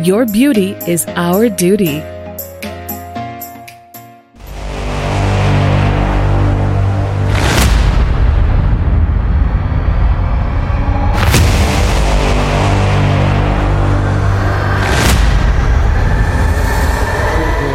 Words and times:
Your 0.00 0.26
beauty 0.26 0.72
is 0.88 1.06
our 1.08 1.48
duty. 1.48 2.02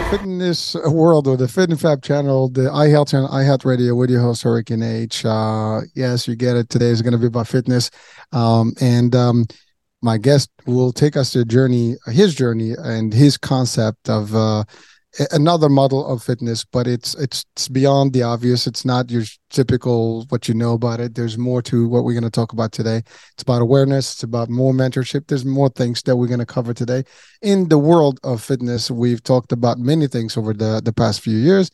fitness 0.09 0.75
world 0.85 1.27
or 1.27 1.35
the 1.35 1.47
Fit 1.47 1.69
and 1.69 1.79
Fab 1.79 2.01
channel, 2.01 2.49
the 2.49 2.61
iHealth 2.61 3.09
channel, 3.09 3.27
iHealth 3.29 3.65
Radio 3.65 3.93
with 3.95 4.09
your 4.09 4.21
host 4.21 4.43
Hurricane 4.43 4.81
H. 4.81 5.25
Uh, 5.25 5.81
yes, 5.93 6.27
you 6.27 6.35
get 6.35 6.55
it. 6.55 6.69
Today 6.69 6.88
is 6.88 7.01
going 7.01 7.11
to 7.11 7.17
be 7.17 7.27
about 7.27 7.47
fitness, 7.47 7.91
um, 8.31 8.73
and 8.79 9.15
um, 9.15 9.45
my 10.08 10.17
guest 10.17 10.50
will 10.66 10.94
take 10.94 11.17
us 11.17 11.31
to 11.31 11.41
a 11.41 11.45
journey, 11.58 11.95
his 12.05 12.33
journey, 12.33 12.72
and 12.77 13.13
his 13.13 13.38
concept 13.38 14.09
of 14.09 14.33
uh, 14.33 14.63
another 15.31 15.67
model 15.67 16.08
of 16.08 16.23
fitness. 16.23 16.63
But 16.63 16.88
it's 16.88 17.13
it's 17.16 17.44
it's 17.53 17.67
beyond 17.67 18.13
the 18.13 18.23
obvious. 18.23 18.67
It's 18.67 18.85
not 18.85 19.11
your 19.11 19.25
typical 19.50 20.25
what 20.30 20.47
you 20.47 20.53
know 20.53 20.73
about 20.80 21.02
it. 21.02 21.13
There's 21.13 21.38
more 21.38 21.61
to 21.63 21.89
what 21.89 22.05
we're 22.05 22.19
going 22.19 22.31
to 22.31 22.39
talk 22.39 22.53
about 22.53 22.72
today. 22.72 23.00
It's 23.33 23.44
about 23.47 23.61
awareness. 23.61 24.13
It's 24.13 24.23
about 24.23 24.50
more 24.50 24.72
mentorship. 24.72 25.28
There's 25.28 25.44
more 25.59 25.69
things 25.80 26.02
that 26.03 26.16
we're 26.16 26.33
going 26.33 26.45
to 26.47 26.55
cover 26.58 26.73
today 26.73 27.03
in 27.41 27.67
the 27.67 27.81
world 27.89 28.17
of 28.23 28.41
fitness. 28.41 28.89
We've 28.89 29.23
talked 29.31 29.52
about 29.52 29.78
many 29.78 30.08
things 30.08 30.38
over 30.38 30.53
the 30.53 30.81
the 30.88 30.94
past 30.94 31.19
few 31.19 31.38
years, 31.38 31.69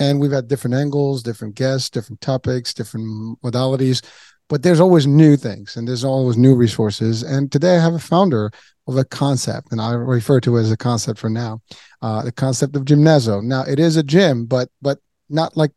and 0.00 0.18
we've 0.20 0.36
had 0.38 0.48
different 0.48 0.74
angles, 0.74 1.22
different 1.22 1.54
guests, 1.54 1.88
different 1.88 2.20
topics, 2.20 2.74
different 2.74 3.06
modalities 3.42 4.02
but 4.48 4.62
there's 4.62 4.80
always 4.80 5.06
new 5.06 5.36
things 5.36 5.76
and 5.76 5.86
there's 5.86 6.04
always 6.04 6.36
new 6.36 6.54
resources. 6.54 7.22
And 7.22 7.50
today 7.50 7.76
I 7.76 7.80
have 7.80 7.94
a 7.94 7.98
founder 7.98 8.50
of 8.88 8.96
a 8.96 9.04
concept, 9.04 9.72
and 9.72 9.80
I 9.80 9.92
refer 9.92 10.40
to 10.40 10.56
it 10.56 10.60
as 10.60 10.70
a 10.70 10.76
concept 10.76 11.18
for 11.18 11.28
now, 11.28 11.60
uh, 12.02 12.22
the 12.22 12.32
concept 12.32 12.76
of 12.76 12.84
Gymnazo. 12.84 13.42
Now 13.42 13.62
it 13.62 13.80
is 13.80 13.96
a 13.96 14.02
gym, 14.02 14.46
but 14.46 14.68
but 14.80 14.98
not 15.28 15.56
like 15.56 15.72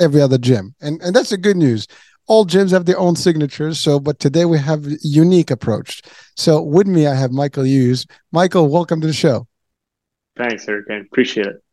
every 0.00 0.20
other 0.20 0.38
gym, 0.38 0.74
and 0.80 1.02
and 1.02 1.14
that's 1.14 1.30
the 1.30 1.36
good 1.36 1.56
news. 1.56 1.88
All 2.26 2.46
gyms 2.46 2.70
have 2.70 2.86
their 2.86 2.98
own 2.98 3.16
signatures. 3.16 3.78
So, 3.80 4.00
but 4.00 4.18
today 4.18 4.44
we 4.44 4.58
have 4.58 4.86
a 4.86 4.96
unique 5.02 5.50
approach. 5.50 6.00
So 6.36 6.62
with 6.62 6.86
me, 6.86 7.06
I 7.06 7.14
have 7.14 7.32
Michael 7.32 7.66
Hughes. 7.66 8.06
Michael, 8.32 8.68
welcome 8.68 9.00
to 9.02 9.06
the 9.06 9.12
show. 9.12 9.46
Thanks, 10.36 10.66
Eric. 10.66 10.86
I 10.90 10.94
appreciate 10.94 11.48
it. 11.48 11.63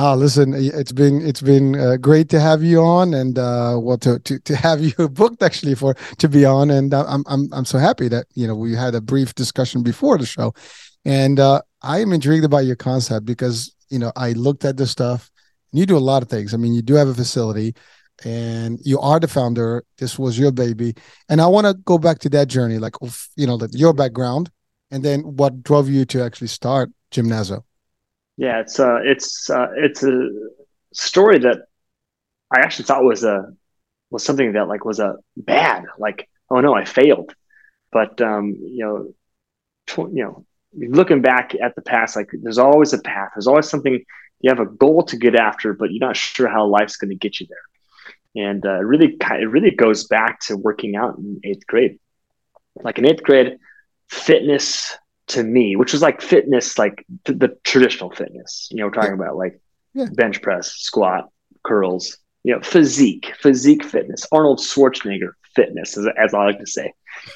Ah, 0.00 0.14
listen, 0.14 0.54
it's 0.54 0.92
been 0.92 1.20
it's 1.26 1.42
been 1.42 1.74
uh, 1.74 1.96
great 1.96 2.28
to 2.28 2.38
have 2.38 2.62
you 2.62 2.80
on, 2.80 3.14
and 3.14 3.36
uh, 3.36 3.76
well, 3.82 3.98
to, 3.98 4.20
to 4.20 4.38
to 4.38 4.54
have 4.54 4.80
you 4.80 5.08
booked 5.08 5.42
actually 5.42 5.74
for 5.74 5.94
to 6.18 6.28
be 6.28 6.44
on, 6.44 6.70
and 6.70 6.94
uh, 6.94 7.04
I'm 7.08 7.24
I'm 7.26 7.52
I'm 7.52 7.64
so 7.64 7.78
happy 7.78 8.06
that 8.06 8.26
you 8.34 8.46
know 8.46 8.54
we 8.54 8.76
had 8.76 8.94
a 8.94 9.00
brief 9.00 9.34
discussion 9.34 9.82
before 9.82 10.16
the 10.16 10.24
show, 10.24 10.54
and 11.04 11.40
uh, 11.40 11.62
I 11.82 11.98
am 11.98 12.12
intrigued 12.12 12.44
about 12.44 12.64
your 12.64 12.76
concept 12.76 13.26
because 13.26 13.74
you 13.90 13.98
know 13.98 14.12
I 14.14 14.32
looked 14.34 14.64
at 14.64 14.76
the 14.76 14.86
stuff. 14.86 15.30
And 15.72 15.80
you 15.80 15.84
do 15.84 15.98
a 15.98 16.08
lot 16.10 16.22
of 16.22 16.28
things. 16.30 16.54
I 16.54 16.58
mean, 16.58 16.74
you 16.74 16.80
do 16.80 16.94
have 16.94 17.08
a 17.08 17.14
facility, 17.14 17.74
and 18.24 18.78
you 18.84 19.00
are 19.00 19.18
the 19.18 19.26
founder. 19.26 19.82
This 19.98 20.16
was 20.16 20.38
your 20.38 20.52
baby, 20.52 20.94
and 21.28 21.40
I 21.40 21.48
want 21.48 21.66
to 21.66 21.74
go 21.74 21.98
back 21.98 22.20
to 22.20 22.28
that 22.30 22.46
journey, 22.46 22.78
like 22.78 22.94
you 23.34 23.48
know, 23.48 23.58
your 23.72 23.92
background, 23.94 24.48
and 24.92 25.04
then 25.04 25.22
what 25.22 25.64
drove 25.64 25.90
you 25.90 26.04
to 26.04 26.22
actually 26.22 26.46
start 26.46 26.90
Gymnazo. 27.10 27.64
Yeah, 28.38 28.60
it's 28.60 28.78
uh, 28.80 29.00
it's 29.02 29.50
uh, 29.50 29.68
it's 29.76 30.04
a 30.04 30.30
story 30.94 31.40
that 31.40 31.58
I 32.54 32.60
actually 32.60 32.86
thought 32.86 33.04
was 33.04 33.24
a 33.24 33.52
was 34.10 34.24
something 34.24 34.52
that 34.52 34.68
like 34.68 34.84
was 34.84 35.00
a 35.00 35.16
bad. 35.36 35.84
Like, 35.98 36.28
oh 36.50 36.60
no, 36.60 36.74
I 36.74 36.84
failed. 36.84 37.34
But 37.92 38.20
um, 38.22 38.54
you 38.60 38.84
know, 38.84 39.14
tw- 39.86 40.14
you 40.14 40.24
know, 40.24 40.46
looking 40.72 41.20
back 41.20 41.54
at 41.60 41.74
the 41.74 41.82
past, 41.82 42.16
like 42.16 42.30
there's 42.32 42.58
always 42.58 42.92
a 42.92 43.00
path. 43.02 43.30
There's 43.34 43.48
always 43.48 43.68
something 43.68 44.04
you 44.40 44.50
have 44.50 44.60
a 44.60 44.66
goal 44.66 45.02
to 45.06 45.16
get 45.16 45.34
after, 45.34 45.74
but 45.74 45.90
you're 45.90 46.06
not 46.06 46.16
sure 46.16 46.48
how 46.48 46.66
life's 46.66 46.96
going 46.96 47.10
to 47.10 47.16
get 47.16 47.40
you 47.40 47.48
there. 47.48 48.46
And 48.46 48.64
uh, 48.64 48.78
really, 48.84 49.16
it 49.20 49.50
really 49.50 49.72
goes 49.72 50.06
back 50.06 50.40
to 50.42 50.56
working 50.56 50.94
out 50.94 51.18
in 51.18 51.40
eighth 51.42 51.66
grade. 51.66 51.98
Like 52.76 52.98
in 52.98 53.06
eighth 53.06 53.24
grade, 53.24 53.58
fitness 54.08 54.96
to 55.28 55.42
me, 55.42 55.76
which 55.76 55.92
was 55.92 56.02
like 56.02 56.20
fitness, 56.20 56.78
like 56.78 57.04
the 57.24 57.56
traditional 57.64 58.10
fitness, 58.10 58.68
you 58.70 58.78
know, 58.78 58.86
we're 58.86 58.92
talking 58.92 59.10
yeah. 59.10 59.24
about 59.24 59.36
like 59.36 59.60
yeah. 59.94 60.06
bench 60.12 60.42
press, 60.42 60.72
squat, 60.72 61.28
curls, 61.64 62.18
you 62.44 62.54
know, 62.54 62.60
physique, 62.60 63.32
physique 63.40 63.84
fitness, 63.84 64.26
Arnold 64.32 64.58
Schwarzenegger 64.58 65.32
fitness, 65.54 65.96
as, 65.96 66.06
as 66.18 66.34
I 66.34 66.44
like 66.44 66.58
to 66.58 66.66
say. 66.66 66.92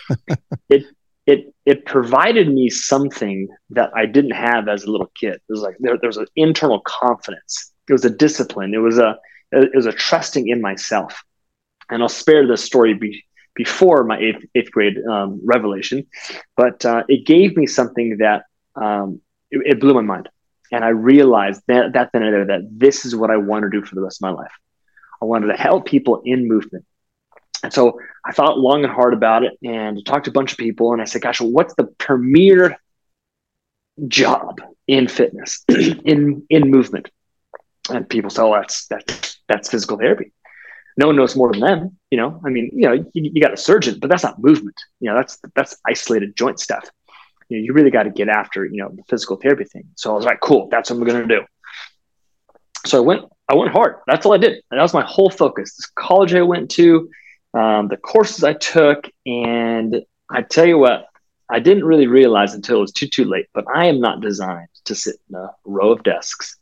it 0.68 0.84
it 1.26 1.54
it 1.64 1.84
provided 1.86 2.48
me 2.48 2.68
something 2.68 3.48
that 3.70 3.90
I 3.94 4.06
didn't 4.06 4.32
have 4.32 4.68
as 4.68 4.84
a 4.84 4.90
little 4.90 5.10
kid. 5.14 5.34
It 5.34 5.42
was 5.48 5.60
like 5.60 5.76
there, 5.78 5.98
there 5.98 6.08
was 6.08 6.16
an 6.16 6.26
internal 6.36 6.80
confidence. 6.80 7.72
It 7.88 7.92
was 7.92 8.04
a 8.04 8.10
discipline. 8.10 8.74
It 8.74 8.78
was 8.78 8.98
a 8.98 9.18
it 9.52 9.74
was 9.74 9.86
a 9.86 9.92
trusting 9.92 10.48
in 10.48 10.60
myself. 10.60 11.22
And 11.90 12.02
I'll 12.02 12.08
spare 12.08 12.46
the 12.46 12.56
story 12.56 12.94
be, 12.94 13.24
before 13.54 14.04
my 14.04 14.18
eighth, 14.18 14.44
eighth 14.54 14.70
grade 14.70 14.96
um, 15.04 15.40
revelation, 15.44 16.06
but 16.56 16.84
uh, 16.84 17.02
it 17.08 17.26
gave 17.26 17.56
me 17.56 17.66
something 17.66 18.18
that 18.18 18.44
um, 18.74 19.20
it, 19.50 19.62
it, 19.66 19.80
blew 19.80 19.94
my 19.94 20.00
mind. 20.00 20.28
And 20.70 20.84
I 20.84 20.88
realized 20.88 21.62
that, 21.68 21.92
that 21.92 22.10
then 22.12 22.22
and 22.22 22.48
that 22.48 22.62
this 22.70 23.04
is 23.04 23.14
what 23.14 23.30
I 23.30 23.36
want 23.36 23.64
to 23.64 23.70
do 23.70 23.84
for 23.84 23.94
the 23.94 24.00
rest 24.00 24.22
of 24.22 24.22
my 24.22 24.30
life. 24.30 24.52
I 25.20 25.26
wanted 25.26 25.48
to 25.48 25.54
help 25.54 25.84
people 25.84 26.22
in 26.24 26.48
movement. 26.48 26.86
And 27.62 27.72
so 27.72 28.00
I 28.24 28.32
thought 28.32 28.58
long 28.58 28.82
and 28.84 28.92
hard 28.92 29.12
about 29.12 29.44
it 29.44 29.52
and 29.62 30.04
talked 30.04 30.24
to 30.24 30.30
a 30.30 30.34
bunch 30.34 30.52
of 30.52 30.58
people. 30.58 30.92
And 30.92 31.02
I 31.02 31.04
said, 31.04 31.22
gosh, 31.22 31.40
what's 31.40 31.74
the 31.74 31.84
premier 31.84 32.76
job 34.08 34.60
in 34.86 35.06
fitness, 35.06 35.62
in, 35.68 36.44
in 36.48 36.70
movement? 36.70 37.10
And 37.90 38.08
people 38.08 38.30
say, 38.30 38.42
oh, 38.42 38.54
that's, 38.54 38.86
that's, 38.86 39.40
that's 39.48 39.68
physical 39.68 39.98
therapy 39.98 40.32
no 40.96 41.06
one 41.06 41.16
knows 41.16 41.36
more 41.36 41.50
than 41.52 41.60
them. 41.60 41.96
You 42.10 42.18
know, 42.18 42.40
I 42.44 42.50
mean, 42.50 42.70
you 42.72 42.82
know, 42.82 42.92
you, 42.92 43.30
you 43.34 43.40
got 43.40 43.52
a 43.52 43.56
surgeon, 43.56 43.98
but 44.00 44.10
that's 44.10 44.22
not 44.22 44.42
movement. 44.42 44.76
You 45.00 45.10
know, 45.10 45.16
that's 45.16 45.38
that's 45.54 45.76
isolated 45.86 46.36
joint 46.36 46.60
stuff. 46.60 46.88
You 47.48 47.58
know, 47.58 47.64
you 47.64 47.72
really 47.72 47.90
got 47.90 48.04
to 48.04 48.10
get 48.10 48.28
after 48.28 48.64
you 48.64 48.82
know 48.82 48.90
the 48.90 49.02
physical 49.08 49.36
therapy 49.36 49.64
thing. 49.64 49.84
So 49.94 50.12
I 50.12 50.14
was 50.14 50.24
like, 50.24 50.40
cool, 50.40 50.68
that's 50.70 50.90
what 50.90 51.00
I'm 51.00 51.06
to 51.06 51.26
do. 51.26 51.42
So 52.84 52.98
I 52.98 53.00
went, 53.00 53.24
I 53.48 53.54
went 53.54 53.72
hard. 53.72 53.96
That's 54.06 54.26
all 54.26 54.34
I 54.34 54.38
did, 54.38 54.62
and 54.70 54.78
that 54.78 54.82
was 54.82 54.94
my 54.94 55.04
whole 55.04 55.30
focus. 55.30 55.76
This 55.76 55.90
college 55.94 56.34
I 56.34 56.42
went 56.42 56.70
to, 56.72 57.08
um, 57.54 57.88
the 57.88 57.96
courses 57.96 58.44
I 58.44 58.54
took, 58.54 59.08
and 59.24 60.02
I 60.30 60.42
tell 60.42 60.66
you 60.66 60.78
what, 60.78 61.06
I 61.48 61.60
didn't 61.60 61.84
really 61.84 62.06
realize 62.06 62.54
until 62.54 62.78
it 62.78 62.80
was 62.80 62.92
too 62.92 63.06
too 63.06 63.24
late. 63.24 63.46
But 63.54 63.64
I 63.74 63.86
am 63.86 64.00
not 64.00 64.20
designed 64.20 64.68
to 64.84 64.94
sit 64.94 65.16
in 65.30 65.36
a 65.36 65.50
row 65.64 65.92
of 65.92 66.02
desks, 66.02 66.58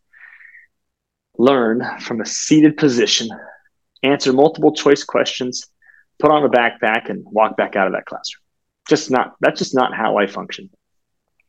learn 1.38 1.82
from 2.00 2.21
a 2.21 2.27
seated 2.27 2.77
position 2.77 3.31
answer 4.02 4.32
multiple 4.32 4.73
choice 4.73 5.05
questions, 5.05 5.67
put 6.19 6.31
on 6.31 6.44
a 6.44 6.49
backpack, 6.49 7.11
and 7.11 7.25
walk 7.26 7.56
back 7.56 7.76
out 7.76 7.87
of 7.87 7.93
that 7.93 8.06
classroom. 8.06 8.43
Just 8.88 9.11
not 9.11 9.35
that's 9.41 9.58
just 9.58 9.75
not 9.75 9.94
how 9.94 10.19
I 10.19 10.26
function. 10.26 10.70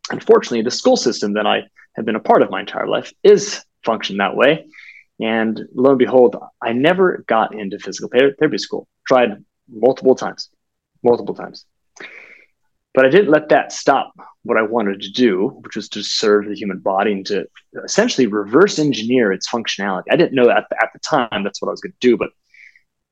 Unfortunately, 0.10 0.62
the 0.62 0.72
school 0.72 0.98
system 0.98 1.34
that 1.34 1.48
I 1.48 1.64
have 1.96 2.06
been 2.06 2.16
a 2.16 2.20
part 2.20 2.42
of 2.42 2.50
my 2.50 2.60
entire 2.60 2.88
life 2.88 3.14
is 3.24 3.64
function 3.84 4.18
that 4.18 4.36
way. 4.36 4.66
And 5.20 5.60
lo 5.76 5.92
and 5.92 6.00
behold, 6.00 6.36
I 6.62 6.74
never 6.74 7.24
got 7.28 7.54
into 7.54 7.80
physical 7.80 8.10
therapy 8.10 8.58
school. 8.58 8.88
Tried 9.08 9.44
multiple 9.70 10.16
times, 10.16 10.50
multiple 11.04 11.36
times. 11.36 11.66
But 12.94 13.06
I 13.06 13.10
didn't 13.10 13.32
let 13.32 13.50
that 13.50 13.72
stop 13.72 14.14
what 14.44 14.58
I 14.58 14.64
wanted 14.64 15.02
to 15.02 15.12
do, 15.12 15.48
which 15.62 15.76
was 15.76 15.88
to 15.90 16.04
serve 16.04 16.48
the 16.48 16.56
human 16.56 16.80
body 16.80 17.14
and 17.14 17.26
to 17.28 17.46
essentially 17.86 18.28
reverse 18.28 18.80
engineer 18.80 19.32
its 19.32 19.48
functionality. 19.50 20.06
I 20.12 20.16
didn't 20.16 20.34
know 20.34 20.50
at 20.50 20.66
the 20.70 21.00
time 21.00 21.44
that's 21.44 21.62
what 21.62 21.70
I 21.70 21.72
was 21.72 21.82
going 21.82 21.94
to 21.94 22.08
do, 22.08 22.18
but 22.18 22.32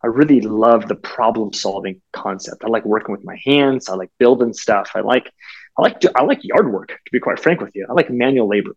I 0.04 0.08
really 0.08 0.42
love 0.42 0.88
the 0.88 0.96
problem 0.96 1.52
solving 1.54 2.02
concept. 2.14 2.64
I 2.64 2.68
like 2.68 2.86
working 2.86 3.12
with 3.12 3.26
my 3.26 3.38
hands. 3.44 3.90
I 3.90 3.96
like 3.96 4.10
building 4.18 4.54
stuff. 4.54 4.92
I 4.96 5.02
like 5.02 5.30
I 5.78 5.82
like 5.82 6.02
I 6.16 6.24
like 6.24 6.40
yard 6.44 6.72
work. 6.72 6.90
To 6.90 7.12
be 7.12 7.20
quite 7.20 7.40
frank 7.40 7.60
with 7.62 7.76
you, 7.76 7.86
I 7.90 7.94
like 7.94 8.10
manual 8.10 8.48
labor. 8.48 8.72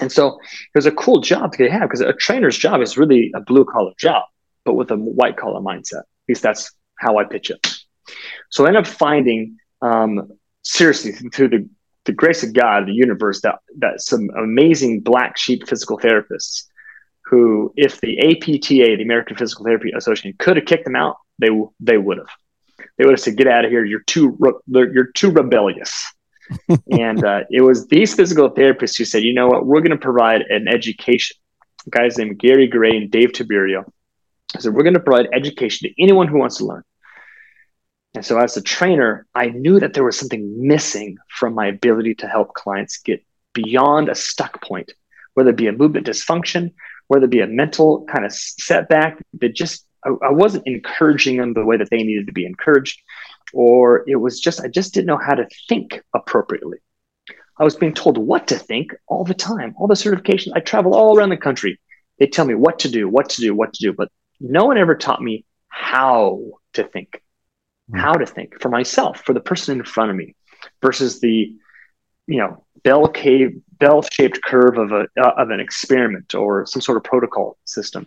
And 0.00 0.10
so 0.10 0.38
it 0.38 0.74
was 0.74 0.86
a 0.86 0.92
cool 0.92 1.20
job 1.20 1.52
to 1.52 1.70
have 1.70 1.82
because 1.82 2.00
a 2.00 2.12
trainer's 2.12 2.58
job 2.58 2.82
is 2.82 2.98
really 2.98 3.32
a 3.34 3.40
blue 3.40 3.64
collar 3.64 3.92
job, 3.98 4.24
but 4.64 4.74
with 4.74 4.90
a 4.90 4.96
white 4.96 5.36
collar 5.36 5.60
mindset. 5.60 6.00
At 6.00 6.28
least 6.28 6.42
that's 6.42 6.72
how 6.98 7.18
I 7.18 7.24
pitch 7.24 7.50
it. 7.50 7.74
So 8.50 8.64
I 8.64 8.68
ended 8.68 8.86
up 8.86 8.92
finding 8.92 9.56
um, 9.80 10.28
seriously 10.64 11.12
through 11.32 11.48
the 11.48 11.68
the 12.04 12.12
grace 12.12 12.44
of 12.44 12.52
God, 12.52 12.86
the 12.86 12.92
universe, 12.92 13.40
that 13.42 13.56
that 13.78 14.00
some 14.00 14.28
amazing 14.36 15.00
black 15.00 15.36
sheep 15.36 15.66
physical 15.68 15.98
therapists 15.98 16.64
who, 17.26 17.72
if 17.76 18.00
the 18.00 18.18
APTA, 18.20 18.96
the 18.96 19.02
American 19.02 19.36
Physical 19.36 19.64
Therapy 19.64 19.90
Association, 19.96 20.34
could 20.38 20.56
have 20.56 20.66
kicked 20.66 20.84
them 20.84 20.96
out, 20.96 21.16
they 21.38 21.48
they 21.80 21.98
would 21.98 22.18
have. 22.18 22.28
They 22.96 23.04
would 23.04 23.12
have 23.12 23.20
said, 23.20 23.36
"Get 23.36 23.48
out 23.48 23.64
of 23.64 23.70
here! 23.70 23.84
You're 23.84 24.04
too 24.06 24.38
you're 24.68 25.12
too 25.12 25.30
rebellious." 25.30 26.12
and 26.90 27.24
uh, 27.24 27.40
it 27.50 27.62
was 27.62 27.88
these 27.88 28.14
physical 28.14 28.50
therapists 28.50 28.96
who 28.96 29.04
said, 29.04 29.22
"You 29.22 29.34
know 29.34 29.48
what? 29.48 29.66
We're 29.66 29.80
going 29.80 29.90
to 29.90 29.96
provide 29.96 30.42
an 30.42 30.68
education." 30.68 31.36
Guys 31.90 32.18
named 32.18 32.38
Gary 32.38 32.66
Gray 32.66 32.96
and 32.96 33.10
Dave 33.10 33.30
Tiberio. 33.32 33.84
I 34.54 34.60
said, 34.60 34.74
"We're 34.74 34.84
going 34.84 34.94
to 34.94 35.00
provide 35.00 35.28
education 35.32 35.88
to 35.88 36.02
anyone 36.02 36.28
who 36.28 36.38
wants 36.38 36.58
to 36.58 36.64
learn." 36.64 36.84
And 38.14 38.24
so, 38.24 38.38
as 38.38 38.56
a 38.56 38.62
trainer, 38.62 39.26
I 39.34 39.48
knew 39.48 39.80
that 39.80 39.94
there 39.94 40.04
was 40.04 40.18
something 40.18 40.66
missing 40.66 41.18
from 41.28 41.54
my 41.54 41.66
ability 41.66 42.14
to 42.16 42.28
help 42.28 42.54
clients 42.54 42.98
get 42.98 43.24
beyond 43.52 44.08
a 44.08 44.14
stuck 44.14 44.62
point, 44.62 44.92
whether 45.34 45.50
it 45.50 45.56
be 45.56 45.66
a 45.66 45.72
movement 45.72 46.06
dysfunction, 46.06 46.72
whether 47.08 47.24
it 47.24 47.30
be 47.30 47.40
a 47.40 47.46
mental 47.46 48.04
kind 48.06 48.24
of 48.24 48.32
setback 48.32 49.22
that 49.40 49.54
just 49.54 49.86
I, 50.04 50.10
I 50.22 50.30
wasn't 50.30 50.66
encouraging 50.66 51.36
them 51.36 51.54
the 51.54 51.64
way 51.64 51.76
that 51.76 51.88
they 51.90 52.02
needed 52.02 52.26
to 52.26 52.32
be 52.32 52.46
encouraged, 52.46 53.00
or 53.52 54.04
it 54.08 54.16
was 54.16 54.40
just 54.40 54.60
I 54.60 54.68
just 54.68 54.94
didn't 54.94 55.06
know 55.06 55.18
how 55.18 55.34
to 55.34 55.46
think 55.68 56.02
appropriately. 56.14 56.78
I 57.58 57.64
was 57.64 57.76
being 57.76 57.94
told 57.94 58.18
what 58.18 58.48
to 58.48 58.58
think 58.58 58.94
all 59.06 59.24
the 59.24 59.34
time, 59.34 59.74
all 59.78 59.86
the 59.86 59.94
certifications. 59.94 60.52
I 60.54 60.60
travel 60.60 60.94
all 60.94 61.16
around 61.16 61.30
the 61.30 61.36
country. 61.36 61.80
They 62.18 62.26
tell 62.26 62.44
me 62.44 62.54
what 62.54 62.80
to 62.80 62.90
do, 62.90 63.08
what 63.08 63.30
to 63.30 63.40
do, 63.40 63.54
what 63.54 63.72
to 63.74 63.82
do, 63.82 63.92
but 63.92 64.10
no 64.40 64.64
one 64.66 64.78
ever 64.78 64.94
taught 64.94 65.22
me 65.22 65.44
how 65.68 66.52
to 66.74 66.84
think 66.84 67.22
mm. 67.90 68.00
how 68.00 68.14
to 68.14 68.26
think 68.26 68.60
for 68.60 68.68
myself, 68.68 69.22
for 69.24 69.32
the 69.32 69.40
person 69.40 69.78
in 69.78 69.84
front 69.84 70.10
of 70.10 70.16
me, 70.16 70.34
versus 70.82 71.20
the, 71.20 71.54
you 72.26 72.38
know, 72.38 72.64
bell 72.86 73.08
cave, 73.08 73.60
bell 73.80 74.00
shaped 74.00 74.40
curve 74.44 74.78
of 74.78 74.92
a 74.92 75.08
uh, 75.20 75.32
of 75.36 75.50
an 75.50 75.58
experiment 75.58 76.36
or 76.36 76.64
some 76.66 76.80
sort 76.80 76.96
of 76.96 77.02
protocol 77.02 77.58
system. 77.64 78.06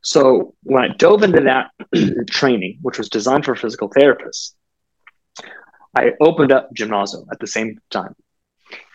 So 0.00 0.54
when 0.62 0.82
I 0.82 0.88
dove 0.96 1.22
into 1.22 1.42
that 1.42 1.70
training, 2.30 2.78
which 2.80 2.96
was 2.96 3.10
designed 3.10 3.44
for 3.44 3.54
physical 3.54 3.90
therapists, 3.90 4.54
I 5.94 6.12
opened 6.18 6.50
up 6.50 6.70
Gymnazo 6.74 7.26
at 7.30 7.38
the 7.40 7.46
same 7.46 7.78
time. 7.90 8.14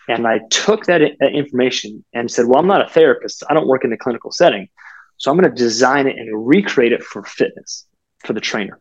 And 0.08 0.26
I 0.26 0.40
took 0.50 0.86
that, 0.86 1.02
that 1.20 1.32
information 1.32 2.04
and 2.12 2.30
said, 2.30 2.46
well, 2.46 2.58
I'm 2.58 2.66
not 2.66 2.84
a 2.84 2.88
therapist. 2.88 3.44
I 3.48 3.54
don't 3.54 3.68
work 3.68 3.84
in 3.84 3.90
the 3.90 3.96
clinical 3.96 4.32
setting. 4.32 4.68
So 5.18 5.30
I'm 5.30 5.38
going 5.38 5.50
to 5.50 5.56
design 5.56 6.06
it 6.08 6.16
and 6.18 6.46
recreate 6.46 6.92
it 6.92 7.02
for 7.02 7.22
fitness 7.22 7.86
for 8.24 8.32
the 8.32 8.40
trainer. 8.40 8.78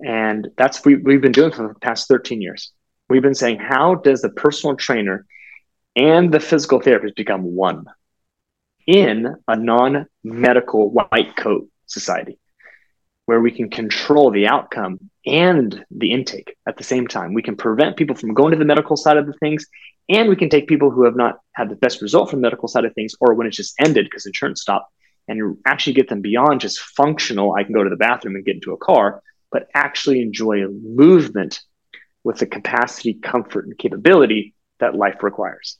And 0.00 0.48
that's 0.56 0.84
what 0.84 1.02
we've 1.04 1.20
been 1.20 1.32
doing 1.32 1.52
for 1.52 1.68
the 1.68 1.78
past 1.80 2.08
13 2.08 2.40
years. 2.40 2.72
We've 3.08 3.22
been 3.22 3.34
saying, 3.34 3.58
how 3.58 3.96
does 3.96 4.22
the 4.22 4.30
personal 4.30 4.76
trainer 4.76 5.26
and 5.96 6.32
the 6.32 6.40
physical 6.40 6.80
therapist 6.80 7.16
become 7.16 7.42
one 7.42 7.84
in 8.86 9.34
a 9.48 9.56
non 9.56 10.06
medical 10.24 10.90
white 10.90 11.36
coat 11.36 11.68
society 11.86 12.38
where 13.26 13.40
we 13.40 13.50
can 13.50 13.70
control 13.70 14.30
the 14.30 14.48
outcome 14.48 14.98
and 15.24 15.84
the 15.90 16.10
intake 16.10 16.56
at 16.66 16.76
the 16.76 16.84
same 16.84 17.06
time? 17.06 17.34
We 17.34 17.42
can 17.42 17.56
prevent 17.56 17.96
people 17.96 18.16
from 18.16 18.34
going 18.34 18.52
to 18.52 18.58
the 18.58 18.64
medical 18.64 18.96
side 18.96 19.16
of 19.16 19.26
the 19.26 19.34
things, 19.34 19.66
and 20.08 20.28
we 20.28 20.36
can 20.36 20.48
take 20.48 20.66
people 20.68 20.90
who 20.90 21.04
have 21.04 21.16
not 21.16 21.40
had 21.52 21.68
the 21.68 21.76
best 21.76 22.02
result 22.02 22.30
from 22.30 22.40
the 22.40 22.46
medical 22.46 22.68
side 22.68 22.84
of 22.84 22.94
things 22.94 23.14
or 23.20 23.34
when 23.34 23.46
it's 23.46 23.56
just 23.56 23.74
ended 23.78 24.06
because 24.06 24.26
insurance 24.26 24.62
stopped 24.62 24.92
and 25.28 25.56
actually 25.66 25.92
get 25.92 26.08
them 26.08 26.20
beyond 26.20 26.60
just 26.60 26.80
functional, 26.80 27.54
I 27.54 27.62
can 27.62 27.74
go 27.74 27.84
to 27.84 27.90
the 27.90 27.96
bathroom 27.96 28.34
and 28.34 28.44
get 28.44 28.56
into 28.56 28.72
a 28.72 28.78
car 28.78 29.22
but 29.52 29.68
actually 29.74 30.22
enjoy 30.22 30.66
movement 30.66 31.60
with 32.24 32.38
the 32.38 32.46
capacity, 32.46 33.14
comfort, 33.14 33.66
and 33.66 33.76
capability 33.76 34.54
that 34.80 34.94
life 34.94 35.22
requires. 35.22 35.78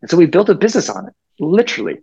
And 0.00 0.10
so 0.10 0.16
we 0.16 0.26
built 0.26 0.48
a 0.48 0.54
business 0.54 0.90
on 0.90 1.08
it, 1.08 1.14
literally. 1.38 1.98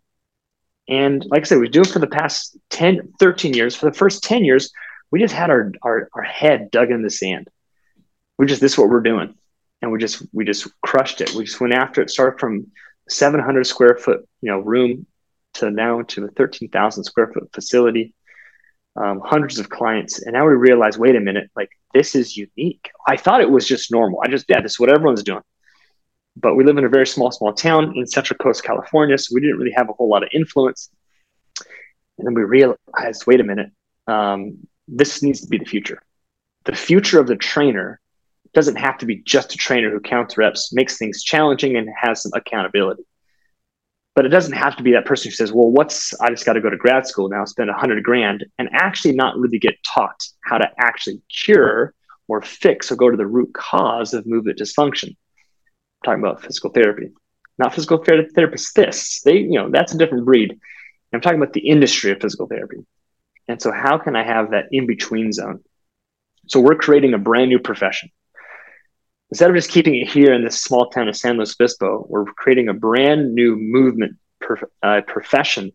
And 0.87 1.23
like 1.25 1.41
I 1.41 1.43
said, 1.43 1.61
been 1.61 1.71
doing 1.71 1.85
it 1.85 1.91
for 1.91 1.99
the 1.99 2.07
past 2.07 2.57
10, 2.71 3.13
13 3.19 3.53
years. 3.53 3.75
For 3.75 3.85
the 3.85 3.95
first 3.95 4.23
10 4.23 4.43
years, 4.43 4.71
we 5.11 5.19
just 5.19 5.33
had 5.33 5.49
our, 5.49 5.71
our, 5.81 6.09
our 6.13 6.23
head 6.23 6.71
dug 6.71 6.91
in 6.91 7.03
the 7.03 7.09
sand. 7.09 7.47
We 8.37 8.47
just, 8.47 8.61
this 8.61 8.73
is 8.73 8.77
what 8.77 8.89
we're 8.89 9.01
doing. 9.01 9.35
And 9.81 9.91
we 9.91 9.99
just, 9.99 10.25
we 10.33 10.45
just 10.45 10.67
crushed 10.81 11.21
it. 11.21 11.33
We 11.35 11.45
just 11.45 11.61
went 11.61 11.73
after 11.73 12.01
it, 12.01 12.09
started 12.09 12.39
from 12.39 12.71
700 13.07 13.65
square 13.65 13.95
foot, 13.95 14.27
you 14.41 14.51
know, 14.51 14.59
room 14.59 15.05
to 15.55 15.71
now 15.71 16.01
to 16.03 16.25
a 16.25 16.29
13,000 16.29 17.03
square 17.03 17.31
foot 17.33 17.49
facility 17.53 18.13
um, 18.95 19.21
hundreds 19.23 19.59
of 19.59 19.69
clients. 19.69 20.21
And 20.21 20.33
now 20.33 20.47
we 20.47 20.53
realize, 20.53 20.97
wait 20.97 21.15
a 21.15 21.19
minute, 21.19 21.49
like 21.55 21.69
this 21.93 22.15
is 22.15 22.35
unique. 22.35 22.89
I 23.07 23.17
thought 23.17 23.41
it 23.41 23.49
was 23.49 23.67
just 23.67 23.91
normal. 23.91 24.21
I 24.23 24.27
just, 24.27 24.45
yeah, 24.49 24.61
this 24.61 24.73
is 24.73 24.79
what 24.79 24.89
everyone's 24.89 25.23
doing. 25.23 25.41
But 26.35 26.55
we 26.55 26.63
live 26.63 26.77
in 26.77 26.85
a 26.85 26.89
very 26.89 27.07
small, 27.07 27.31
small 27.31 27.53
town 27.53 27.93
in 27.95 28.07
Central 28.07 28.37
Coast, 28.37 28.63
California. 28.63 29.17
So 29.17 29.33
we 29.33 29.41
didn't 29.41 29.57
really 29.57 29.73
have 29.75 29.89
a 29.89 29.93
whole 29.93 30.09
lot 30.09 30.23
of 30.23 30.29
influence. 30.33 30.89
And 32.17 32.27
then 32.27 32.33
we 32.33 32.43
realized, 32.43 33.25
wait 33.27 33.39
a 33.39 33.43
minute, 33.43 33.71
um, 34.07 34.57
this 34.87 35.21
needs 35.23 35.41
to 35.41 35.47
be 35.47 35.57
the 35.57 35.65
future. 35.65 36.01
The 36.65 36.75
future 36.75 37.19
of 37.19 37.27
the 37.27 37.35
trainer 37.35 37.99
doesn't 38.53 38.75
have 38.75 38.97
to 38.99 39.05
be 39.05 39.17
just 39.17 39.53
a 39.53 39.57
trainer 39.57 39.89
who 39.91 39.99
counts 39.99 40.37
reps, 40.37 40.73
makes 40.73 40.97
things 40.97 41.23
challenging, 41.23 41.77
and 41.77 41.87
has 42.01 42.23
some 42.23 42.31
accountability 42.35 43.03
but 44.19 44.25
it 44.25 44.35
doesn't 44.35 44.51
have 44.51 44.75
to 44.75 44.83
be 44.83 44.91
that 44.91 45.05
person 45.05 45.29
who 45.29 45.33
says, 45.33 45.53
well, 45.53 45.71
what's, 45.71 46.13
I 46.19 46.29
just 46.29 46.45
got 46.45 46.51
to 46.51 46.59
go 46.59 46.69
to 46.69 46.75
grad 46.75 47.07
school 47.07 47.29
now, 47.29 47.45
spend 47.45 47.69
a 47.69 47.73
hundred 47.73 48.03
grand 48.03 48.45
and 48.57 48.67
actually 48.73 49.13
not 49.13 49.37
really 49.37 49.59
get 49.59 49.75
taught 49.87 50.21
how 50.41 50.57
to 50.57 50.69
actually 50.77 51.21
cure 51.33 51.93
or 52.27 52.41
fix 52.41 52.91
or 52.91 52.97
go 52.97 53.09
to 53.09 53.15
the 53.15 53.25
root 53.25 53.53
cause 53.53 54.13
of 54.13 54.27
movement 54.27 54.59
dysfunction. 54.59 55.11
I'm 55.11 56.03
talking 56.03 56.19
about 56.21 56.41
physical 56.41 56.69
therapy, 56.69 57.11
not 57.59 57.73
physical 57.73 57.97
therapists. 57.97 58.73
This, 58.73 59.21
they, 59.21 59.37
you 59.37 59.53
know, 59.53 59.69
that's 59.71 59.93
a 59.93 59.97
different 59.97 60.25
breed. 60.25 60.59
I'm 61.13 61.21
talking 61.21 61.41
about 61.41 61.53
the 61.53 61.69
industry 61.69 62.11
of 62.11 62.19
physical 62.19 62.47
therapy. 62.47 62.85
And 63.47 63.61
so 63.61 63.71
how 63.71 63.99
can 63.99 64.17
I 64.17 64.23
have 64.23 64.51
that 64.51 64.65
in 64.73 64.85
between 64.85 65.31
zone? 65.31 65.63
So 66.47 66.59
we're 66.59 66.75
creating 66.75 67.13
a 67.13 67.17
brand 67.17 67.47
new 67.47 67.59
profession 67.59 68.09
instead 69.31 69.49
of 69.49 69.55
just 69.55 69.69
keeping 69.69 69.95
it 69.95 70.09
here 70.09 70.33
in 70.33 70.43
this 70.43 70.61
small 70.61 70.89
town 70.89 71.07
of 71.07 71.15
San 71.15 71.37
Luis 71.37 71.55
Obispo, 71.59 72.05
we're 72.09 72.25
creating 72.25 72.69
a 72.69 72.73
brand 72.73 73.33
new 73.33 73.55
movement 73.55 74.17
per, 74.39 74.57
uh, 74.83 75.01
profession 75.07 75.71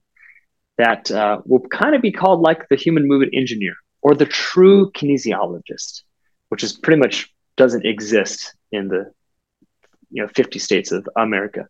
that 0.76 1.10
uh, 1.10 1.40
will 1.44 1.60
kind 1.60 1.94
of 1.94 2.02
be 2.02 2.10
called 2.10 2.40
like 2.40 2.68
the 2.68 2.76
human 2.76 3.06
movement 3.06 3.32
engineer 3.34 3.74
or 4.02 4.14
the 4.14 4.26
true 4.26 4.90
kinesiologist, 4.92 6.02
which 6.48 6.64
is 6.64 6.72
pretty 6.72 7.00
much 7.00 7.32
doesn't 7.56 7.86
exist 7.86 8.54
in 8.72 8.88
the 8.88 9.12
you 10.10 10.22
know 10.22 10.28
50 10.34 10.58
states 10.58 10.90
of 10.90 11.08
America. 11.16 11.68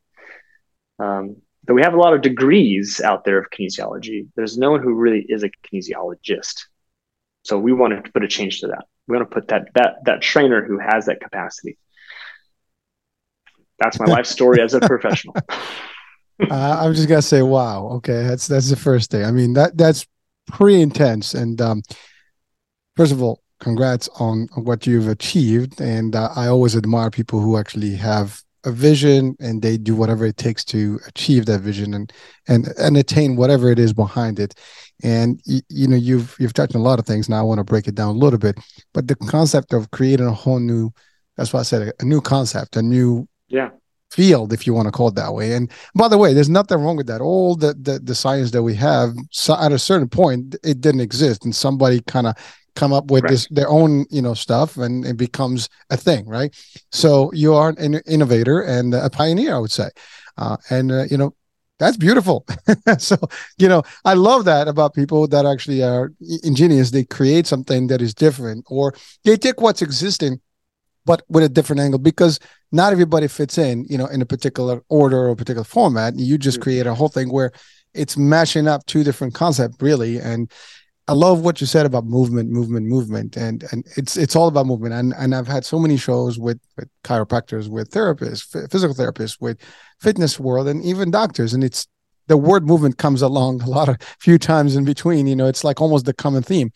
Um, 0.99 1.37
but 1.67 1.75
we 1.75 1.83
have 1.83 1.95
a 1.95 1.99
lot 1.99 2.15
of 2.15 2.23
degrees 2.23 3.01
out 3.01 3.25
there 3.25 3.39
of 3.39 3.51
kinesiology. 3.51 4.29
There's 4.37 4.59
no 4.59 4.71
one 4.71 4.83
who 4.83 4.95
really 4.95 5.25
is 5.29 5.43
a 5.43 5.51
kinesiologist. 5.51 6.65
So 7.43 7.59
we 7.59 7.73
wanted 7.73 8.05
to 8.05 8.13
put 8.13 8.25
a 8.25 8.29
change 8.29 8.61
to 8.61 8.69
that 8.69 8.85
we 9.07 9.17
want 9.17 9.29
to 9.29 9.35
put 9.35 9.49
that 9.49 9.69
that 9.75 10.05
that 10.05 10.23
trainer 10.23 10.65
who 10.65 10.79
has 10.79 11.07
that 11.07 11.21
capacity. 11.21 11.79
That's 13.79 13.99
my 13.99 14.07
life 14.07 14.27
story 14.27 14.61
as 14.61 14.75
a 14.75 14.81
professional. 14.93 15.35
Uh, 16.51 16.79
I'm 16.81 16.95
just 16.95 17.09
gonna 17.09 17.23
say, 17.23 17.43
wow. 17.43 17.87
Okay, 17.97 18.23
that's 18.23 18.47
that's 18.47 18.71
the 18.71 18.77
first 18.77 19.11
thing. 19.11 19.25
I 19.25 19.31
mean, 19.31 19.53
that 19.55 19.77
that's 19.77 20.07
pretty 20.47 20.81
intense. 20.81 21.35
And 21.35 21.61
um, 21.61 21.83
first 22.97 23.13
of 23.13 23.23
all, 23.23 23.43
congrats 23.61 24.09
on 24.21 24.49
what 24.55 24.87
you've 24.87 25.09
achieved. 25.09 25.81
And 25.81 26.15
uh, 26.15 26.31
I 26.35 26.49
always 26.49 26.77
admire 26.77 27.11
people 27.11 27.41
who 27.41 27.57
actually 27.57 27.97
have 27.97 28.43
a 28.65 28.73
vision 28.73 29.37
and 29.41 29.63
they 29.63 29.77
do 29.77 29.95
whatever 29.95 30.25
it 30.27 30.37
takes 30.37 30.65
to 30.65 30.99
achieve 31.07 31.47
that 31.47 31.61
vision 31.61 31.95
and 31.95 32.13
and 32.49 32.69
and 32.79 32.97
attain 32.97 33.37
whatever 33.37 33.71
it 33.71 33.79
is 33.79 33.93
behind 33.93 34.39
it. 34.39 34.55
And 35.03 35.41
you, 35.45 35.61
you 35.69 35.89
know 35.89 35.97
you've 35.97 36.37
you've 36.39 36.53
touched 36.53 36.75
on 36.75 36.81
a 36.81 36.85
lot 36.85 36.99
of 36.99 37.07
things. 37.07 37.29
Now 37.29 37.41
i 37.41 37.43
want 37.43 37.59
to 37.59 37.65
break 37.65 37.89
it 37.89 37.95
down 37.95 38.15
a 38.15 38.19
little 38.19 38.39
bit 38.39 38.59
but 38.93 39.09
the 39.09 39.17
concept 39.17 39.73
of 39.73 39.91
creating 39.91 40.27
a 40.27 40.33
whole 40.33 40.61
new 40.61 40.91
that's 41.37 41.53
why 41.53 41.61
i 41.61 41.63
said 41.63 41.89
a, 41.89 41.93
a 42.01 42.05
new 42.05 42.21
concept 42.21 42.77
a 42.77 42.83
new 42.83 43.27
yeah. 43.49 43.71
field 44.11 44.53
if 44.53 44.67
you 44.67 44.75
want 44.75 44.87
to 44.87 44.93
call 44.93 45.09
it 45.09 45.15
that 45.17 45.35
way. 45.35 45.53
And 45.53 45.71
by 45.95 46.09
the 46.09 46.19
way 46.19 46.33
there's 46.33 46.49
nothing 46.49 46.79
wrong 46.79 46.97
with 46.97 47.07
that. 47.09 47.21
All 47.21 47.57
the 47.57 47.75
the, 47.75 47.99
the 47.99 48.15
science 48.15 48.51
that 48.53 48.63
we 48.63 48.75
have 48.75 49.15
so 49.31 49.57
at 49.59 49.73
a 49.73 49.79
certain 49.79 50.09
point 50.09 50.57
it 50.63 50.81
didn't 50.81 51.01
exist 51.01 51.45
and 51.45 51.55
somebody 51.55 52.01
kind 52.07 52.27
of 52.27 52.35
come 52.75 52.93
up 52.93 53.11
with 53.11 53.25
right. 53.25 53.31
this 53.31 53.47
their 53.49 53.69
own 53.69 54.07
you 54.11 54.23
know 54.23 54.35
stuff 54.35 54.77
and 54.77 55.05
it 55.05 55.17
becomes 55.17 55.69
a 55.91 55.97
thing 55.97 56.27
right? 56.27 56.55
So 56.93 57.33
you 57.33 57.55
are 57.55 57.75
an 57.79 57.95
innovator 58.07 58.61
and 58.63 58.95
a 58.95 59.11
pioneer 59.11 59.55
i 59.55 59.59
would 59.59 59.71
say. 59.71 59.89
Uh, 60.37 60.57
and 60.71 60.91
uh, 60.91 61.05
you 61.11 61.17
know 61.17 61.35
that's 61.79 61.97
beautiful. 61.97 62.47
So 62.99 63.17
you 63.59 63.69
know 63.69 63.83
i 64.05 64.15
love 64.15 64.45
that 64.45 64.69
about 64.69 64.95
people 64.95 65.27
that 65.29 65.47
actually 65.47 65.83
are 65.83 66.13
ingenious. 66.43 66.91
They 66.91 67.05
create 67.05 67.47
something 67.47 67.89
that 67.89 68.01
is 68.03 68.15
different 68.15 68.65
or 68.69 68.95
they 69.25 69.37
take 69.37 69.61
what's 69.61 69.83
existing 69.83 70.41
but 71.07 71.23
with 71.29 71.45
a 71.45 71.49
different 71.49 71.81
angle 71.81 71.99
because 71.99 72.41
not 72.73 72.93
everybody 72.93 73.29
fits 73.29 73.59
in 73.59 73.85
you 73.89 73.99
know 73.99 74.07
in 74.07 74.23
a 74.23 74.27
particular 74.27 74.83
order 74.89 75.19
or 75.19 75.31
a 75.31 75.37
particular 75.37 75.65
format. 75.65 76.17
You 76.17 76.39
just 76.39 76.59
mm-hmm. 76.59 76.63
create 76.63 76.87
a 76.87 76.95
whole 76.95 77.09
thing 77.09 77.31
where 77.33 77.53
it's 77.95 78.17
mashing 78.17 78.67
up 78.69 78.85
two 78.87 79.05
different 79.05 79.35
concepts 79.35 79.77
really. 79.81 80.19
And 80.19 80.51
I 81.07 81.13
love 81.13 81.45
what 81.45 81.61
you 81.61 81.67
said 81.67 81.85
about 81.85 82.07
movement, 82.07 82.51
movement, 82.51 82.87
movement, 82.87 83.37
and 83.37 83.65
and 83.73 83.85
it's 83.97 84.17
it's 84.17 84.35
all 84.35 84.49
about 84.49 84.67
movement. 84.67 84.95
And 84.95 85.13
and 85.19 85.35
I've 85.35 85.47
had 85.47 85.65
so 85.65 85.79
many 85.79 85.99
shows 85.99 86.39
with, 86.39 86.59
with 86.77 86.89
chiropractors, 87.03 87.69
with 87.69 87.91
therapists, 87.91 88.57
f- 88.57 88.71
physical 88.71 88.95
therapists, 88.95 89.39
with 89.39 89.59
fitness 90.01 90.41
world, 90.41 90.67
and 90.67 90.83
even 90.83 91.11
doctors. 91.11 91.53
And 91.53 91.63
it's 91.63 91.87
the 92.27 92.39
word 92.39 92.67
movement 92.67 92.97
comes 92.97 93.21
along 93.21 93.61
a 93.61 93.69
lot 93.69 93.91
of 93.91 93.99
few 94.19 94.39
times 94.39 94.77
in 94.77 94.85
between. 94.85 95.27
You 95.27 95.37
know, 95.37 95.47
it's 95.47 95.63
like 95.63 95.81
almost 95.81 96.07
the 96.07 96.15
common 96.15 96.43
theme, 96.43 96.71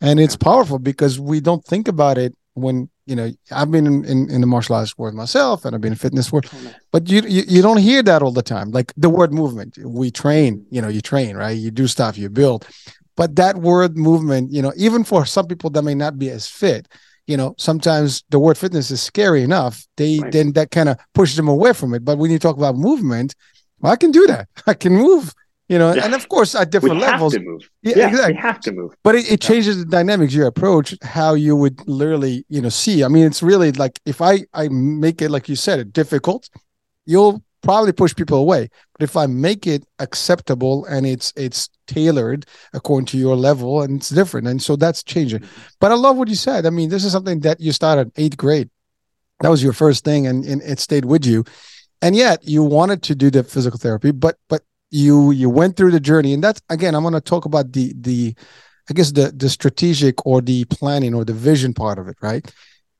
and 0.00 0.20
it's 0.20 0.36
powerful 0.36 0.78
because 0.78 1.18
we 1.18 1.40
don't 1.40 1.64
think 1.64 1.88
about 1.88 2.18
it 2.18 2.36
when 2.54 2.88
you 3.06 3.16
know 3.16 3.32
I've 3.50 3.72
been 3.72 3.88
in, 3.88 4.04
in, 4.04 4.30
in 4.30 4.40
the 4.42 4.46
martial 4.46 4.76
arts 4.76 4.96
world 4.96 5.16
myself, 5.16 5.64
and 5.64 5.74
I've 5.74 5.80
been 5.80 5.94
in 5.94 5.98
fitness 5.98 6.30
world, 6.30 6.48
but 6.92 7.10
you, 7.10 7.22
you 7.22 7.42
you 7.48 7.62
don't 7.62 7.78
hear 7.78 8.04
that 8.04 8.22
all 8.22 8.30
the 8.30 8.44
time. 8.44 8.70
Like 8.70 8.92
the 8.96 9.10
word 9.10 9.32
movement, 9.32 9.76
we 9.84 10.12
train. 10.12 10.66
You 10.70 10.82
know, 10.82 10.88
you 10.88 11.00
train, 11.00 11.36
right? 11.36 11.56
You 11.58 11.72
do 11.72 11.88
stuff, 11.88 12.16
you 12.16 12.30
build 12.30 12.64
but 13.16 13.36
that 13.36 13.56
word 13.58 13.96
movement 13.96 14.52
you 14.52 14.62
know 14.62 14.72
even 14.76 15.04
for 15.04 15.24
some 15.24 15.46
people 15.46 15.70
that 15.70 15.82
may 15.82 15.94
not 15.94 16.18
be 16.18 16.30
as 16.30 16.46
fit 16.46 16.88
you 17.26 17.36
know 17.36 17.54
sometimes 17.58 18.24
the 18.30 18.38
word 18.38 18.58
fitness 18.58 18.90
is 18.90 19.00
scary 19.00 19.42
enough 19.42 19.86
they 19.96 20.18
right. 20.18 20.32
then 20.32 20.52
that 20.52 20.70
kind 20.70 20.88
of 20.88 20.98
pushes 21.14 21.36
them 21.36 21.48
away 21.48 21.72
from 21.72 21.94
it 21.94 22.04
but 22.04 22.18
when 22.18 22.30
you 22.30 22.38
talk 22.38 22.56
about 22.56 22.76
movement 22.76 23.34
well, 23.80 23.92
i 23.92 23.96
can 23.96 24.10
do 24.10 24.26
that 24.26 24.48
i 24.66 24.74
can 24.74 24.94
move 24.94 25.32
you 25.68 25.78
know 25.78 25.94
yeah. 25.94 26.04
and 26.04 26.14
of 26.14 26.28
course 26.28 26.54
at 26.54 26.70
different 26.70 26.96
we 26.96 27.00
levels 27.02 27.32
have 27.32 27.42
to 27.42 27.48
move. 27.48 27.70
Yeah, 27.82 27.98
yeah 27.98 28.08
exactly. 28.08 28.34
have 28.34 28.60
to 28.60 28.72
move 28.72 28.94
but 29.02 29.14
it, 29.14 29.30
it 29.30 29.40
changes 29.40 29.78
the 29.78 29.84
dynamics 29.84 30.34
your 30.34 30.46
approach 30.46 30.94
how 31.02 31.34
you 31.34 31.54
would 31.56 31.86
literally 31.88 32.44
you 32.48 32.60
know 32.60 32.68
see 32.68 33.04
i 33.04 33.08
mean 33.08 33.26
it's 33.26 33.42
really 33.42 33.72
like 33.72 34.00
if 34.04 34.20
i 34.20 34.40
i 34.52 34.68
make 34.68 35.22
it 35.22 35.30
like 35.30 35.48
you 35.48 35.56
said 35.56 35.78
it 35.78 35.92
difficult 35.92 36.48
you'll 37.06 37.42
probably 37.62 37.92
push 37.92 38.14
people 38.14 38.38
away. 38.38 38.68
But 38.92 39.04
if 39.04 39.16
I 39.16 39.26
make 39.26 39.66
it 39.66 39.84
acceptable 39.98 40.84
and 40.86 41.06
it's 41.06 41.32
it's 41.36 41.68
tailored 41.86 42.46
according 42.72 43.06
to 43.06 43.18
your 43.18 43.36
level 43.36 43.82
and 43.82 43.98
it's 43.98 44.10
different, 44.10 44.48
and 44.48 44.62
so 44.62 44.76
that's 44.76 45.02
changing. 45.02 45.42
But 45.80 45.92
I 45.92 45.94
love 45.94 46.16
what 46.16 46.28
you 46.28 46.34
said. 46.34 46.66
I 46.66 46.70
mean, 46.70 46.88
this 46.88 47.04
is 47.04 47.12
something 47.12 47.40
that 47.40 47.60
you 47.60 47.72
started 47.72 48.12
eighth 48.16 48.36
grade. 48.36 48.70
That 49.40 49.50
was 49.50 49.62
your 49.62 49.72
first 49.72 50.04
thing, 50.04 50.26
and, 50.26 50.44
and 50.44 50.62
it 50.62 50.78
stayed 50.78 51.04
with 51.04 51.24
you. 51.24 51.44
And 52.00 52.16
yet 52.16 52.40
you 52.42 52.62
wanted 52.64 53.02
to 53.04 53.14
do 53.14 53.30
the 53.30 53.44
physical 53.44 53.78
therapy, 53.78 54.10
but 54.10 54.36
but 54.48 54.62
you 54.90 55.30
you 55.30 55.48
went 55.48 55.76
through 55.76 55.92
the 55.92 56.00
journey, 56.00 56.34
and 56.34 56.44
that's 56.44 56.60
again, 56.68 56.94
I'm 56.94 57.02
going 57.02 57.14
to 57.14 57.20
talk 57.20 57.44
about 57.44 57.72
the 57.72 57.94
the 57.96 58.34
I 58.90 58.92
guess 58.92 59.12
the 59.12 59.32
the 59.34 59.48
strategic 59.48 60.24
or 60.26 60.40
the 60.40 60.64
planning 60.66 61.14
or 61.14 61.24
the 61.24 61.32
vision 61.32 61.72
part 61.74 61.98
of 61.98 62.08
it, 62.08 62.16
right? 62.20 62.52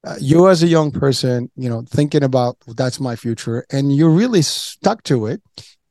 Uh, 0.05 0.17
you 0.21 0.49
as 0.49 0.63
a 0.63 0.67
young 0.67 0.91
person, 0.91 1.51
you 1.57 1.69
know, 1.69 1.83
thinking 1.89 2.25
about 2.25 2.57
that's 2.77 3.01
my 3.01 3.17
future, 3.17 3.65
and 3.71 3.95
you're 3.95 4.11
really 4.11 4.43
stuck 4.43 5.03
to 5.05 5.27
it. 5.27 5.43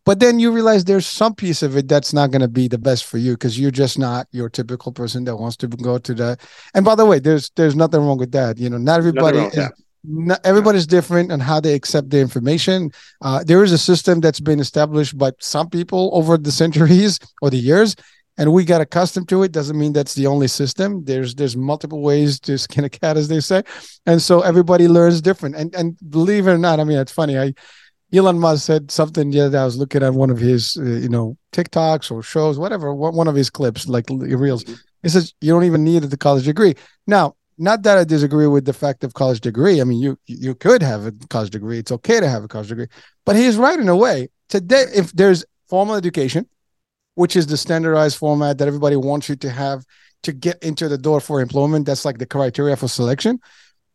But 0.03 0.19
then 0.19 0.39
you 0.39 0.51
realize 0.51 0.83
there's 0.83 1.05
some 1.05 1.35
piece 1.35 1.61
of 1.61 1.77
it 1.77 1.87
that's 1.87 2.11
not 2.11 2.31
going 2.31 2.41
to 2.41 2.47
be 2.47 2.67
the 2.67 2.79
best 2.79 3.05
for 3.05 3.19
you 3.19 3.33
because 3.33 3.59
you're 3.59 3.69
just 3.69 3.99
not 3.99 4.27
your 4.31 4.49
typical 4.49 4.91
person 4.91 5.25
that 5.25 5.37
wants 5.37 5.55
to 5.57 5.67
go 5.67 5.99
to 5.99 6.13
that. 6.15 6.41
And 6.73 6.83
by 6.83 6.95
the 6.95 7.05
way, 7.05 7.19
there's 7.19 7.51
there's 7.55 7.75
nothing 7.75 8.01
wrong 8.01 8.17
with 8.17 8.31
that. 8.31 8.57
You 8.57 8.69
know, 8.69 8.79
not 8.79 8.97
everybody 8.97 9.37
is, 9.37 9.69
not, 10.03 10.39
everybody's 10.43 10.87
different 10.87 11.31
on 11.31 11.39
how 11.39 11.59
they 11.59 11.73
accept 11.73 12.09
the 12.09 12.19
information. 12.19 12.91
Uh, 13.21 13.43
there 13.43 13.63
is 13.63 13.71
a 13.71 13.77
system 13.77 14.19
that's 14.19 14.39
been 14.39 14.59
established 14.59 15.17
by 15.17 15.31
some 15.39 15.69
people 15.69 16.09
over 16.13 16.37
the 16.37 16.51
centuries 16.51 17.19
or 17.41 17.49
the 17.49 17.57
years, 17.57 17.95
and 18.37 18.51
we 18.51 18.65
got 18.65 18.81
accustomed 18.81 19.29
to 19.29 19.43
it. 19.43 19.51
Doesn't 19.51 19.77
mean 19.77 19.93
that's 19.93 20.15
the 20.15 20.27
only 20.27 20.47
system. 20.47 21.03
There's 21.03 21.35
there's 21.35 21.57
multiple 21.57 22.01
ways 22.01 22.39
to 22.41 22.57
skin 22.57 22.85
a 22.85 22.89
cat 22.89 23.17
as 23.17 23.27
they 23.27 23.39
say. 23.39 23.63
And 24.05 24.21
so 24.21 24.41
everybody 24.41 24.87
learns 24.87 25.21
different. 25.21 25.55
And 25.55 25.73
and 25.75 25.97
believe 26.09 26.47
it 26.47 26.51
or 26.51 26.57
not 26.57 26.79
i 26.79 26.83
mean 26.83 26.97
it's 26.97 27.11
funny. 27.11 27.37
I 27.37 27.53
elon 28.13 28.39
musk 28.39 28.65
said 28.65 28.91
something 28.91 29.31
day. 29.31 29.45
I 29.45 29.65
was 29.65 29.77
looking 29.77 30.03
at 30.03 30.13
one 30.13 30.29
of 30.29 30.39
his 30.39 30.77
uh, 30.77 30.83
you 30.83 31.09
know 31.09 31.37
tiktoks 31.51 32.11
or 32.11 32.23
shows 32.23 32.57
whatever 32.57 32.93
one 32.93 33.27
of 33.27 33.35
his 33.35 33.49
clips 33.49 33.87
like 33.87 34.05
reels. 34.09 34.63
He 35.03 35.09
says 35.09 35.33
you 35.41 35.51
don't 35.51 35.65
even 35.65 35.83
need 35.83 36.03
the 36.03 36.17
college 36.17 36.45
degree. 36.45 36.75
Now 37.07 37.35
not 37.57 37.83
that 37.83 37.97
i 37.97 38.03
disagree 38.03 38.47
with 38.47 38.65
the 38.65 38.73
fact 38.73 39.03
of 39.03 39.13
college 39.13 39.41
degree. 39.41 39.81
I 39.81 39.83
mean 39.83 39.99
you 39.99 40.17
you 40.25 40.55
could 40.55 40.81
have 40.81 41.05
a 41.05 41.11
college 41.29 41.51
degree. 41.51 41.79
It's 41.79 41.91
okay 41.91 42.19
to 42.19 42.29
have 42.29 42.43
a 42.43 42.47
college 42.47 42.69
degree. 42.69 42.87
But 43.25 43.35
he's 43.35 43.57
right 43.57 43.79
in 43.79 43.89
a 43.89 43.95
way. 43.95 44.29
Today 44.47 44.85
if 44.95 45.11
there's 45.11 45.45
formal 45.67 45.95
education 45.95 46.47
which 47.15 47.35
is 47.35 47.47
the 47.47 47.57
standardized 47.57 48.17
format 48.17 48.57
that 48.57 48.67
everybody 48.67 48.95
wants 48.95 49.29
you 49.29 49.35
to 49.37 49.49
have 49.49 49.85
to 50.23 50.31
get 50.31 50.61
into 50.63 50.87
the 50.87 50.97
door 50.97 51.19
for 51.19 51.41
employment. 51.41 51.85
That's 51.85 52.05
like 52.05 52.17
the 52.17 52.25
criteria 52.25 52.75
for 52.75 52.87
selection. 52.87 53.39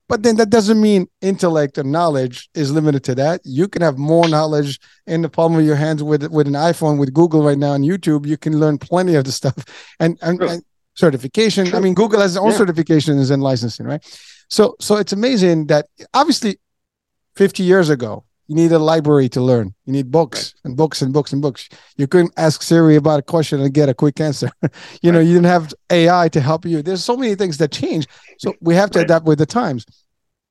But 0.08 0.22
then 0.22 0.36
that 0.36 0.50
doesn't 0.50 0.80
mean 0.80 1.08
intellect 1.20 1.78
and 1.78 1.90
knowledge 1.90 2.48
is 2.54 2.70
limited 2.70 3.02
to 3.04 3.14
that. 3.16 3.40
You 3.44 3.66
can 3.66 3.82
have 3.82 3.98
more 3.98 4.28
knowledge 4.28 4.78
in 5.06 5.22
the 5.22 5.28
palm 5.28 5.56
of 5.56 5.64
your 5.64 5.74
hands 5.74 6.02
with 6.02 6.28
with 6.30 6.46
an 6.46 6.52
iPhone, 6.52 6.98
with 6.98 7.12
Google 7.12 7.42
right 7.42 7.58
now, 7.58 7.72
and 7.74 7.84
YouTube. 7.84 8.24
You 8.24 8.36
can 8.36 8.60
learn 8.60 8.78
plenty 8.78 9.16
of 9.16 9.24
the 9.24 9.32
stuff 9.32 9.56
and 9.98 10.16
and, 10.22 10.40
and 10.42 10.62
certification. 10.94 11.74
I 11.74 11.80
mean, 11.80 11.94
Google 11.94 12.20
has 12.20 12.36
its 12.36 12.40
own 12.40 12.52
yeah. 12.52 12.58
certifications 12.58 13.32
and 13.32 13.42
licensing, 13.42 13.86
right? 13.86 14.04
So 14.48 14.76
so 14.80 14.96
it's 14.96 15.12
amazing 15.12 15.66
that 15.66 15.86
obviously, 16.14 16.60
fifty 17.34 17.64
years 17.64 17.90
ago, 17.90 18.24
you 18.48 18.54
need 18.54 18.72
a 18.72 18.78
library 18.78 19.28
to 19.30 19.40
learn. 19.40 19.74
You 19.86 19.92
need 19.92 20.10
books 20.10 20.54
right. 20.54 20.68
and 20.68 20.76
books 20.76 21.02
and 21.02 21.12
books 21.12 21.32
and 21.32 21.42
books. 21.42 21.68
You 21.96 22.06
couldn't 22.06 22.32
ask 22.36 22.62
Siri 22.62 22.96
about 22.96 23.18
a 23.18 23.22
question 23.22 23.60
and 23.60 23.74
get 23.74 23.88
a 23.88 23.94
quick 23.94 24.20
answer. 24.20 24.50
you 24.62 24.68
right. 24.68 25.04
know, 25.04 25.20
you 25.20 25.34
didn't 25.34 25.46
have 25.46 25.74
AI 25.90 26.28
to 26.28 26.40
help 26.40 26.64
you. 26.64 26.82
There's 26.82 27.04
so 27.04 27.16
many 27.16 27.34
things 27.34 27.58
that 27.58 27.72
change. 27.72 28.06
So 28.38 28.54
we 28.60 28.74
have 28.74 28.90
to 28.92 29.00
right. 29.00 29.04
adapt 29.04 29.26
with 29.26 29.38
the 29.38 29.46
times. 29.46 29.84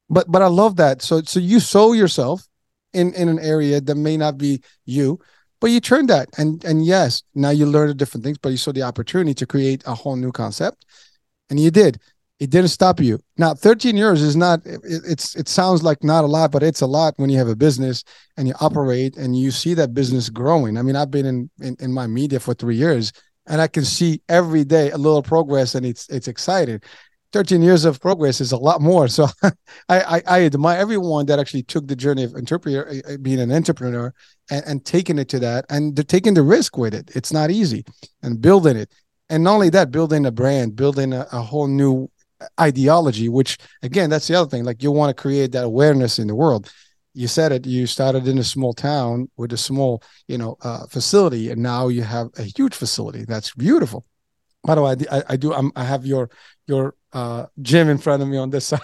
But 0.10 0.30
but 0.30 0.42
I 0.42 0.48
love 0.48 0.76
that. 0.76 1.02
So 1.02 1.22
so 1.22 1.40
you 1.40 1.60
sow 1.60 1.94
yourself 1.94 2.46
in 2.94 3.14
in 3.14 3.30
an 3.30 3.40
area 3.40 3.82
that 3.82 3.96
may 3.96 4.18
not 4.18 4.38
be 4.38 4.62
you, 4.86 5.20
but 5.62 5.72
you 5.72 5.80
turn 5.80 6.08
that 6.08 6.30
and 6.38 6.64
and 6.66 6.86
yes, 6.86 7.24
now 7.34 7.50
you 7.50 7.66
learn 7.66 7.88
the 7.88 7.94
different 7.94 8.24
things, 8.24 8.38
but 8.38 8.50
you 8.50 8.58
saw 8.58 8.72
the 8.72 8.84
opportunity 8.84 9.34
to 9.34 9.46
create 9.46 9.84
a 9.86 9.96
whole 9.96 10.16
new 10.16 10.32
concept, 10.32 10.86
and 11.50 11.60
you 11.60 11.72
did 11.72 12.00
it 12.40 12.50
didn't 12.50 12.70
stop 12.70 13.00
you. 13.00 13.20
Now, 13.38 13.54
13 13.54 13.96
years 13.96 14.22
is 14.22 14.36
not 14.36 14.66
it, 14.66 14.82
it's 14.84 15.36
it 15.36 15.48
sounds 15.48 15.84
like 15.84 16.04
not 16.04 16.24
a 16.24 16.28
lot, 16.28 16.52
but 16.52 16.64
it's 16.64 16.82
a 16.82 16.86
lot 16.86 17.14
when 17.18 17.30
you 17.30 17.38
have 17.38 17.48
a 17.48 17.56
business 17.56 18.04
and 18.38 18.48
you 18.48 18.54
operate 18.60 19.16
and 19.16 19.38
you 19.38 19.52
see 19.52 19.74
that 19.76 19.94
business 19.94 20.30
growing. 20.30 20.78
I 20.78 20.82
mean, 20.82 20.96
I've 20.96 21.12
been 21.12 21.26
in 21.26 21.50
in, 21.62 21.78
in 21.80 21.94
my 21.94 22.08
media 22.08 22.40
for 22.40 22.54
3 22.54 22.76
years 22.76 23.14
and 23.48 23.62
I 23.62 23.68
can 23.68 23.86
see 23.86 24.22
every 24.28 24.64
day 24.66 24.92
a 24.92 24.98
little 24.98 25.24
progress 25.24 25.76
and 25.76 25.86
it's 25.86 26.10
it's 26.10 26.28
exciting. 26.28 26.82
13 27.32 27.62
years 27.62 27.84
of 27.84 28.00
progress 28.00 28.40
is 28.40 28.54
a 28.54 28.58
lot 28.58 28.80
more. 28.80 29.10
So 29.10 29.28
I, 29.44 29.52
I, 29.90 30.22
I 30.26 30.46
admire 30.46 30.78
everyone 30.78 31.26
that 31.26 31.38
actually 31.38 31.64
took 31.64 31.86
the 31.86 31.96
journey 31.96 32.24
of 32.24 32.34
entrepreneur, 32.34 32.88
uh, 32.88 33.14
uh, 33.14 33.18
being 33.18 33.42
an 33.42 33.52
entrepreneur 33.52 34.14
and, 34.50 34.64
and 34.66 34.86
taking 34.86 35.20
it 35.20 35.28
to 35.30 35.40
that 35.40 35.66
and 35.70 35.96
they're 35.96 36.06
taking 36.06 36.34
the 36.34 36.44
risk 36.44 36.78
with 36.78 36.94
it. 36.94 37.12
It's 37.14 37.34
not 37.34 37.52
easy 37.52 37.84
and 38.24 38.42
building 38.42 38.78
it. 38.78 38.94
And 39.30 39.44
not 39.44 39.56
only 39.56 39.70
that, 39.72 39.92
building 39.92 40.26
a 40.26 40.32
brand, 40.32 40.78
building 40.78 41.12
a, 41.12 41.28
a 41.32 41.42
whole 41.42 41.68
new 41.68 42.10
ideology 42.60 43.30
which 43.30 43.58
again 43.82 44.10
that's 44.10 44.28
the 44.28 44.36
other 44.36 44.50
thing. 44.50 44.64
Like 44.64 44.84
you 44.84 44.92
want 44.92 45.16
to 45.16 45.22
create 45.22 45.52
that 45.54 45.64
awareness 45.64 46.20
in 46.20 46.28
the 46.28 46.36
world. 46.36 46.72
You 47.14 47.28
said 47.28 47.52
it 47.52 47.66
you 47.66 47.88
started 47.88 48.28
in 48.28 48.38
a 48.38 48.44
small 48.44 48.74
town 48.74 49.30
with 49.38 49.54
a 49.54 49.58
small 49.58 50.04
you 50.28 50.38
know 50.38 50.58
uh, 50.62 50.88
facility 50.88 51.52
and 51.52 51.62
now 51.62 51.88
you 51.88 52.04
have 52.04 52.30
a 52.38 52.44
huge 52.44 52.76
facility. 52.76 53.26
That's 53.26 53.54
beautiful. 53.54 54.06
By 54.64 54.76
the 54.76 54.82
way 54.82 54.96
i, 55.12 55.24
I 55.30 55.36
do 55.36 55.54
I'm, 55.54 55.72
i 55.76 55.84
have 55.84 56.06
your 56.06 56.30
your 56.68 56.96
uh, 57.16 57.46
gym 57.62 57.88
in 57.88 57.98
front 57.98 58.22
of 58.22 58.28
me 58.28 58.38
on 58.38 58.50
this 58.50 58.68
side, 58.72 58.82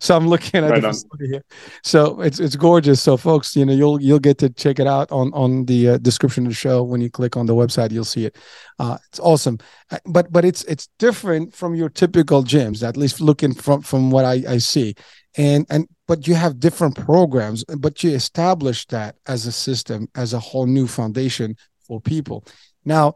so 0.00 0.16
I'm 0.16 0.26
looking 0.26 0.64
at 0.64 0.70
right 0.70 0.80
the 0.80 0.88
facility 0.88 1.28
here. 1.28 1.44
So 1.84 2.20
it's 2.22 2.40
it's 2.40 2.56
gorgeous. 2.56 3.02
So 3.02 3.16
folks, 3.18 3.54
you 3.54 3.66
know, 3.66 3.74
you'll 3.74 4.00
you'll 4.00 4.18
get 4.18 4.38
to 4.38 4.48
check 4.48 4.80
it 4.80 4.86
out 4.86 5.12
on 5.12 5.32
on 5.34 5.66
the 5.66 5.90
uh, 5.90 5.98
description 5.98 6.46
of 6.46 6.50
the 6.50 6.56
show. 6.56 6.82
When 6.82 7.02
you 7.02 7.10
click 7.10 7.36
on 7.36 7.44
the 7.44 7.54
website, 7.54 7.92
you'll 7.92 8.04
see 8.04 8.24
it. 8.24 8.36
Uh, 8.78 8.96
it's 9.08 9.20
awesome, 9.20 9.58
uh, 9.90 9.98
but 10.06 10.32
but 10.32 10.46
it's 10.46 10.64
it's 10.64 10.88
different 10.98 11.54
from 11.54 11.74
your 11.74 11.90
typical 11.90 12.42
gyms. 12.42 12.82
At 12.82 12.96
least 12.96 13.20
looking 13.20 13.52
from 13.52 13.82
from 13.82 14.10
what 14.10 14.24
I 14.24 14.42
I 14.48 14.58
see, 14.58 14.94
and 15.36 15.66
and 15.68 15.86
but 16.08 16.26
you 16.26 16.34
have 16.34 16.58
different 16.58 16.96
programs, 16.96 17.64
but 17.64 18.02
you 18.02 18.10
establish 18.12 18.86
that 18.86 19.16
as 19.26 19.46
a 19.46 19.52
system, 19.52 20.08
as 20.14 20.32
a 20.32 20.38
whole 20.38 20.66
new 20.66 20.86
foundation 20.86 21.54
for 21.86 22.00
people. 22.00 22.46
Now 22.86 23.14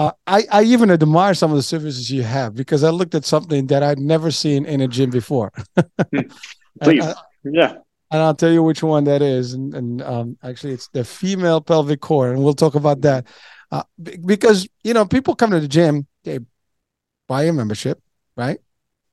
uh, 0.00 0.12
I, 0.26 0.44
I 0.50 0.62
even 0.62 0.90
admire 0.90 1.34
some 1.34 1.50
of 1.50 1.58
the 1.58 1.62
services 1.62 2.10
you 2.10 2.22
have 2.22 2.54
because 2.54 2.84
I 2.84 2.88
looked 2.88 3.14
at 3.14 3.26
something 3.26 3.66
that 3.66 3.82
I'd 3.82 3.98
never 3.98 4.30
seen 4.30 4.64
in 4.64 4.80
a 4.80 4.88
gym 4.88 5.10
before. 5.10 5.52
Please, 6.82 7.04
I, 7.04 7.14
yeah. 7.44 7.72
And 8.10 8.22
I'll 8.22 8.34
tell 8.34 8.50
you 8.50 8.62
which 8.62 8.82
one 8.82 9.04
that 9.04 9.20
is. 9.20 9.52
And, 9.52 9.74
and 9.74 10.00
um, 10.00 10.38
actually, 10.42 10.72
it's 10.72 10.88
the 10.88 11.04
female 11.04 11.60
pelvic 11.60 12.00
core, 12.00 12.30
and 12.30 12.42
we'll 12.42 12.54
talk 12.54 12.76
about 12.76 13.02
that. 13.02 13.26
Uh, 13.70 13.82
because 14.24 14.66
you 14.82 14.94
know, 14.94 15.04
people 15.04 15.34
come 15.34 15.50
to 15.50 15.60
the 15.60 15.68
gym, 15.68 16.06
they 16.24 16.38
buy 17.28 17.42
a 17.42 17.52
membership, 17.52 18.00
right? 18.38 18.58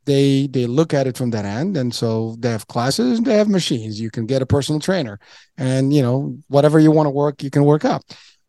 They 0.05 0.47
they 0.47 0.67
look 0.67 0.93
at 0.93 1.05
it 1.05 1.17
from 1.17 1.31
that 1.31 1.43
end, 1.43 1.75
and 1.75 1.93
so 1.93 2.37
they 2.39 2.49
have 2.49 2.65
classes, 2.67 3.19
they 3.19 3.35
have 3.35 3.49
machines. 3.49 3.99
You 3.99 4.09
can 4.09 4.25
get 4.25 4.41
a 4.41 4.45
personal 4.45 4.79
trainer, 4.79 5.19
and 5.57 5.93
you 5.93 6.01
know, 6.01 6.37
whatever 6.47 6.79
you 6.79 6.91
want 6.91 7.07
to 7.07 7.11
work, 7.11 7.43
you 7.43 7.49
can 7.49 7.65
work 7.65 7.83
out 7.83 8.05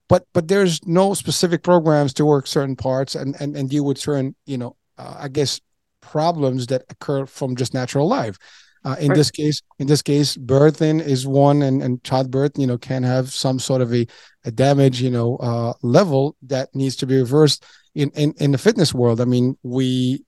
but 0.09 0.27
but 0.33 0.49
there's 0.49 0.85
no 0.87 1.15
specific 1.15 1.63
programs 1.63 2.13
to 2.15 2.25
work 2.25 2.47
certain 2.47 2.77
parts 2.77 3.15
and 3.15 3.37
and, 3.41 3.57
and 3.57 3.71
deal 3.71 3.85
with 3.85 3.99
certain 3.99 4.35
you 4.47 4.59
know 4.59 4.77
uh, 4.99 5.17
i 5.21 5.29
guess 5.29 5.61
problems 6.01 6.67
that 6.67 6.85
occur 6.91 7.27
from 7.27 7.57
just 7.57 7.75
natural 7.75 8.09
life 8.09 8.39
uh, 8.85 8.97
in 9.01 9.09
right. 9.09 9.17
this 9.17 9.31
case 9.31 9.63
in 9.79 9.87
this 9.87 10.03
case 10.03 10.37
birthing 10.37 11.05
is 11.05 11.27
one 11.27 11.63
and, 11.63 11.83
and 11.83 12.03
childbirth 12.05 12.53
you 12.57 12.67
know 12.67 12.79
can 12.79 13.03
have 13.03 13.31
some 13.31 13.59
sort 13.59 13.83
of 13.83 13.93
a, 13.93 14.07
a 14.45 14.51
damage 14.51 15.01
you 15.03 15.11
know 15.11 15.37
uh, 15.37 15.73
level 15.83 16.37
that 16.43 16.69
needs 16.75 16.97
to 16.97 17.07
be 17.07 17.17
reversed 17.17 17.65
in, 17.99 18.11
in 18.11 18.33
in 18.39 18.53
the 18.53 18.59
fitness 18.59 18.95
world, 18.95 19.21
I 19.21 19.25
mean, 19.25 19.59
we 19.65 20.25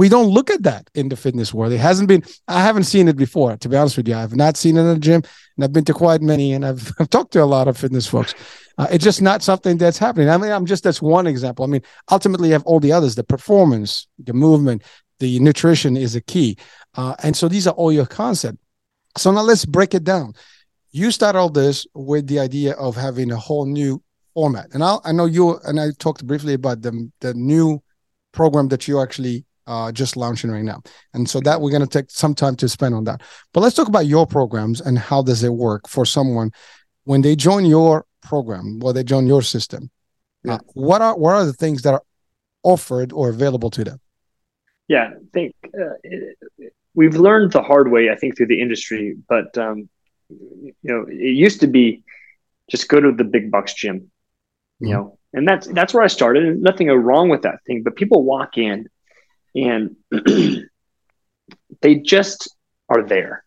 we 0.00 0.08
don't 0.08 0.28
look 0.28 0.48
at 0.48 0.62
that 0.62 0.88
in 0.94 1.10
the 1.10 1.16
fitness 1.16 1.52
world. 1.52 1.74
It 1.74 1.78
hasn't 1.78 2.08
been. 2.08 2.24
I 2.48 2.62
haven't 2.62 2.84
seen 2.84 3.06
it 3.06 3.18
before. 3.18 3.54
To 3.58 3.68
be 3.68 3.76
honest 3.76 3.98
with 3.98 4.08
you, 4.08 4.14
I've 4.14 4.34
not 4.34 4.56
seen 4.56 4.78
it 4.78 4.80
in 4.80 4.86
a 4.86 4.98
gym, 4.98 5.22
and 5.56 5.62
I've 5.62 5.74
been 5.74 5.84
to 5.84 5.92
quite 5.92 6.22
many, 6.22 6.54
and 6.54 6.64
I've, 6.64 6.90
I've 6.98 7.10
talked 7.10 7.34
to 7.34 7.42
a 7.42 7.44
lot 7.44 7.68
of 7.68 7.76
fitness 7.76 8.06
folks. 8.06 8.34
Uh, 8.78 8.86
it's 8.90 9.04
just 9.04 9.20
not 9.20 9.42
something 9.42 9.76
that's 9.76 9.98
happening. 9.98 10.30
I 10.30 10.38
mean, 10.38 10.52
I'm 10.52 10.64
just 10.64 10.84
that's 10.84 11.02
one 11.02 11.26
example. 11.26 11.66
I 11.66 11.68
mean, 11.68 11.82
ultimately, 12.10 12.48
you 12.48 12.54
have 12.54 12.64
all 12.64 12.80
the 12.80 12.92
others: 12.92 13.14
the 13.14 13.24
performance, 13.24 14.08
the 14.24 14.32
movement, 14.32 14.84
the 15.18 15.38
nutrition 15.38 15.98
is 15.98 16.16
a 16.16 16.22
key, 16.22 16.56
uh, 16.94 17.14
and 17.22 17.36
so 17.36 17.46
these 17.46 17.66
are 17.66 17.74
all 17.74 17.92
your 17.92 18.06
concept. 18.06 18.56
So 19.18 19.30
now 19.30 19.42
let's 19.42 19.66
break 19.66 19.92
it 19.92 20.04
down. 20.04 20.32
You 20.92 21.10
start 21.10 21.36
all 21.36 21.50
this 21.50 21.86
with 21.92 22.26
the 22.26 22.38
idea 22.38 22.72
of 22.72 22.96
having 22.96 23.32
a 23.32 23.36
whole 23.36 23.66
new 23.66 24.02
format, 24.32 24.68
and 24.72 24.82
i 24.82 24.96
I 25.04 25.12
know 25.12 25.26
you 25.26 25.58
and 25.58 25.78
I 25.78 25.90
talked 25.98 26.26
briefly 26.26 26.54
about 26.54 26.80
the 26.80 27.10
the 27.20 27.34
new 27.34 27.82
program 28.32 28.68
that 28.68 28.88
you 28.88 28.98
actually 28.98 29.44
uh, 29.70 29.92
just 29.92 30.16
launching 30.16 30.50
right 30.50 30.64
now. 30.64 30.82
And 31.14 31.28
so 31.30 31.40
that 31.40 31.60
we're 31.60 31.70
going 31.70 31.88
to 31.88 31.98
take 31.98 32.10
some 32.10 32.34
time 32.34 32.56
to 32.56 32.68
spend 32.68 32.94
on 32.94 33.04
that. 33.04 33.22
But 33.52 33.60
let's 33.60 33.76
talk 33.76 33.86
about 33.86 34.06
your 34.06 34.26
programs 34.26 34.80
and 34.80 34.98
how 34.98 35.22
does 35.22 35.44
it 35.44 35.52
work 35.52 35.88
for 35.88 36.04
someone 36.04 36.50
when 37.04 37.22
they 37.22 37.36
join 37.36 37.64
your 37.64 38.04
program, 38.20 38.80
or 38.82 38.92
they 38.92 39.04
join 39.04 39.26
your 39.26 39.42
system. 39.42 39.90
Yeah. 40.42 40.54
Uh, 40.54 40.58
what 40.74 41.00
are 41.02 41.16
what 41.16 41.34
are 41.34 41.44
the 41.44 41.52
things 41.52 41.82
that 41.82 41.94
are 41.94 42.02
offered 42.62 43.12
or 43.12 43.30
available 43.30 43.70
to 43.70 43.84
them? 43.84 44.00
Yeah, 44.88 45.10
I 45.16 45.24
think 45.32 45.54
uh, 45.64 45.94
it, 46.02 46.36
we've 46.94 47.16
learned 47.16 47.52
the 47.52 47.62
hard 47.62 47.90
way. 47.90 48.10
I 48.10 48.16
think 48.16 48.36
through 48.36 48.48
the 48.48 48.60
industry, 48.60 49.16
but 49.28 49.56
um, 49.56 49.88
you 50.28 50.74
know, 50.82 51.06
it 51.08 51.34
used 51.46 51.60
to 51.60 51.68
be 51.68 52.02
just 52.70 52.88
go 52.88 53.00
to 53.00 53.12
the 53.12 53.24
big 53.24 53.50
bucks 53.50 53.74
gym, 53.74 54.10
you 54.80 54.88
mm-hmm. 54.88 54.92
know, 54.92 55.18
and 55.32 55.46
that's 55.46 55.66
that's 55.68 55.94
where 55.94 56.02
I 56.02 56.08
started. 56.08 56.44
And 56.44 56.62
nothing 56.62 56.88
wrong 56.88 57.28
with 57.28 57.42
that 57.42 57.60
thing, 57.66 57.82
but 57.82 57.96
people 57.96 58.24
walk 58.24 58.58
in 58.58 58.88
and 59.54 59.96
they 61.82 61.96
just 61.96 62.54
are 62.88 63.02
there. 63.02 63.44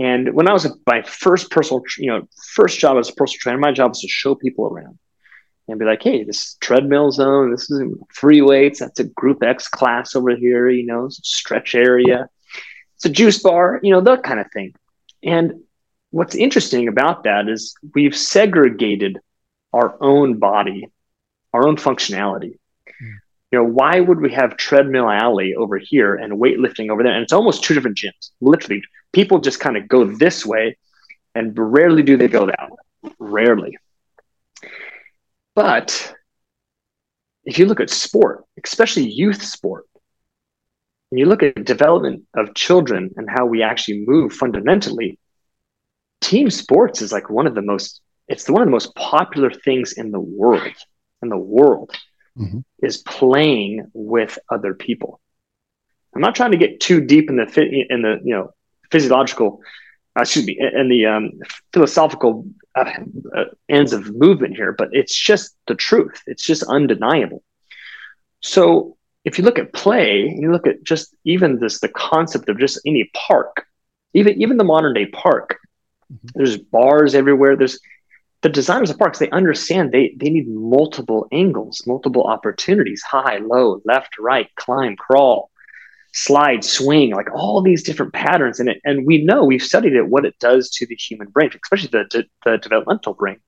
And 0.00 0.34
when 0.34 0.48
I 0.48 0.52
was 0.52 0.66
my 0.86 1.02
first 1.02 1.50
personal, 1.50 1.82
you 1.98 2.08
know, 2.08 2.28
first 2.54 2.78
job 2.78 2.96
as 2.98 3.10
a 3.10 3.14
personal 3.14 3.40
trainer, 3.40 3.58
my 3.58 3.72
job 3.72 3.90
was 3.90 4.00
to 4.00 4.08
show 4.08 4.34
people 4.34 4.66
around 4.66 4.98
and 5.68 5.78
be 5.78 5.84
like, 5.84 6.02
"Hey, 6.02 6.24
this 6.24 6.56
treadmill 6.60 7.12
zone. 7.12 7.50
This 7.50 7.70
is 7.70 7.82
free 8.12 8.40
weights. 8.40 8.80
That's 8.80 9.00
a 9.00 9.04
Group 9.04 9.42
X 9.42 9.68
class 9.68 10.16
over 10.16 10.34
here. 10.34 10.68
You 10.70 10.86
know, 10.86 11.08
stretch 11.10 11.74
area. 11.74 12.28
It's 12.96 13.04
a 13.04 13.10
juice 13.10 13.42
bar. 13.42 13.80
You 13.82 13.92
know, 13.92 14.00
that 14.00 14.22
kind 14.22 14.40
of 14.40 14.50
thing." 14.50 14.74
And 15.22 15.60
what's 16.10 16.34
interesting 16.34 16.88
about 16.88 17.24
that 17.24 17.48
is 17.48 17.74
we've 17.94 18.16
segregated 18.16 19.18
our 19.72 19.96
own 20.00 20.38
body, 20.38 20.88
our 21.52 21.68
own 21.68 21.76
functionality 21.76 22.58
you 23.52 23.58
know, 23.58 23.64
why 23.64 24.00
would 24.00 24.20
we 24.20 24.32
have 24.32 24.56
treadmill 24.56 25.10
alley 25.10 25.54
over 25.54 25.76
here 25.76 26.14
and 26.14 26.40
weightlifting 26.40 26.90
over 26.90 27.02
there? 27.02 27.12
And 27.12 27.22
it's 27.22 27.34
almost 27.34 27.62
two 27.62 27.74
different 27.74 27.98
gyms. 27.98 28.30
Literally, 28.40 28.82
people 29.12 29.38
just 29.40 29.60
kind 29.60 29.76
of 29.76 29.86
go 29.86 30.04
this 30.04 30.46
way, 30.46 30.78
and 31.34 31.56
rarely 31.56 32.02
do 32.02 32.16
they 32.16 32.28
go 32.28 32.46
that 32.46 32.70
way. 32.70 33.12
Rarely. 33.18 33.76
But 35.54 36.14
if 37.44 37.58
you 37.58 37.66
look 37.66 37.80
at 37.80 37.90
sport, 37.90 38.44
especially 38.64 39.06
youth 39.10 39.42
sport, 39.42 39.84
and 41.10 41.18
you 41.18 41.26
look 41.26 41.42
at 41.42 41.66
development 41.66 42.22
of 42.34 42.54
children 42.54 43.10
and 43.16 43.28
how 43.28 43.44
we 43.44 43.62
actually 43.62 44.04
move 44.06 44.32
fundamentally, 44.32 45.18
team 46.22 46.48
sports 46.48 47.02
is 47.02 47.12
like 47.12 47.28
one 47.28 47.46
of 47.46 47.54
the 47.54 47.60
most 47.60 48.00
it's 48.28 48.48
one 48.48 48.62
of 48.62 48.66
the 48.66 48.72
most 48.72 48.94
popular 48.94 49.50
things 49.50 49.92
in 49.92 50.10
the 50.10 50.20
world 50.20 50.72
in 51.22 51.28
the 51.28 51.36
world 51.36 51.94
mm-hmm. 52.38 52.60
is 52.82 52.98
playing 52.98 53.90
with 53.92 54.38
other 54.50 54.74
people. 54.74 55.20
I'm 56.14 56.20
not 56.20 56.34
trying 56.34 56.52
to 56.52 56.56
get 56.56 56.80
too 56.80 57.00
deep 57.00 57.30
in 57.30 57.36
the 57.36 57.86
in 57.90 58.02
the 58.02 58.20
you 58.22 58.34
know 58.34 58.52
physiological, 58.90 59.60
uh, 60.16 60.22
excuse 60.22 60.46
me, 60.46 60.58
in 60.60 60.88
the 60.88 61.06
um, 61.06 61.30
philosophical 61.72 62.46
uh, 62.74 62.92
uh, 63.34 63.44
ends 63.68 63.92
of 63.92 64.14
movement 64.14 64.56
here, 64.56 64.72
but 64.72 64.88
it's 64.92 65.14
just 65.14 65.56
the 65.66 65.74
truth. 65.74 66.20
It's 66.26 66.44
just 66.44 66.62
undeniable. 66.64 67.42
So 68.40 68.96
if 69.24 69.38
you 69.38 69.44
look 69.44 69.58
at 69.58 69.72
play, 69.72 70.34
you 70.38 70.52
look 70.52 70.66
at 70.66 70.82
just 70.82 71.14
even 71.24 71.60
this 71.60 71.80
the 71.80 71.88
concept 71.88 72.48
of 72.48 72.58
just 72.58 72.80
any 72.86 73.10
park, 73.14 73.64
even 74.14 74.40
even 74.40 74.56
the 74.56 74.64
modern 74.64 74.94
day 74.94 75.06
park. 75.06 75.58
Mm-hmm. 76.12 76.28
There's 76.34 76.58
bars 76.58 77.14
everywhere. 77.14 77.56
There's 77.56 77.80
the 78.42 78.48
designers 78.48 78.90
of 78.90 78.98
parks 78.98 79.18
they 79.18 79.30
understand 79.30 79.92
they 79.92 80.14
they 80.18 80.28
need 80.28 80.48
multiple 80.48 81.26
angles 81.32 81.82
multiple 81.86 82.24
opportunities 82.24 83.02
high 83.02 83.38
low 83.38 83.80
left 83.84 84.18
right 84.18 84.48
climb 84.56 84.96
crawl 84.96 85.50
slide 86.12 86.62
swing 86.62 87.12
like 87.14 87.32
all 87.32 87.62
these 87.62 87.82
different 87.82 88.12
patterns. 88.12 88.60
In 88.60 88.68
it 88.68 88.80
and 88.84 89.06
we 89.06 89.24
know 89.24 89.44
we've 89.44 89.62
studied 89.62 89.94
it 89.94 90.08
what 90.08 90.24
it 90.24 90.38
does 90.38 90.70
to 90.70 90.86
the 90.86 90.94
human 90.94 91.28
brain 91.28 91.50
especially 91.62 91.88
the, 91.88 92.24
the 92.44 92.58
developmental 92.58 93.14
brain. 93.14 93.40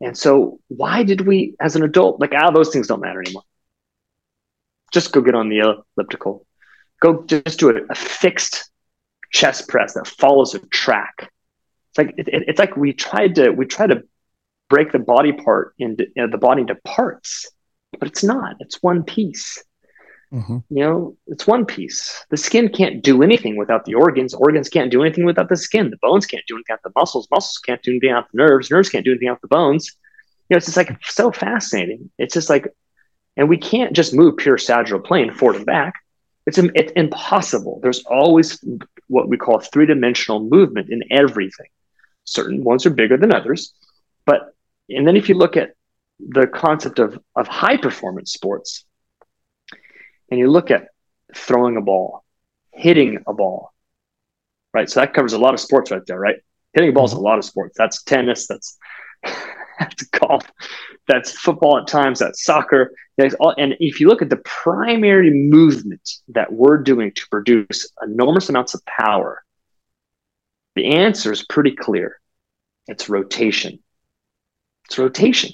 And 0.00 0.16
so 0.16 0.60
why 0.68 1.02
did 1.02 1.22
we 1.22 1.54
as 1.60 1.76
an 1.76 1.82
adult 1.82 2.20
like 2.20 2.32
ah 2.34 2.50
those 2.50 2.70
things 2.70 2.88
don't 2.88 3.00
matter 3.00 3.20
anymore. 3.20 3.44
Just 4.92 5.12
go 5.12 5.20
get 5.20 5.34
on 5.34 5.48
the 5.48 5.82
elliptical. 5.96 6.46
Go 7.00 7.24
just 7.26 7.60
do 7.60 7.70
a, 7.70 7.80
a 7.90 7.94
fixed 7.94 8.70
chest 9.32 9.68
press 9.68 9.94
that 9.94 10.06
follows 10.06 10.54
a 10.54 10.58
track 10.68 11.30
it's 11.98 12.06
like 12.06 12.14
it, 12.18 12.44
it's 12.48 12.58
like 12.58 12.76
we 12.76 12.92
tried 12.92 13.34
to 13.36 13.50
we 13.50 13.66
try 13.66 13.86
to 13.86 14.02
break 14.68 14.92
the 14.92 14.98
body 14.98 15.32
part 15.32 15.74
into 15.78 16.06
you 16.14 16.22
know, 16.22 16.30
the 16.30 16.38
body 16.38 16.62
into 16.62 16.74
parts, 16.84 17.50
but 17.98 18.08
it's 18.08 18.22
not. 18.22 18.56
It's 18.60 18.82
one 18.82 19.02
piece. 19.02 19.62
Mm-hmm. 20.32 20.58
You 20.68 20.84
know, 20.84 21.16
it's 21.26 21.46
one 21.46 21.64
piece. 21.64 22.24
The 22.28 22.36
skin 22.36 22.68
can't 22.68 23.02
do 23.02 23.22
anything 23.22 23.56
without 23.56 23.86
the 23.86 23.94
organs. 23.94 24.34
Organs 24.34 24.68
can't 24.68 24.90
do 24.90 25.02
anything 25.02 25.24
without 25.24 25.48
the 25.48 25.56
skin. 25.56 25.90
The 25.90 25.96
bones 26.02 26.26
can't 26.26 26.44
do 26.46 26.56
anything 26.56 26.74
without 26.74 26.82
the 26.82 26.92
muscles. 27.00 27.28
Muscles 27.30 27.58
can't 27.64 27.82
do 27.82 27.92
anything 27.92 28.10
without 28.10 28.30
the 28.30 28.36
nerves. 28.36 28.70
Nerves 28.70 28.90
can't 28.90 29.04
do 29.04 29.12
anything 29.12 29.28
without 29.28 29.40
the 29.40 29.48
bones. 29.48 29.96
You 30.48 30.54
know, 30.54 30.58
it's 30.58 30.66
just 30.66 30.76
like 30.76 31.02
so 31.04 31.32
fascinating. 31.32 32.10
It's 32.18 32.34
just 32.34 32.50
like, 32.50 32.68
and 33.38 33.48
we 33.48 33.56
can't 33.56 33.94
just 33.94 34.12
move 34.12 34.36
pure 34.36 34.58
sagittal 34.58 35.00
plane 35.00 35.32
forward 35.32 35.56
and 35.56 35.66
back. 35.66 35.94
It's, 36.46 36.58
it's 36.58 36.92
impossible. 36.92 37.80
There's 37.82 38.04
always 38.04 38.62
what 39.08 39.28
we 39.28 39.36
call 39.36 39.60
three 39.60 39.86
dimensional 39.86 40.40
movement 40.40 40.90
in 40.90 41.02
everything. 41.10 41.68
Certain 42.28 42.62
ones 42.62 42.86
are 42.86 42.90
bigger 42.90 43.16
than 43.16 43.34
others. 43.34 43.72
But, 44.26 44.54
and 44.88 45.06
then 45.06 45.16
if 45.16 45.28
you 45.28 45.34
look 45.34 45.56
at 45.56 45.74
the 46.18 46.46
concept 46.46 46.98
of, 46.98 47.18
of 47.34 47.48
high 47.48 47.76
performance 47.76 48.32
sports, 48.32 48.84
and 50.30 50.38
you 50.38 50.50
look 50.50 50.70
at 50.70 50.88
throwing 51.34 51.76
a 51.76 51.80
ball, 51.80 52.24
hitting 52.72 53.18
a 53.26 53.32
ball, 53.32 53.72
right? 54.74 54.88
So 54.88 55.00
that 55.00 55.14
covers 55.14 55.32
a 55.32 55.38
lot 55.38 55.54
of 55.54 55.60
sports 55.60 55.90
right 55.90 56.04
there, 56.06 56.18
right? 56.18 56.36
Hitting 56.74 56.90
a 56.90 56.92
ball 56.92 57.06
is 57.06 57.12
a 57.12 57.16
mm-hmm. 57.16 57.24
lot 57.24 57.38
of 57.38 57.44
sports. 57.44 57.74
That's 57.78 58.02
tennis, 58.02 58.46
that's 58.46 58.76
that's 59.78 60.02
golf, 60.08 60.44
that's 61.06 61.32
football 61.32 61.78
at 61.78 61.86
times, 61.86 62.18
that's 62.18 62.44
soccer. 62.44 62.92
All, 63.40 63.54
and 63.58 63.74
if 63.80 64.00
you 64.00 64.08
look 64.08 64.22
at 64.22 64.30
the 64.30 64.36
primary 64.44 65.30
movement 65.30 66.08
that 66.28 66.52
we're 66.52 66.78
doing 66.78 67.12
to 67.12 67.22
produce 67.30 67.90
enormous 68.02 68.48
amounts 68.48 68.74
of 68.74 68.84
power, 68.84 69.42
the 70.78 70.94
answer 70.94 71.32
is 71.32 71.44
pretty 71.44 71.72
clear. 71.72 72.20
It's 72.86 73.08
rotation. 73.08 73.80
It's 74.86 74.96
rotation. 74.96 75.50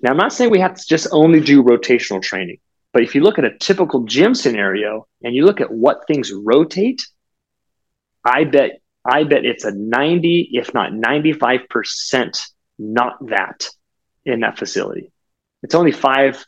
Now, 0.00 0.12
I'm 0.12 0.16
not 0.16 0.32
saying 0.32 0.50
we 0.50 0.60
have 0.60 0.76
to 0.76 0.86
just 0.88 1.08
only 1.10 1.40
do 1.40 1.64
rotational 1.64 2.22
training, 2.22 2.58
but 2.92 3.02
if 3.02 3.14
you 3.14 3.22
look 3.22 3.38
at 3.38 3.44
a 3.44 3.58
typical 3.58 4.04
gym 4.04 4.34
scenario 4.34 5.08
and 5.24 5.34
you 5.34 5.44
look 5.44 5.60
at 5.60 5.72
what 5.72 6.06
things 6.06 6.32
rotate, 6.32 7.02
I 8.24 8.44
bet 8.44 8.80
I 9.04 9.24
bet 9.24 9.44
it's 9.44 9.64
a 9.64 9.72
90, 9.72 10.50
if 10.52 10.72
not 10.72 10.92
95% 10.92 12.40
not 12.78 13.26
that 13.26 13.68
in 14.24 14.40
that 14.40 14.58
facility. 14.58 15.12
It's 15.62 15.74
only 15.74 15.92
5% 15.92 16.44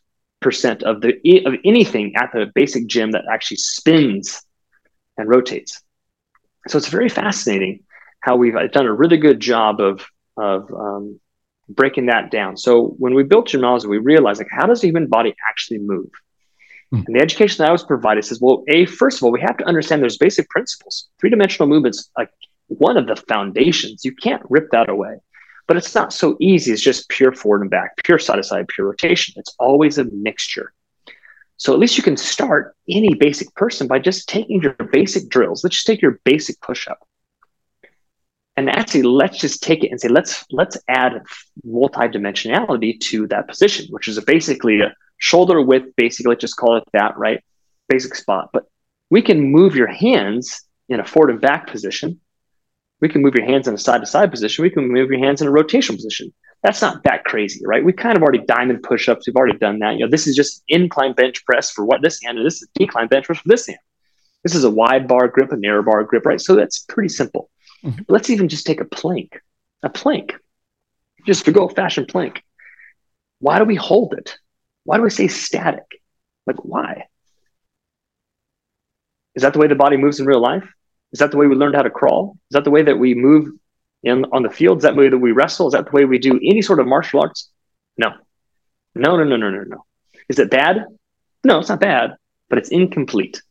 of 0.85 1.01
the 1.01 1.43
of 1.45 1.55
anything 1.65 2.15
at 2.17 2.31
the 2.33 2.51
basic 2.55 2.87
gym 2.87 3.11
that 3.11 3.25
actually 3.31 3.59
spins 3.59 4.41
and 5.19 5.29
rotates. 5.29 5.83
So 6.69 6.79
it's 6.79 6.89
very 6.89 7.09
fascinating 7.09 7.81
how 8.21 8.37
we've 8.37 8.55
done 8.73 8.87
a 8.87 8.93
really 8.93 9.19
good 9.19 9.41
job 9.41 9.81
of 9.81 10.07
of 10.37 10.71
um, 10.73 11.19
breaking 11.69 12.07
that 12.07 12.31
down. 12.31 12.57
So 12.57 12.95
when 12.99 13.15
we 13.15 13.23
built 13.23 13.49
Gymnology, 13.49 13.87
we 13.87 13.99
realized 13.99 14.39
like 14.39 14.49
how 14.51 14.67
does 14.67 14.81
the 14.81 14.89
human 14.89 15.07
body 15.07 15.35
actually 15.49 15.79
move? 15.79 16.09
Hmm. 16.91 17.03
And 17.07 17.17
the 17.17 17.21
education 17.21 17.59
that 17.59 17.69
I 17.69 17.73
was 17.73 17.85
provided 17.85 18.25
says, 18.25 18.41
well, 18.41 18.65
a 18.69 18.87
first 18.87 19.19
of 19.19 19.25
all, 19.25 19.33
we 19.33 19.41
have 19.41 19.57
to 19.59 19.65
understand 19.65 20.03
there's 20.03 20.19
basic 20.19 20.49
principles. 20.49 21.09
Three 21.19 21.31
dimensional 21.31 21.69
movements, 21.69 22.11
like 22.17 22.31
one 22.69 22.97
of 22.97 23.07
the 23.07 23.17
foundations. 23.17 24.05
You 24.05 24.15
can't 24.15 24.43
rip 24.49 24.71
that 24.73 24.89
away. 24.89 25.17
But 25.69 25.77
it's 25.77 25.95
not 25.97 26.13
so 26.13 26.37
easy. 26.41 26.73
It's 26.73 26.81
just 26.81 27.09
pure 27.09 27.33
forward 27.33 27.63
and 27.63 27.71
back, 27.71 27.97
pure 28.05 28.21
side 28.21 28.37
to 28.37 28.45
side, 28.45 28.69
pure 28.69 28.87
rotation. 28.87 29.35
It's 29.37 29.55
always 29.59 29.99
a 29.99 30.05
mixture. 30.05 30.73
So 31.59 31.73
at 31.73 31.79
least 31.79 31.97
you 31.97 32.03
can 32.03 32.17
start 32.17 32.77
any 32.89 33.15
basic 33.15 33.55
person 33.55 33.87
by 33.87 33.99
just 33.99 34.29
taking 34.29 34.63
your 34.63 34.75
basic 34.93 35.29
drills. 35.29 35.65
Let's 35.65 35.77
just 35.77 35.87
take 35.87 36.03
your 36.03 36.21
basic 36.25 36.61
push 36.61 36.87
up. 36.87 36.99
And 38.59 38.71
actually, 38.71 39.03
let's 39.03 39.39
just 39.39 39.63
take 39.63 39.85
it 39.85 39.91
and 39.91 40.01
say, 40.01 40.09
let's 40.09 40.45
let's 40.51 40.79
add 40.89 41.23
multi-dimensionality 41.65 42.99
to 43.01 43.27
that 43.29 43.49
position, 43.49 43.87
which 43.91 44.09
is 44.09 44.17
a 44.17 44.23
basically 44.23 44.81
a, 44.81 44.95
shoulder 45.19 45.61
width, 45.61 45.95
basically, 45.97 46.31
let's 46.31 46.41
just 46.41 46.57
call 46.57 46.77
it 46.77 46.85
that, 46.93 47.17
right? 47.19 47.43
Basic 47.89 48.15
spot. 48.15 48.51
But 48.53 48.65
we 49.11 49.23
can 49.23 49.41
move 49.41 49.77
your 49.77 49.89
hands 49.89 50.63
in 50.89 51.01
a 51.01 51.05
forward 51.05 51.31
and 51.31 51.41
back 51.41 51.69
position. 51.69 52.21
We 53.01 53.09
can 53.09 53.23
move 53.23 53.35
your 53.35 53.47
hands 53.47 53.69
in 53.69 53.75
a 53.75 53.79
side 53.79 54.01
to 54.01 54.07
side 54.07 54.31
position. 54.31 54.63
We 54.63 54.71
can 54.71 54.89
move 54.89 55.11
your 55.11 55.19
hands 55.19 55.43
in 55.43 55.49
a 55.49 55.53
rotational 55.53 55.97
position. 55.97 56.33
That's 56.67 56.83
not 56.83 57.05
that 57.05 57.23
crazy, 57.23 57.61
right? 57.65 57.85
We 57.85 57.93
kind 57.93 58.17
of 58.17 58.25
already 58.25 58.41
diamond 58.41 58.83
push 58.83 59.09
ups. 59.09 59.29
We've 59.29 59.37
already 59.37 59.57
done 59.57 59.79
that. 59.79 59.95
You 59.95 60.01
know, 60.01 60.11
this 60.11 60.27
is 60.27 60.35
just 60.35 60.65
incline 60.67 61.13
bench 61.13 61.45
press 61.45 61.71
for 61.71 61.85
what 61.85 62.03
this 62.03 62.21
hand, 62.21 62.39
and 62.39 62.45
this 62.45 62.61
is 62.61 62.69
decline 62.75 63.07
bench 63.07 63.27
press 63.27 63.39
for 63.39 63.49
this 63.49 63.69
hand. 63.69 63.79
This 64.43 64.53
is 64.57 64.65
a 64.65 64.71
wide 64.71 65.07
bar 65.07 65.29
grip, 65.29 65.53
a 65.53 65.57
narrow 65.57 65.85
bar 65.85 66.03
grip, 66.03 66.27
right? 66.27 66.41
So 66.41 66.57
that's 66.57 66.81
pretty 66.81 67.09
simple. 67.09 67.51
Mm-hmm. 67.85 68.03
Let's 68.09 68.31
even 68.31 68.49
just 68.49 68.67
take 68.67 68.81
a 68.81 68.85
plank, 68.85 69.41
a 69.85 69.89
plank, 69.89 70.35
just 71.25 71.47
a 71.47 71.53
good 71.53 71.61
old 71.61 71.77
fashioned 71.77 72.09
plank. 72.09 72.43
Why 73.39 73.61
do 73.61 73.65
we 73.65 73.77
hold 73.77 74.15
it? 74.15 74.37
Why 74.83 74.97
do 74.97 75.05
we 75.05 75.11
say 75.11 75.29
static? 75.29 76.01
Like, 76.49 76.65
why? 76.65 77.05
Is 79.37 79.43
that 79.43 79.53
the 79.53 79.61
way 79.61 79.69
the 79.69 79.77
body 79.77 79.99
moves 79.99 80.19
in 80.19 80.27
real 80.27 80.41
life? 80.41 80.69
Is 81.13 81.21
that 81.21 81.31
the 81.31 81.37
way 81.37 81.47
we 81.47 81.55
learned 81.55 81.77
how 81.77 81.83
to 81.83 81.91
crawl? 81.91 82.37
Is 82.51 82.55
that 82.55 82.65
the 82.65 82.73
way 82.73 82.83
that 82.83 82.99
we 82.99 83.15
move 83.15 83.51
in 84.03 84.25
on 84.33 84.43
the 84.43 84.51
field? 84.51 84.79
Is 84.79 84.83
that 84.83 84.95
the 84.95 85.01
way 85.01 85.09
that 85.09 85.19
we 85.19 85.33
wrestle? 85.33 85.67
Is 85.69 85.73
that 85.73 85.87
the 85.87 85.93
way 85.93 86.05
we 86.05 86.19
do 86.19 86.39
any 86.43 86.63
sort 86.63 86.81
of 86.81 86.87
martial 86.87 87.21
arts? 87.21 87.51
No. 87.97 88.13
No, 88.95 89.17
no, 89.17 89.25
no, 89.25 89.37
no, 89.37 89.51
no, 89.51 89.63
no. 89.63 89.85
Is 90.29 90.39
it 90.39 90.51
bad? 90.51 90.85
No, 91.45 91.59
it's 91.59 91.69
not 91.69 91.81
bad, 91.81 92.17
but 92.49 92.59
it's 92.59 92.71
incomplete. 92.71 93.43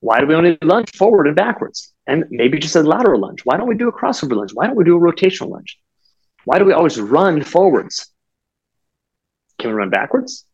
Why 0.00 0.20
do 0.20 0.26
we 0.26 0.34
only 0.34 0.58
lunge 0.62 0.90
forward 0.92 1.26
and 1.26 1.36
backwards? 1.36 1.92
And 2.06 2.24
maybe 2.30 2.58
just 2.58 2.76
a 2.76 2.82
lateral 2.82 3.20
lunge. 3.20 3.40
Why 3.44 3.56
don't 3.56 3.68
we 3.68 3.76
do 3.76 3.88
a 3.88 3.92
crossover 3.92 4.36
lunge? 4.36 4.52
Why 4.54 4.66
don't 4.66 4.76
we 4.76 4.84
do 4.84 4.96
a 4.96 5.00
rotational 5.00 5.50
lunge? 5.50 5.78
Why 6.44 6.58
do 6.58 6.64
we 6.64 6.72
always 6.72 7.00
run 7.00 7.42
forwards? 7.42 8.06
Can 9.58 9.70
we 9.70 9.76
run 9.76 9.90
backwards? 9.90 10.44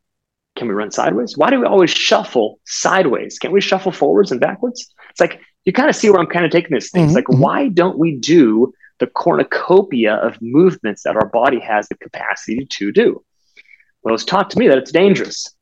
Can 0.57 0.69
we 0.69 0.75
run 0.75 0.91
sideways? 0.91 1.37
Why 1.37 1.51
do 1.51 1.61
we 1.61 1.67
always 1.67 1.91
shuffle 1.91 2.61
sideways? 2.65 3.39
Can't 3.39 3.53
we 3.53 3.61
shuffle 3.61 3.93
forwards 3.93 4.33
and 4.33 4.41
backwards? 4.41 4.93
It's 5.11 5.21
like 5.21 5.41
you 5.65 5.73
kind 5.73 5.89
of 5.89 5.97
see 5.97 6.11
where 6.11 6.21
I'm 6.21 6.27
kind 6.27 6.45
of 6.45 6.51
taking 6.51 6.75
this 6.75 6.91
thing. 6.91 7.03
Mm-hmm. 7.03 7.17
It's 7.17 7.29
like, 7.29 7.41
why 7.41 7.69
don't 7.69 7.99
we 7.99 8.17
do 8.17 8.73
the 9.03 9.09
cornucopia 9.09 10.15
of 10.15 10.41
movements 10.41 11.03
that 11.03 11.17
our 11.17 11.27
body 11.27 11.59
has 11.59 11.89
the 11.89 11.97
capacity 11.97 12.65
to 12.71 12.93
do? 12.93 13.21
Well, 14.05 14.15
it's 14.15 14.25
taught 14.25 14.49
to 14.51 14.59
me 14.61 14.69
that 14.69 14.79
it's 14.79 14.93
dangerous. 14.93 15.53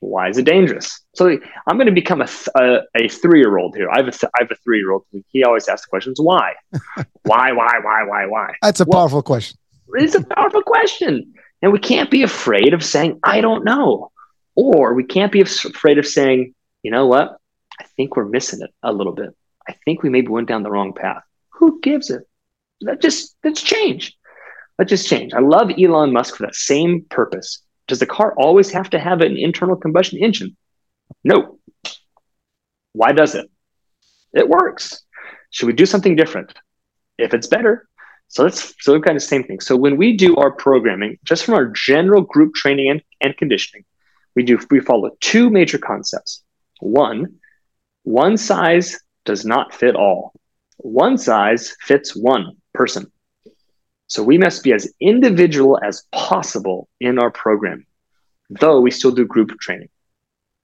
Why 0.00 0.30
is 0.30 0.38
it 0.38 0.46
dangerous? 0.46 0.98
So 1.14 1.38
I'm 1.66 1.76
going 1.76 1.88
to 1.88 1.92
become 1.92 2.22
a, 2.22 2.28
a, 2.56 2.78
a 2.94 3.08
three 3.08 3.40
year 3.40 3.58
old 3.58 3.76
here. 3.76 3.90
I 3.90 3.98
have 3.98 4.08
a, 4.08 4.26
I 4.34 4.40
have 4.40 4.50
a 4.50 4.54
three 4.64 4.78
year 4.78 4.92
old. 4.92 5.04
He 5.28 5.44
always 5.44 5.68
asks 5.68 5.84
questions. 5.84 6.18
Why? 6.18 6.54
why, 7.24 7.52
why, 7.52 7.80
why, 7.82 8.04
why, 8.04 8.24
why? 8.24 8.54
That's 8.62 8.80
a 8.80 8.86
well, 8.86 9.00
powerful 9.00 9.22
question. 9.22 9.58
It's 9.88 10.14
a 10.14 10.24
powerful 10.24 10.62
question. 10.62 11.34
And 11.60 11.72
we 11.72 11.78
can't 11.78 12.10
be 12.10 12.22
afraid 12.22 12.72
of 12.72 12.82
saying, 12.82 13.20
I 13.24 13.42
don't 13.42 13.62
know. 13.62 14.10
Or 14.54 14.94
we 14.94 15.04
can't 15.04 15.32
be 15.32 15.42
afraid 15.42 15.98
of 15.98 16.06
saying, 16.06 16.54
you 16.82 16.90
know 16.90 17.06
what? 17.06 17.36
I 17.78 17.84
think 17.84 18.16
we're 18.16 18.24
missing 18.24 18.62
it 18.62 18.70
a 18.82 18.90
little 18.90 19.12
bit. 19.12 19.36
I 19.68 19.74
think 19.84 20.02
we 20.02 20.08
maybe 20.08 20.28
went 20.28 20.48
down 20.48 20.62
the 20.62 20.70
wrong 20.70 20.94
path. 20.94 21.22
Who 21.58 21.78
gives 21.82 22.08
it? 22.08 22.22
That 22.82 23.00
just 23.00 23.36
let's 23.44 23.62
change. 23.62 24.16
Let's 24.78 24.90
just 24.90 25.08
change. 25.08 25.32
I 25.32 25.40
love 25.40 25.70
Elon 25.78 26.12
Musk 26.12 26.36
for 26.36 26.44
that 26.44 26.54
same 26.54 27.06
purpose. 27.08 27.62
Does 27.88 27.98
the 27.98 28.06
car 28.06 28.34
always 28.36 28.70
have 28.70 28.90
to 28.90 28.98
have 28.98 29.20
an 29.20 29.36
internal 29.36 29.76
combustion 29.76 30.18
engine? 30.18 30.56
No. 31.24 31.58
Why 32.92 33.12
does 33.12 33.34
it? 33.34 33.50
It 34.34 34.48
works. 34.48 35.02
Should 35.50 35.66
we 35.66 35.72
do 35.72 35.86
something 35.86 36.16
different? 36.16 36.52
If 37.16 37.32
it's 37.32 37.46
better. 37.46 37.88
So 38.28 38.42
that's 38.42 38.74
so 38.80 38.92
we've 38.92 39.02
got 39.02 39.14
the 39.14 39.20
same 39.20 39.44
thing. 39.44 39.60
So 39.60 39.76
when 39.76 39.96
we 39.96 40.16
do 40.16 40.36
our 40.36 40.50
programming, 40.50 41.18
just 41.24 41.44
from 41.44 41.54
our 41.54 41.66
general 41.66 42.22
group 42.22 42.54
training 42.54 42.90
and, 42.90 43.02
and 43.20 43.36
conditioning, 43.36 43.84
we 44.34 44.42
do 44.42 44.58
we 44.70 44.80
follow 44.80 45.10
two 45.20 45.48
major 45.48 45.78
concepts. 45.78 46.42
One, 46.80 47.36
one 48.02 48.36
size 48.36 48.98
does 49.24 49.44
not 49.44 49.72
fit 49.72 49.96
all. 49.96 50.32
One 50.78 51.16
size 51.16 51.74
fits 51.80 52.14
one 52.14 52.56
person. 52.76 53.10
So 54.06 54.22
we 54.22 54.38
must 54.38 54.62
be 54.62 54.72
as 54.72 54.92
individual 55.00 55.78
as 55.82 56.04
possible 56.12 56.88
in 57.00 57.18
our 57.18 57.30
program, 57.30 57.86
though 58.50 58.80
we 58.80 58.90
still 58.90 59.10
do 59.10 59.26
group 59.26 59.50
training. 59.60 59.88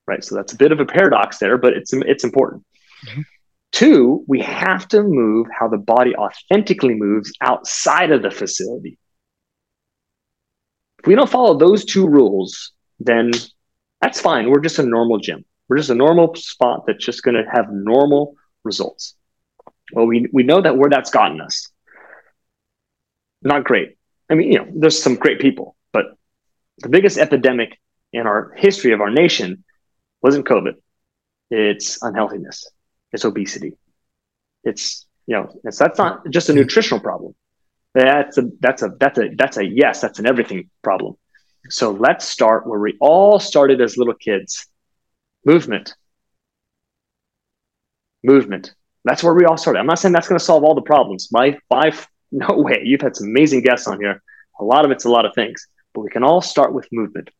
Right. 0.07 0.23
So 0.25 0.35
that's 0.35 0.53
a 0.53 0.57
bit 0.57 0.73
of 0.73 0.81
a 0.81 0.85
paradox 0.85 1.39
there, 1.39 1.59
but 1.59 1.73
it's 1.73 1.93
it's 1.93 2.25
important. 2.25 2.65
Mm-hmm. 3.07 3.23
Two, 3.73 4.25
we 4.29 4.41
have 4.41 4.87
to 4.89 5.03
move 5.03 5.47
how 5.59 5.69
the 5.69 5.79
body 5.79 6.15
authentically 6.15 6.95
moves 6.95 7.33
outside 7.41 8.11
of 8.13 8.23
the 8.23 8.31
facility. 8.31 8.99
If 10.99 11.07
we 11.07 11.15
don't 11.15 11.31
follow 11.31 11.57
those 11.57 11.85
two 11.85 12.07
rules, 12.07 12.73
then 13.01 13.31
that's 14.01 14.21
fine. 14.21 14.51
We're 14.51 14.61
just 14.61 14.79
a 14.79 14.85
normal 14.85 15.19
gym. 15.19 15.45
We're 15.69 15.79
just 15.79 15.91
a 15.91 15.95
normal 15.95 16.35
spot 16.35 16.85
that's 16.87 17.05
just 17.05 17.23
going 17.23 17.35
to 17.35 17.51
have 17.51 17.73
normal 17.73 18.37
results. 18.63 19.15
Well, 19.93 20.07
we, 20.07 20.29
we 20.33 20.43
know 20.43 20.61
that 20.61 20.77
where 20.77 20.91
that's 20.91 21.11
gotten 21.11 21.41
us. 21.41 21.72
Not 23.43 23.65
great. 23.65 23.97
I 24.31 24.35
mean, 24.35 24.53
you 24.53 24.59
know, 24.59 24.67
there's 24.75 25.03
some 25.03 25.17
great 25.17 25.41
people, 25.41 25.77
but 25.93 26.17
the 26.79 26.89
biggest 26.89 27.19
epidemic 27.19 27.79
in 28.13 28.27
our 28.27 28.53
history 28.57 28.93
of 28.93 29.01
our 29.01 29.11
nation 29.11 29.65
wasn't 30.23 30.47
COVID. 30.47 30.75
It's 31.51 32.03
unhealthiness. 32.03 32.71
It's 33.13 33.25
obesity. 33.25 33.77
It's, 34.65 35.07
you 35.27 35.37
know, 35.37 35.61
it's, 35.65 35.79
that's 35.79 35.99
not 35.99 36.29
just 36.31 36.49
a 36.49 36.55
nutritional 36.55 37.01
problem. 37.01 37.35
That's 37.95 38.39
a, 38.39 38.45
that's 38.61 38.83
a, 38.83 38.91
that's 38.99 39.19
a, 39.19 39.29
that's 39.37 39.57
a, 39.59 39.65
yes, 39.65 40.01
that's 40.01 40.19
an 40.19 40.27
everything 40.27 40.71
problem. 40.83 41.17
So 41.69 41.91
let's 41.91 42.27
start 42.27 42.67
where 42.67 42.81
we 42.81 42.97
all 43.01 43.39
started 43.39 43.81
as 43.81 43.97
little 43.97 44.15
kids 44.15 44.67
movement. 45.45 45.95
Movement. 48.25 48.75
That's 49.05 49.23
where 49.23 49.35
we 49.35 49.45
all 49.45 49.57
started. 49.57 49.81
I'm 49.81 49.87
not 49.87 49.99
saying 49.99 50.13
that's 50.13 50.29
going 50.29 50.39
to 50.39 50.45
solve 50.45 50.65
all 50.65 50.75
the 50.75 50.83
problems. 50.83 51.29
My 51.33 51.59
five, 51.69 52.07
no 52.49 52.57
way. 52.57 52.83
You've 52.85 53.01
had 53.01 53.17
some 53.17 53.29
amazing 53.29 53.63
guests 53.63 53.87
on 53.87 54.01
here. 54.01 54.23
A 54.61 54.65
lot 54.65 54.85
of 54.85 54.91
it's 54.91 55.05
a 55.05 55.11
lot 55.11 55.25
of 55.25 55.35
things, 55.35 55.67
but 55.95 56.03
we 56.03 56.11
can 56.11 56.25
all 56.25 56.41
start 56.41 56.73
with 56.73 56.87
movement. 56.93 57.31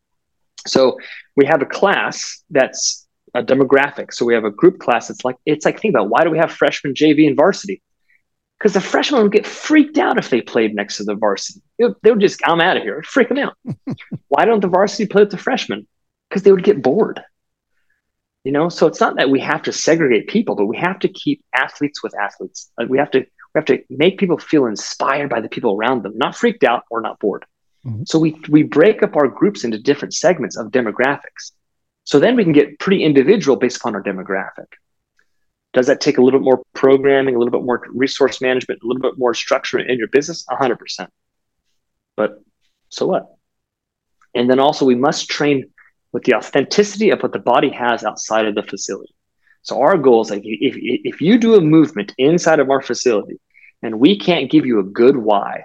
So 0.67 0.99
we 1.37 1.47
have 1.47 1.63
a 1.63 1.67
class 1.67 2.43
that's 2.51 3.07
a 3.35 3.43
demographic. 3.43 4.13
So 4.13 4.25
we 4.25 4.35
have 4.35 4.45
a 4.45 4.51
group 4.51 4.79
class. 4.79 5.11
It's 5.11 5.25
like 5.25 5.37
it's 5.47 5.65
like 5.65 5.81
think 5.81 5.95
about 5.95 6.09
why 6.09 6.25
do 6.25 6.31
we 6.31 6.39
have 6.39 6.53
freshman, 6.53 6.95
JV, 6.95 7.27
and 7.27 7.37
varsity? 7.37 7.83
because 8.63 8.75
the 8.75 8.81
freshmen 8.81 9.25
would 9.25 9.33
get 9.33 9.45
freaked 9.45 9.99
out 9.99 10.19
if 10.19 10.31
they 10.31 10.41
played 10.41 10.73
next 10.73 10.97
to 10.97 11.03
the 11.03 11.17
varsity. 11.17 11.61
they 11.79 12.13
would 12.13 12.21
just, 12.21 12.41
I'm 12.47 12.61
out 12.61 12.77
of 12.77 12.85
here, 12.85 13.03
freak 13.03 13.29
them 13.29 13.39
out. 13.39 13.57
Why 14.29 14.45
don't 14.45 14.61
the 14.61 14.69
varsity 14.69 15.07
play 15.07 15.23
with 15.23 15.33
the 15.33 15.37
freshmen? 15.37 15.89
Because 16.29 16.45
they 16.45 16.53
would 16.53 16.63
get 16.63 16.81
bored. 16.81 17.21
You 18.45 18.53
know, 18.53 18.69
so 18.69 18.87
it's 18.87 19.01
not 19.01 19.17
that 19.17 19.31
we 19.31 19.41
have 19.41 19.63
to 19.63 19.73
segregate 19.73 20.29
people, 20.29 20.55
but 20.55 20.67
we 20.67 20.77
have 20.77 21.01
to 21.01 21.09
keep 21.09 21.45
athletes 21.53 22.05
with 22.05 22.17
athletes. 22.17 22.71
Like 22.79 22.89
we 22.89 22.99
have 22.99 23.11
to 23.13 23.27
we 23.55 23.59
have 23.59 23.65
to 23.67 23.83
make 23.91 24.19
people 24.19 24.39
feel 24.39 24.67
inspired 24.67 25.29
by 25.29 25.41
the 25.41 25.49
people 25.49 25.77
around 25.77 26.03
them, 26.03 26.17
not 26.17 26.37
freaked 26.37 26.65
out 26.65 26.85
or 26.91 27.01
not 27.01 27.19
bored. 27.19 27.45
Mm-hmm. 27.85 28.05
So 28.07 28.19
we 28.19 28.41
we 28.49 28.63
break 28.63 29.03
up 29.03 29.17
our 29.17 29.29
groups 29.29 29.65
into 29.65 29.79
different 29.79 30.15
segments 30.15 30.57
of 30.57 30.69
demographics. 30.69 31.53
So 32.05 32.19
then 32.19 32.37
we 32.37 32.45
can 32.45 32.53
get 32.53 32.79
pretty 32.79 33.05
individual 33.05 33.57
based 33.57 33.79
upon 33.79 33.95
our 33.95 34.03
demographic. 34.03 34.67
Does 35.73 35.87
that 35.87 36.01
take 36.01 36.19
a 36.19 36.23
little 36.23 36.41
bit 36.41 36.45
more 36.45 36.63
programming, 36.75 37.35
a 37.35 37.39
little 37.39 37.53
bit 37.53 37.65
more 37.65 37.83
resource 37.93 38.41
management, 38.41 38.81
a 38.83 38.87
little 38.87 39.01
bit 39.01 39.19
more 39.19 39.35
structure 39.35 39.79
in 39.79 39.99
your 39.99 40.09
business? 40.09 40.45
100%. 40.51 41.09
But 42.17 42.43
so 42.91 43.07
what? 43.07 43.35
And 44.35 44.51
then 44.51 44.59
also, 44.59 44.85
we 44.85 44.95
must 44.95 45.31
train 45.31 45.71
with 46.13 46.25
the 46.25 46.35
authenticity 46.35 47.11
of 47.11 47.23
what 47.23 47.33
the 47.33 47.39
body 47.39 47.71
has 47.71 48.05
outside 48.05 48.47
of 48.47 48.55
the 48.55 48.63
facility. 48.63 49.15
So 49.63 49.81
our 49.81 49.97
goal 49.97 50.23
is 50.23 50.31
like 50.31 50.43
if, 50.45 50.75
if 50.77 51.21
you 51.21 51.39
do 51.39 51.55
a 51.55 51.61
movement 51.61 52.15
inside 52.19 52.59
of 52.59 52.71
our 52.71 52.83
facility 52.83 53.41
and 53.83 54.01
we 54.01 54.19
can't 54.19 54.51
give 54.51 54.67
you 54.67 54.81
a 54.81 54.85
good 54.85 55.17
why, 55.17 55.65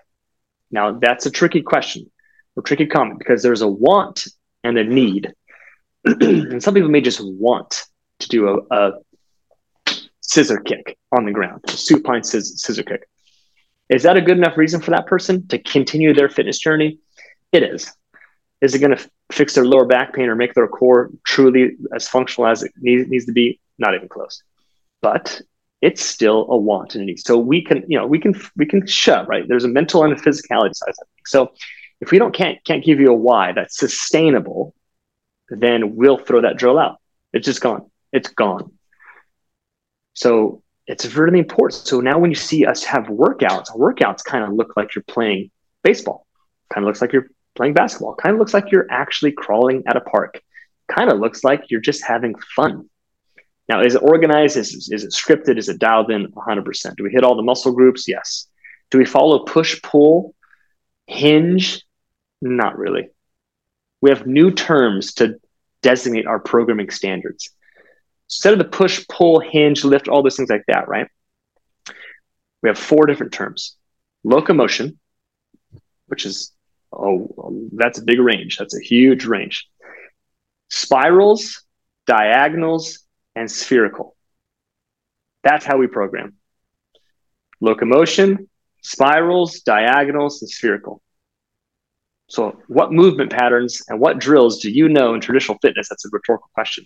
now 0.72 1.00
that's 1.00 1.26
a 1.26 1.32
tricky 1.32 1.62
question 1.62 2.10
or 2.56 2.64
tricky 2.64 2.86
comment 2.86 3.20
because 3.20 3.42
there's 3.42 3.62
a 3.62 3.68
want 3.68 4.28
and 4.64 4.78
a 4.78 4.84
need. 4.84 5.34
and 6.06 6.62
some 6.62 6.74
people 6.74 6.90
may 6.90 7.02
just 7.02 7.22
want 7.24 7.86
to 8.20 8.28
do 8.28 8.48
a, 8.72 8.76
a 8.76 8.92
scissor 10.22 10.60
kick 10.60 10.98
on 11.12 11.26
the 11.26 11.32
ground, 11.32 11.62
supine 11.70 12.24
scissor 12.24 12.84
kick. 12.84 13.08
Is 13.90 14.04
that 14.04 14.18
a 14.18 14.22
good 14.22 14.38
enough 14.38 14.58
reason 14.58 14.82
for 14.82 14.92
that 14.92 15.08
person 15.08 15.48
to 15.48 15.58
continue 15.58 16.14
their 16.14 16.30
fitness 16.30 16.60
journey? 16.60 17.00
It 17.52 17.64
is. 17.64 17.92
Is 18.60 18.76
it 18.76 18.80
going 18.80 18.96
to 18.96 19.10
fix 19.32 19.56
their 19.56 19.66
lower 19.66 19.86
back 19.86 20.14
pain 20.14 20.28
or 20.28 20.36
make 20.36 20.54
their 20.54 20.68
core 20.68 21.12
truly 21.26 21.78
as 21.96 22.08
functional 22.08 22.50
as 22.50 22.64
it 22.64 22.72
needs, 22.78 23.10
needs 23.10 23.26
to 23.26 23.32
be? 23.32 23.60
Not 23.78 23.96
even 23.96 24.10
close. 24.10 24.44
But 25.02 25.42
it's 25.82 26.04
still 26.04 26.48
a 26.50 26.58
want 26.58 26.96
and 26.96 27.04
a 27.04 27.06
need. 27.06 27.20
So 27.20 27.38
we 27.38 27.64
can, 27.64 27.84
you 27.88 27.98
know, 27.98 28.08
we 28.08 28.20
can 28.20 28.40
we 28.56 28.66
can 28.66 28.86
shove 28.88 29.28
right. 29.28 29.48
There's 29.48 29.64
a 29.64 29.70
mental 29.70 30.04
and 30.04 30.14
a 30.14 30.16
physicality 30.16 30.76
side. 30.76 30.94
So 31.26 31.52
if 32.02 32.12
we 32.12 32.18
don't 32.18 32.34
can't 32.34 32.64
can't 32.66 32.84
give 32.84 33.00
you 33.00 33.12
a 33.12 33.16
why 33.16 33.52
that's 33.52 33.78
sustainable, 33.78 34.74
then 35.50 35.96
we'll 35.96 36.18
throw 36.18 36.42
that 36.42 36.58
drill 36.58 36.80
out. 36.80 36.98
It's 37.34 37.46
just 37.46 37.62
gone. 37.62 37.90
It's 38.12 38.30
gone. 38.30 38.72
So 40.14 40.64
it's 40.88 41.06
really 41.16 41.40
important. 41.40 41.86
So 41.88 42.00
now 42.00 42.18
when 42.18 42.32
you 42.32 42.36
see 42.36 42.66
us 42.66 42.84
have 42.86 43.04
workouts, 43.06 43.70
workouts 43.76 44.24
kind 44.24 44.44
of 44.44 44.54
look 44.54 44.74
like 44.76 44.96
you're 44.96 45.04
playing 45.04 45.52
baseball, 45.84 46.26
kind 46.74 46.84
of 46.84 46.88
looks 46.88 47.02
like 47.02 47.14
you're 47.14 47.30
playing 47.56 47.74
basketball. 47.74 48.16
Kind 48.16 48.34
of 48.34 48.40
looks 48.40 48.54
like 48.54 48.72
you're 48.72 48.88
actually 48.90 49.34
crawling 49.34 49.84
at 49.86 49.98
a 49.98 50.02
park. 50.02 50.42
Kind 50.88 51.12
of 51.12 51.20
looks 51.20 51.44
like 51.44 51.66
you're 51.70 51.82
just 51.82 52.04
having 52.04 52.36
fun. 52.56 52.90
Now, 53.70 53.82
is 53.82 53.96
it 53.96 54.02
organized? 54.04 54.58
Is, 54.58 54.90
is 54.92 55.04
it 55.04 55.12
scripted? 55.12 55.58
Is 55.58 55.70
it 55.70 55.80
dialed 55.80 56.10
in 56.10 56.32
100%? 56.32 56.96
Do 56.96 57.04
we 57.04 57.12
hit 57.12 57.24
all 57.24 57.36
the 57.36 57.44
muscle 57.44 57.74
groups? 57.74 58.08
Yes. 58.08 58.48
Do 58.92 58.98
we 58.98 59.06
follow 59.06 59.40
push 59.40 59.82
pull, 59.82 60.34
hinge? 61.08 61.84
Not 62.42 62.78
really. 62.78 63.10
We 64.02 64.10
have 64.10 64.26
new 64.26 64.52
terms 64.52 65.16
to 65.16 65.40
designate 65.82 66.28
our 66.28 66.40
programming 66.40 66.90
standards. 66.90 67.50
Instead 68.30 68.54
of 68.54 68.60
the 68.60 68.66
push, 68.66 69.06
pull, 69.08 69.40
hinge, 69.40 69.84
lift, 69.84 70.08
all 70.08 70.24
those 70.24 70.36
things 70.36 70.50
like 70.50 70.66
that, 70.68 70.88
right? 70.88 71.08
We 72.62 72.70
have 72.70 72.78
four 72.78 73.06
different 73.06 73.34
terms 73.34 73.76
locomotion, 74.24 75.00
which 76.08 76.26
is, 76.26 76.52
oh, 76.92 77.70
that's 77.74 78.00
a 78.00 78.04
big 78.04 78.20
range. 78.20 78.58
That's 78.58 78.76
a 78.76 78.82
huge 78.82 79.26
range. 79.26 79.68
Spirals, 80.70 81.64
diagonals, 82.06 83.07
and 83.38 83.52
spherical. 83.52 84.16
That's 85.44 85.64
how 85.64 85.78
we 85.78 85.88
program. 85.88 86.34
Locomotion, 87.62 88.50
spirals, 88.82 89.62
diagonals, 89.62 90.42
and 90.42 90.50
spherical. 90.50 91.02
So, 92.30 92.60
what 92.68 92.92
movement 92.92 93.32
patterns 93.32 93.84
and 93.88 94.00
what 94.00 94.20
drills 94.20 94.60
do 94.60 94.70
you 94.70 94.90
know 94.90 95.14
in 95.14 95.22
traditional 95.22 95.58
fitness? 95.62 95.88
That's 95.88 96.06
a 96.06 96.10
rhetorical 96.12 96.50
question 96.54 96.86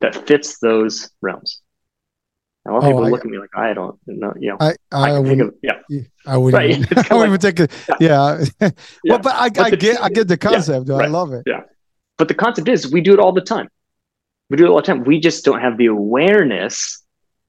that 0.00 0.14
fits 0.26 0.58
those 0.60 1.10
realms. 1.20 1.60
A 2.66 2.70
lot 2.70 2.78
of 2.78 2.84
oh, 2.84 2.88
people 2.88 3.04
I, 3.06 3.08
look 3.08 3.24
at 3.24 3.30
me 3.30 3.38
like 3.38 3.56
I 3.56 3.72
don't 3.72 3.98
know. 4.06 4.34
You 4.38 4.50
know, 4.50 4.56
I 4.60 4.74
I, 4.92 5.10
I 5.12 5.18
would, 5.18 5.40
of, 5.40 5.54
yeah, 5.62 5.80
I 6.26 6.36
would 6.36 6.54
right. 6.54 6.70
even, 6.78 6.98
I 7.10 7.14
would 7.14 7.28
even 7.28 7.40
take 7.40 7.60
it. 7.64 7.72
Yeah, 7.98 8.44
yeah. 8.60 8.70
well, 9.04 9.18
but 9.18 9.34
I, 9.34 9.48
but 9.48 9.58
I 9.66 9.70
the, 9.70 9.76
get 9.78 10.02
I 10.02 10.10
get 10.10 10.28
the 10.28 10.36
concept. 10.36 10.88
Yeah, 10.88 10.96
right. 10.96 11.06
I 11.06 11.08
love 11.08 11.32
it. 11.32 11.44
Yeah, 11.46 11.62
but 12.18 12.28
the 12.28 12.34
concept 12.34 12.68
is 12.68 12.92
we 12.92 13.00
do 13.00 13.14
it 13.14 13.18
all 13.18 13.32
the 13.32 13.40
time. 13.40 13.68
We 14.50 14.56
do 14.56 14.66
it 14.66 14.68
all 14.68 14.76
the 14.76 14.82
time. 14.82 15.04
We 15.04 15.20
just 15.20 15.44
don't 15.44 15.60
have 15.60 15.76
the 15.76 15.86
awareness 15.86 17.02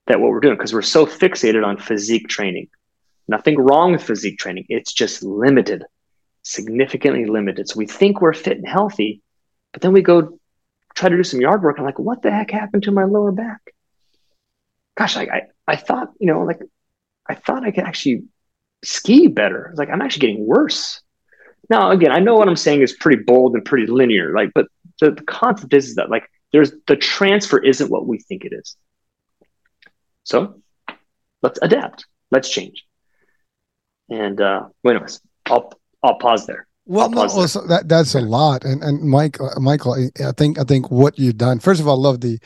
that 0.08 0.20
what 0.20 0.32
we're 0.32 0.40
doing 0.40 0.56
because 0.56 0.74
we're 0.74 0.82
so 0.82 1.06
fixated 1.06 1.66
on 1.66 1.78
physique 1.78 2.28
training. 2.28 2.68
Nothing 3.28 3.60
wrong 3.60 3.92
with 3.92 4.04
physique 4.04 4.40
training. 4.40 4.66
It's 4.70 4.92
just 4.92 5.24
limited, 5.24 5.86
significantly 6.42 7.26
limited. 7.26 7.70
So 7.70 7.78
we 7.78 7.86
think 7.86 8.22
we're 8.22 8.34
fit 8.34 8.58
and 8.58 8.68
healthy, 8.68 9.22
but 9.72 9.82
then 9.82 9.94
we 9.94 10.02
go 10.02 10.40
try 10.96 11.10
to 11.10 11.16
do 11.16 11.24
some 11.24 11.40
yard 11.40 11.62
work. 11.62 11.78
I'm 11.78 11.86
like, 11.86 12.00
what 12.00 12.22
the 12.22 12.32
heck 12.32 12.52
happened 12.52 12.84
to 12.84 12.92
my 12.92 13.04
lower 13.04 13.32
back? 13.32 13.74
Gosh, 14.98 15.16
I, 15.16 15.44
I, 15.68 15.76
thought, 15.76 16.12
you 16.20 16.28
know, 16.28 16.42
like 16.42 16.60
I 17.28 17.36
thought 17.36 17.64
I 17.64 17.72
could 17.72 17.86
actually 17.86 18.24
ski 18.84 19.28
better. 19.28 19.68
I 19.68 19.70
was 19.72 19.80
like, 19.80 19.90
I'm 19.90 20.02
actually 20.02 20.22
getting 20.22 20.46
worse. 20.46 21.02
Now, 21.70 21.92
again, 21.92 22.12
I 22.12 22.20
know 22.20 22.36
what 22.36 22.50
I'm 22.50 22.56
saying 22.56 22.82
is 22.82 22.94
pretty 22.94 23.24
bold 23.24 23.54
and 23.54 23.64
pretty 23.64 23.86
linear, 23.86 24.34
like, 24.34 24.52
but 24.56 24.66
the, 25.00 25.12
the 25.12 25.22
concept 25.22 25.74
is 25.74 25.96
that 25.96 26.10
like 26.10 26.30
there's 26.52 26.72
the 26.88 26.96
transfer 26.96 27.60
isn't 27.60 27.90
what 27.90 28.08
we 28.08 28.20
think 28.20 28.46
it 28.46 28.54
is. 28.54 28.76
So 30.24 30.62
let's 31.42 31.60
adapt. 31.62 32.06
Let's 32.32 32.50
change. 32.50 32.86
And 34.10 34.40
uh, 34.42 34.68
well, 34.84 34.96
anyways, 34.96 35.22
I'll 35.46 35.72
I'll 36.04 36.18
pause 36.18 36.46
there. 36.46 36.68
Well, 36.86 37.10
no, 37.12 37.28
so 37.28 37.62
that 37.68 37.88
that's 37.88 38.16
a 38.16 38.22
lot, 38.22 38.66
and 38.66 38.82
and 38.84 39.04
Mike, 39.04 39.40
uh, 39.40 39.60
Michael, 39.60 40.10
I 40.26 40.32
think 40.32 40.58
I 40.58 40.64
think 40.64 40.90
what 40.90 41.20
you've 41.20 41.38
done. 41.38 41.60
First 41.60 41.80
of 41.80 41.88
all, 41.88 42.04
I 42.04 42.10
love 42.10 42.22
the 42.22 42.40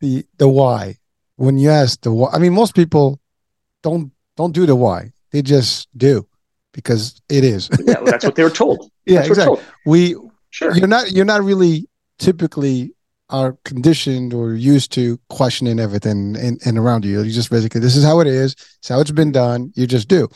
the 0.00 0.24
the 0.36 0.48
why. 0.48 0.96
When 1.36 1.58
you 1.58 1.70
ask 1.70 2.00
the 2.02 2.12
why, 2.12 2.30
I 2.32 2.38
mean, 2.38 2.52
most 2.52 2.74
people 2.74 3.20
don't 3.82 4.12
don't 4.36 4.52
do 4.52 4.66
the 4.66 4.76
why; 4.76 5.12
they 5.30 5.40
just 5.40 5.88
do 5.96 6.26
because 6.72 7.22
it 7.30 7.42
is. 7.42 7.70
yeah, 7.86 7.94
well, 7.94 8.04
that's 8.04 8.24
what 8.24 8.34
they 8.34 8.42
were 8.42 8.50
told. 8.50 8.90
yeah, 9.06 9.20
that's 9.20 9.28
exactly. 9.28 9.60
We 9.86 10.14
sure 10.50 10.76
you're 10.76 10.88
not 10.88 11.12
you're 11.12 11.24
not 11.24 11.42
really 11.42 11.88
typically 12.18 12.94
are 13.30 13.56
conditioned 13.64 14.32
or 14.32 14.54
used 14.54 14.92
to 14.92 15.18
questioning 15.28 15.80
everything 15.80 16.36
and, 16.36 16.64
in 16.64 16.78
around 16.78 17.04
you. 17.04 17.22
You 17.22 17.32
just 17.32 17.50
basically 17.50 17.80
this 17.80 17.96
is 17.96 18.04
how 18.04 18.20
it 18.20 18.26
is. 18.26 18.52
It's 18.78 18.88
how 18.88 19.00
it's 19.00 19.10
been 19.10 19.32
done. 19.32 19.72
You 19.74 19.86
just 19.86 20.08
do. 20.08 20.28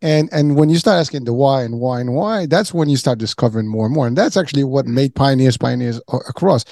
And 0.00 0.28
and 0.32 0.56
when 0.56 0.68
you 0.68 0.78
start 0.78 0.98
asking 0.98 1.24
the 1.24 1.32
why 1.32 1.62
and 1.62 1.78
why 1.78 2.00
and 2.00 2.14
why, 2.14 2.46
that's 2.46 2.74
when 2.74 2.88
you 2.88 2.96
start 2.96 3.18
discovering 3.18 3.68
more 3.68 3.86
and 3.86 3.94
more. 3.94 4.06
And 4.06 4.16
that's 4.16 4.36
actually 4.36 4.64
what 4.64 4.86
made 4.86 5.14
pioneers 5.14 5.56
pioneers 5.56 6.00
across. 6.08 6.64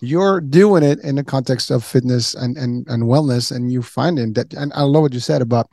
You're 0.00 0.40
doing 0.40 0.84
it 0.84 1.00
in 1.00 1.16
the 1.16 1.24
context 1.24 1.72
of 1.72 1.84
fitness 1.84 2.34
and 2.34 2.56
and, 2.56 2.86
and 2.88 3.02
wellness, 3.04 3.50
and 3.54 3.72
you 3.72 3.82
finding 3.82 4.32
that. 4.34 4.54
And 4.54 4.72
I 4.74 4.82
love 4.82 5.02
what 5.02 5.12
you 5.12 5.20
said 5.20 5.42
about 5.42 5.68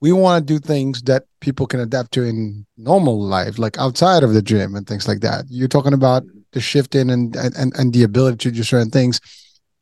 we 0.00 0.12
want 0.12 0.46
to 0.46 0.54
do 0.54 0.58
things 0.58 1.02
that 1.02 1.24
people 1.40 1.66
can 1.66 1.80
adapt 1.80 2.12
to 2.12 2.22
in 2.22 2.66
normal 2.76 3.20
life, 3.20 3.58
like 3.58 3.78
outside 3.78 4.22
of 4.22 4.34
the 4.34 4.42
gym 4.42 4.74
and 4.74 4.86
things 4.86 5.08
like 5.08 5.20
that. 5.20 5.44
You're 5.48 5.68
talking 5.68 5.94
about 5.94 6.22
the 6.52 6.60
shifting 6.60 7.10
and 7.10 7.34
and 7.36 7.74
and 7.76 7.92
the 7.92 8.02
ability 8.02 8.36
to 8.38 8.50
do 8.50 8.62
certain 8.62 8.90
things 8.90 9.20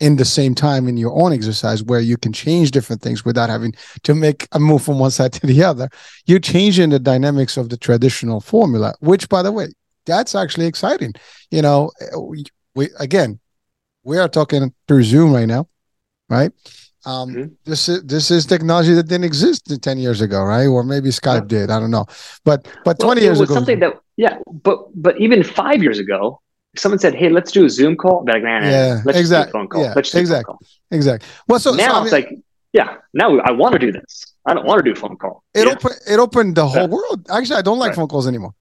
in 0.01 0.17
the 0.17 0.25
same 0.25 0.55
time 0.55 0.89
in 0.89 0.97
your 0.97 1.17
own 1.21 1.33
exercise 1.33 1.83
where 1.83 2.01
you 2.01 2.17
can 2.17 2.33
change 2.33 2.73
different 2.73 3.01
things 3.01 3.25
without 3.25 3.49
having 3.49 3.73
to 4.03 4.15
make 4.15 4.49
a 4.53 4.59
move 4.59 4.83
from 4.83 4.99
one 4.99 5.11
side 5.19 5.33
to 5.33 5.47
the 5.47 5.63
other. 5.63 5.89
You're 6.27 6.41
changing 6.41 6.91
the 6.91 6.99
dynamics 6.99 7.57
of 7.57 7.69
the 7.69 7.77
traditional 7.77 8.41
formula 8.41 8.95
which 9.01 9.29
by 9.29 9.43
the 9.43 9.53
way 9.53 9.69
that's 10.07 10.35
actually 10.35 10.67
exciting. 10.67 11.15
You 11.51 11.63
know 11.63 11.91
eh, 12.01 12.17
we, 12.17 12.45
we 12.75 12.89
again 12.99 13.41
we 14.03 14.19
are 14.19 14.29
talking 14.29 14.75
through 14.87 15.05
zoom 15.05 15.33
right 15.33 15.47
now 15.47 15.69
right 16.29 16.53
um, 17.07 17.31
mm-hmm. 17.31 17.53
this 17.65 17.89
is 17.89 18.03
this 18.05 18.31
is 18.31 18.47
technology 18.47 18.95
that 18.95 19.09
didn't 19.09 19.25
exist 19.25 19.71
10 19.83 19.99
years 19.99 20.21
ago 20.21 20.43
right 20.43 20.67
or 20.67 20.83
maybe 20.83 21.11
skype 21.11 21.51
yeah. 21.51 21.61
did 21.61 21.71
i 21.71 21.79
don't 21.79 21.91
know 21.91 22.07
but 22.45 22.67
but 22.85 22.97
well, 22.99 23.15
20 23.15 23.21
years 23.21 23.41
ago 23.41 23.55
something 23.55 23.81
that 23.81 23.95
yeah 24.17 24.39
but 24.63 24.89
but 24.95 25.21
even 25.21 25.43
five 25.43 25.83
years 25.83 25.99
ago 25.99 26.41
someone 26.77 26.99
said, 26.99 27.15
"Hey, 27.15 27.29
let's 27.29 27.53
do 27.53 27.65
a 27.65 27.71
Zoom 27.71 27.97
call," 27.97 28.25
like, 28.27 28.43
"Man, 28.43 28.65
yeah, 28.65 29.01
let's 29.05 29.19
exactly. 29.19 29.53
phone 29.53 29.69
call. 29.69 29.83
Yeah, 29.83 29.93
let's 29.95 30.15
exactly, 30.15 30.55
exactly." 30.91 31.29
Well, 31.49 31.61
so 31.61 31.73
now 31.75 32.01
so, 32.01 32.05
it's 32.05 32.13
I 32.13 32.19
mean, 32.19 32.25
like, 32.25 32.39
yeah, 32.73 32.97
now 33.13 33.39
I 33.39 33.53
want 33.53 33.75
to 33.75 33.79
do 33.79 33.93
this. 33.93 34.34
I 34.47 34.53
don't 34.53 34.67
want 34.67 34.85
to 34.85 34.93
do 34.93 34.99
phone 34.99 35.17
call. 35.17 35.43
It 35.55 35.67
yeah. 35.67 35.73
opened 35.73 36.01
it 36.07 36.19
opened 36.19 36.57
the 36.57 36.67
whole 36.67 36.83
yeah. 36.83 36.87
world. 36.87 37.27
Actually, 37.31 37.57
I 37.57 37.63
don't 37.63 37.79
like 37.79 37.91
right. 37.91 37.97
phone 37.97 38.09
calls 38.09 38.27
anymore. 38.27 38.53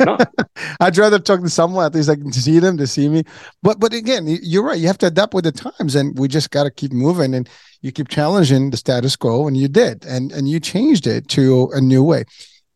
no. 0.00 0.16
I'd 0.80 0.96
rather 0.96 1.18
talk 1.18 1.40
to 1.42 1.50
someone 1.50 1.84
at 1.84 1.94
least 1.94 2.08
I 2.08 2.16
can 2.16 2.32
see 2.32 2.58
them 2.58 2.76
to 2.78 2.86
see 2.86 3.08
me. 3.08 3.24
But 3.62 3.78
but 3.78 3.92
again, 3.92 4.24
you're 4.26 4.64
right. 4.64 4.78
You 4.78 4.86
have 4.86 4.98
to 4.98 5.06
adapt 5.06 5.34
with 5.34 5.44
the 5.44 5.52
times, 5.52 5.94
and 5.94 6.18
we 6.18 6.28
just 6.28 6.50
got 6.50 6.64
to 6.64 6.70
keep 6.70 6.92
moving. 6.92 7.34
And 7.34 7.48
you 7.82 7.92
keep 7.92 8.08
challenging 8.08 8.70
the 8.70 8.76
status 8.76 9.14
quo, 9.14 9.46
and 9.46 9.56
you 9.56 9.68
did, 9.68 10.04
and 10.06 10.32
and 10.32 10.48
you 10.48 10.58
changed 10.58 11.06
it 11.06 11.28
to 11.28 11.70
a 11.74 11.80
new 11.80 12.02
way. 12.02 12.24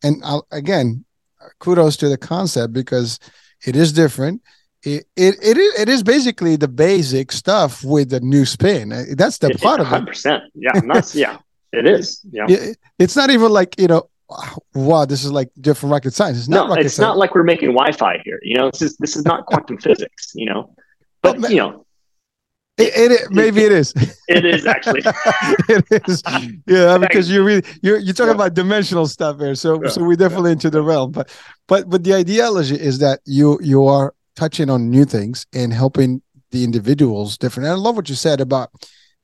And 0.03 0.21
I'll, 0.23 0.45
again, 0.51 1.05
kudos 1.59 1.97
to 1.97 2.09
the 2.09 2.17
concept 2.17 2.73
because 2.73 3.19
it 3.65 3.75
is 3.75 3.93
different 3.93 4.41
it, 4.83 5.05
it 5.15 5.35
it 5.43 5.57
is 5.57 5.79
it 5.79 5.89
is 5.89 6.03
basically 6.03 6.55
the 6.55 6.67
basic 6.67 7.31
stuff 7.31 7.83
with 7.83 8.11
a 8.13 8.19
new 8.19 8.45
spin. 8.45 8.89
That's 9.15 9.37
the 9.37 9.51
part 9.61 9.79
of 9.79 9.91
it. 9.93 10.07
percent. 10.07 10.43
Yeah, 10.55 10.79
not, 10.83 11.13
yeah, 11.13 11.37
it 11.71 11.87
is. 11.87 12.21
Yeah, 12.31 12.45
it, 12.49 12.77
it's 12.99 13.15
not 13.15 13.29
even 13.29 13.51
like 13.51 13.79
you 13.79 13.87
know, 13.87 14.09
wow, 14.73 15.05
this 15.05 15.23
is 15.23 15.31
like 15.31 15.49
different 15.59 15.91
rocket 15.91 16.13
science. 16.13 16.37
It's 16.37 16.47
not. 16.47 16.69
No, 16.69 16.75
it's 16.75 16.99
not 16.99 17.17
like 17.17 17.35
we're 17.35 17.43
making 17.43 17.69
Wi-Fi 17.69 18.21
here. 18.23 18.39
You 18.41 18.57
know, 18.57 18.71
this 18.71 18.81
is 18.81 18.97
this 18.97 19.15
is 19.15 19.25
not 19.25 19.45
quantum 19.47 19.77
physics. 19.77 20.31
You 20.35 20.47
know, 20.47 20.75
but 21.21 21.49
you 21.49 21.57
know. 21.57 21.85
It, 22.77 23.11
it, 23.11 23.31
maybe 23.31 23.61
it 23.61 23.71
is. 23.71 23.93
It 24.27 24.43
is 24.43 24.65
actually. 24.65 25.01
it 25.69 25.85
is. 26.07 26.23
Yeah, 26.65 26.97
because 26.97 27.29
you 27.29 27.43
really 27.43 27.63
you're 27.83 27.99
you're 27.99 28.13
talking 28.13 28.29
yeah. 28.29 28.35
about 28.35 28.53
dimensional 28.55 29.05
stuff 29.05 29.37
here. 29.39 29.53
So 29.53 29.83
yeah. 29.83 29.89
so 29.89 30.03
we're 30.03 30.15
definitely 30.15 30.51
yeah. 30.51 30.53
into 30.53 30.69
the 30.71 30.81
realm. 30.81 31.11
But 31.11 31.29
but 31.67 31.89
but 31.89 32.03
the 32.03 32.15
ideology 32.15 32.75
is 32.75 32.97
that 32.99 33.19
you 33.25 33.59
you 33.61 33.85
are 33.85 34.15
touching 34.35 34.69
on 34.69 34.89
new 34.89 35.05
things 35.05 35.45
and 35.53 35.71
helping 35.71 36.21
the 36.51 36.63
individuals 36.63 37.37
different. 37.37 37.67
And 37.67 37.73
I 37.73 37.77
love 37.77 37.95
what 37.95 38.09
you 38.09 38.15
said 38.15 38.41
about, 38.41 38.71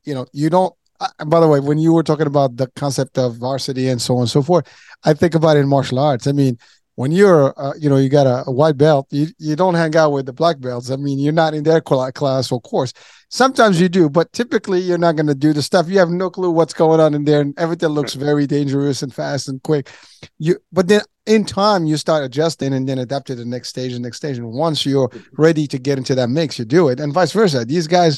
you 0.04 0.14
know, 0.14 0.26
you 0.34 0.50
don't. 0.50 0.74
Uh, 1.00 1.26
by 1.26 1.40
the 1.40 1.48
way, 1.48 1.60
when 1.60 1.78
you 1.78 1.94
were 1.94 2.04
talking 2.04 2.28
about 2.28 2.58
the 2.58 2.68
concept 2.76 3.18
of 3.18 3.36
varsity 3.36 3.88
and 3.88 4.02
so 4.02 4.16
on 4.16 4.22
and 4.22 4.30
so 4.30 4.42
forth, 4.42 4.68
I 5.04 5.14
think 5.14 5.36
about 5.36 5.58
it 5.58 5.62
in 5.62 5.68
martial 5.68 6.00
arts. 6.00 6.28
I 6.28 6.32
mean, 6.32 6.58
when 6.96 7.12
you're, 7.12 7.54
uh, 7.58 7.74
you 7.80 7.90
know, 7.90 7.98
you 7.98 8.10
got 8.10 8.26
a, 8.26 8.44
a, 8.48 8.52
white 8.52 8.76
belt, 8.76 9.06
you, 9.12 9.28
you 9.38 9.56
don't 9.56 9.76
hang 9.76 9.96
out 9.96 10.12
with 10.14 10.26
the 10.26 10.34
black 10.34 10.60
belts. 10.60 10.90
I 10.90 10.96
mean, 10.96 11.20
you're 11.20 11.32
not 11.32 11.54
in 11.54 11.64
their 11.64 11.80
class 11.80 12.52
or 12.52 12.60
course. 12.60 12.92
Sometimes 13.30 13.80
you 13.80 13.88
do, 13.88 14.10
but 14.10 14.34
typically 14.34 14.80
you're 14.80 14.98
not 14.98 15.16
going 15.16 15.28
to 15.28 15.36
do 15.36 15.54
the 15.54 15.62
stuff. 15.62 15.88
You 15.90 16.00
have 16.00 16.10
no 16.10 16.32
clue 16.32 16.50
what's 16.50 16.74
going 16.74 17.00
on 17.00 17.14
in 17.14 17.24
there, 17.24 17.42
and 17.42 17.54
everything 17.60 17.90
looks 17.90 18.16
very 18.16 18.48
dangerous 18.48 19.04
and 19.04 19.14
fast 19.14 19.48
and 19.48 19.62
quick. 19.62 19.92
You, 20.40 20.58
but 20.72 20.88
then 20.88 21.02
in 21.28 21.46
time 21.46 21.86
you 21.86 21.98
start 21.98 22.24
adjusting 22.24 22.74
and 22.74 22.90
then 22.90 22.98
adapt 22.98 23.28
to 23.28 23.36
the 23.36 23.46
next 23.46 23.70
stage 23.70 23.94
and 23.94 24.02
next 24.02 24.18
stage 24.18 24.38
and 24.38 24.50
once 24.50 24.86
you're 24.86 25.12
ready 25.34 25.68
to 25.68 25.78
get 25.78 25.98
into 25.98 26.16
that 26.16 26.30
mix 26.30 26.58
you 26.58 26.64
do 26.64 26.88
it 26.88 27.02
and 27.02 27.14
vice 27.14 27.34
versa 27.34 27.66
these 27.66 27.86
guys 27.86 28.18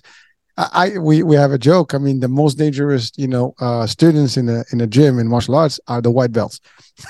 I, 0.73 0.97
we 0.97 1.23
we 1.23 1.35
have 1.35 1.51
a 1.51 1.57
joke. 1.57 1.93
I 1.93 1.97
mean, 1.97 2.19
the 2.19 2.27
most 2.27 2.57
dangerous, 2.57 3.11
you 3.15 3.27
know, 3.27 3.55
uh, 3.59 3.87
students 3.87 4.35
in 4.35 4.49
a 4.49 4.65
in 4.73 4.81
a 4.81 4.87
gym 4.87 5.17
in 5.17 5.27
martial 5.27 5.55
arts 5.55 5.79
are 5.87 6.01
the 6.01 6.11
white 6.11 6.33
belts, 6.33 6.59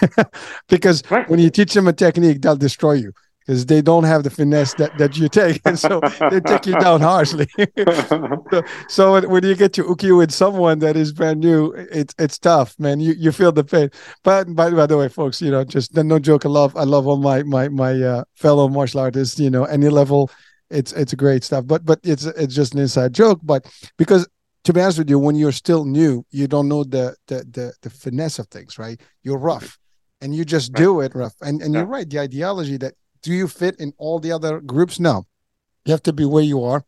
because 0.67 1.03
right. 1.09 1.27
when 1.29 1.39
you 1.39 1.49
teach 1.49 1.73
them 1.73 1.87
a 1.87 1.93
technique, 1.93 2.41
they'll 2.41 2.55
destroy 2.55 2.93
you 2.93 3.11
because 3.49 3.65
they 3.65 3.81
don't 3.81 4.03
have 4.03 4.21
the 4.21 4.29
finesse 4.29 4.75
that, 4.75 4.95
that 4.99 5.17
you 5.17 5.27
take, 5.27 5.59
and 5.65 5.79
so 5.79 5.99
they 6.29 6.39
take 6.39 6.67
you 6.67 6.73
down 6.79 7.01
harshly. 7.01 7.47
so, 8.07 8.63
so, 8.87 9.27
when 9.27 9.43
you 9.43 9.55
get 9.55 9.73
to 9.73 9.83
uki 9.83 10.15
with 10.15 10.31
someone 10.31 10.77
that 10.79 10.95
is 10.95 11.11
brand 11.11 11.39
new, 11.39 11.71
it's 11.71 12.13
it's 12.19 12.37
tough, 12.37 12.75
man. 12.77 12.99
You 12.99 13.13
you 13.13 13.31
feel 13.31 13.51
the 13.51 13.63
pain. 13.63 13.89
But 14.23 14.53
by, 14.53 14.69
by 14.69 14.85
the 14.85 14.97
way, 14.97 15.09
folks, 15.09 15.41
you 15.41 15.49
know, 15.49 15.63
just 15.63 15.95
no 15.95 16.19
joke. 16.19 16.45
I 16.45 16.49
love 16.49 16.77
I 16.77 16.83
love 16.83 17.07
all 17.07 17.17
my 17.17 17.41
my 17.41 17.69
my 17.69 17.99
uh, 17.99 18.23
fellow 18.35 18.69
martial 18.69 18.99
artists. 18.99 19.39
You 19.39 19.49
know, 19.49 19.63
any 19.63 19.89
level, 19.89 20.29
it's 20.69 20.91
it's 20.93 21.13
great 21.13 21.43
stuff. 21.43 21.65
But 21.67 21.85
but 21.85 21.99
it's 22.03 22.25
it's 22.25 22.55
just 22.55 22.73
an 22.73 22.79
inside 22.79 23.13
joke. 23.13 23.39
But 23.43 23.71
because 23.97 24.27
to 24.63 24.73
be 24.73 24.81
honest 24.81 24.99
with 24.99 25.09
you, 25.09 25.19
when 25.19 25.35
you're 25.35 25.51
still 25.51 25.85
new, 25.85 26.25
you 26.31 26.47
don't 26.47 26.67
know 26.67 26.83
the 26.83 27.15
the 27.27 27.45
the, 27.51 27.73
the 27.81 27.89
finesse 27.89 28.39
of 28.39 28.47
things, 28.47 28.77
right? 28.77 28.99
You're 29.23 29.37
rough 29.37 29.77
and 30.21 30.35
you 30.35 30.45
just 30.45 30.73
do 30.73 31.01
it 31.01 31.15
rough. 31.15 31.35
And 31.41 31.61
and 31.61 31.73
yeah. 31.73 31.81
you're 31.81 31.89
right. 31.89 32.09
The 32.09 32.19
ideology 32.19 32.77
that 32.77 32.93
do 33.21 33.33
you 33.33 33.47
fit 33.47 33.79
in 33.79 33.93
all 33.97 34.19
the 34.19 34.31
other 34.31 34.59
groups? 34.59 34.99
No. 34.99 35.25
You 35.85 35.91
have 35.91 36.03
to 36.03 36.13
be 36.13 36.25
where 36.25 36.43
you 36.43 36.63
are 36.63 36.83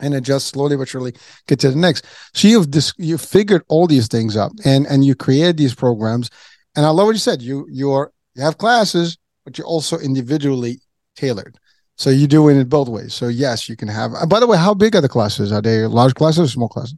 and 0.00 0.14
adjust 0.14 0.48
slowly 0.48 0.76
but 0.76 0.88
surely 0.88 1.14
get 1.46 1.60
to 1.60 1.70
the 1.70 1.76
next. 1.76 2.04
So 2.34 2.48
you've 2.48 2.70
dis- 2.70 2.94
you 2.98 3.18
figured 3.18 3.62
all 3.68 3.86
these 3.86 4.08
things 4.08 4.36
up 4.36 4.52
and 4.64 4.86
and 4.86 5.04
you 5.04 5.14
create 5.14 5.56
these 5.56 5.74
programs. 5.74 6.30
And 6.76 6.84
I 6.84 6.90
love 6.90 7.06
what 7.06 7.12
you 7.12 7.18
said. 7.18 7.42
You 7.42 7.66
you're 7.70 8.12
you 8.34 8.42
have 8.42 8.58
classes, 8.58 9.18
but 9.44 9.58
you're 9.58 9.66
also 9.66 9.98
individually 9.98 10.80
tailored. 11.16 11.58
So 11.96 12.10
you're 12.10 12.28
doing 12.28 12.56
it 12.58 12.68
both 12.68 12.88
ways. 12.88 13.14
So 13.14 13.28
yes, 13.28 13.68
you 13.68 13.76
can 13.76 13.88
have. 13.88 14.12
by 14.28 14.40
the 14.40 14.46
way, 14.46 14.58
how 14.58 14.74
big 14.74 14.96
are 14.96 15.00
the 15.00 15.08
classes? 15.08 15.52
Are 15.52 15.62
they 15.62 15.86
large 15.86 16.14
classes 16.14 16.40
or 16.40 16.48
small 16.48 16.68
classes? 16.68 16.96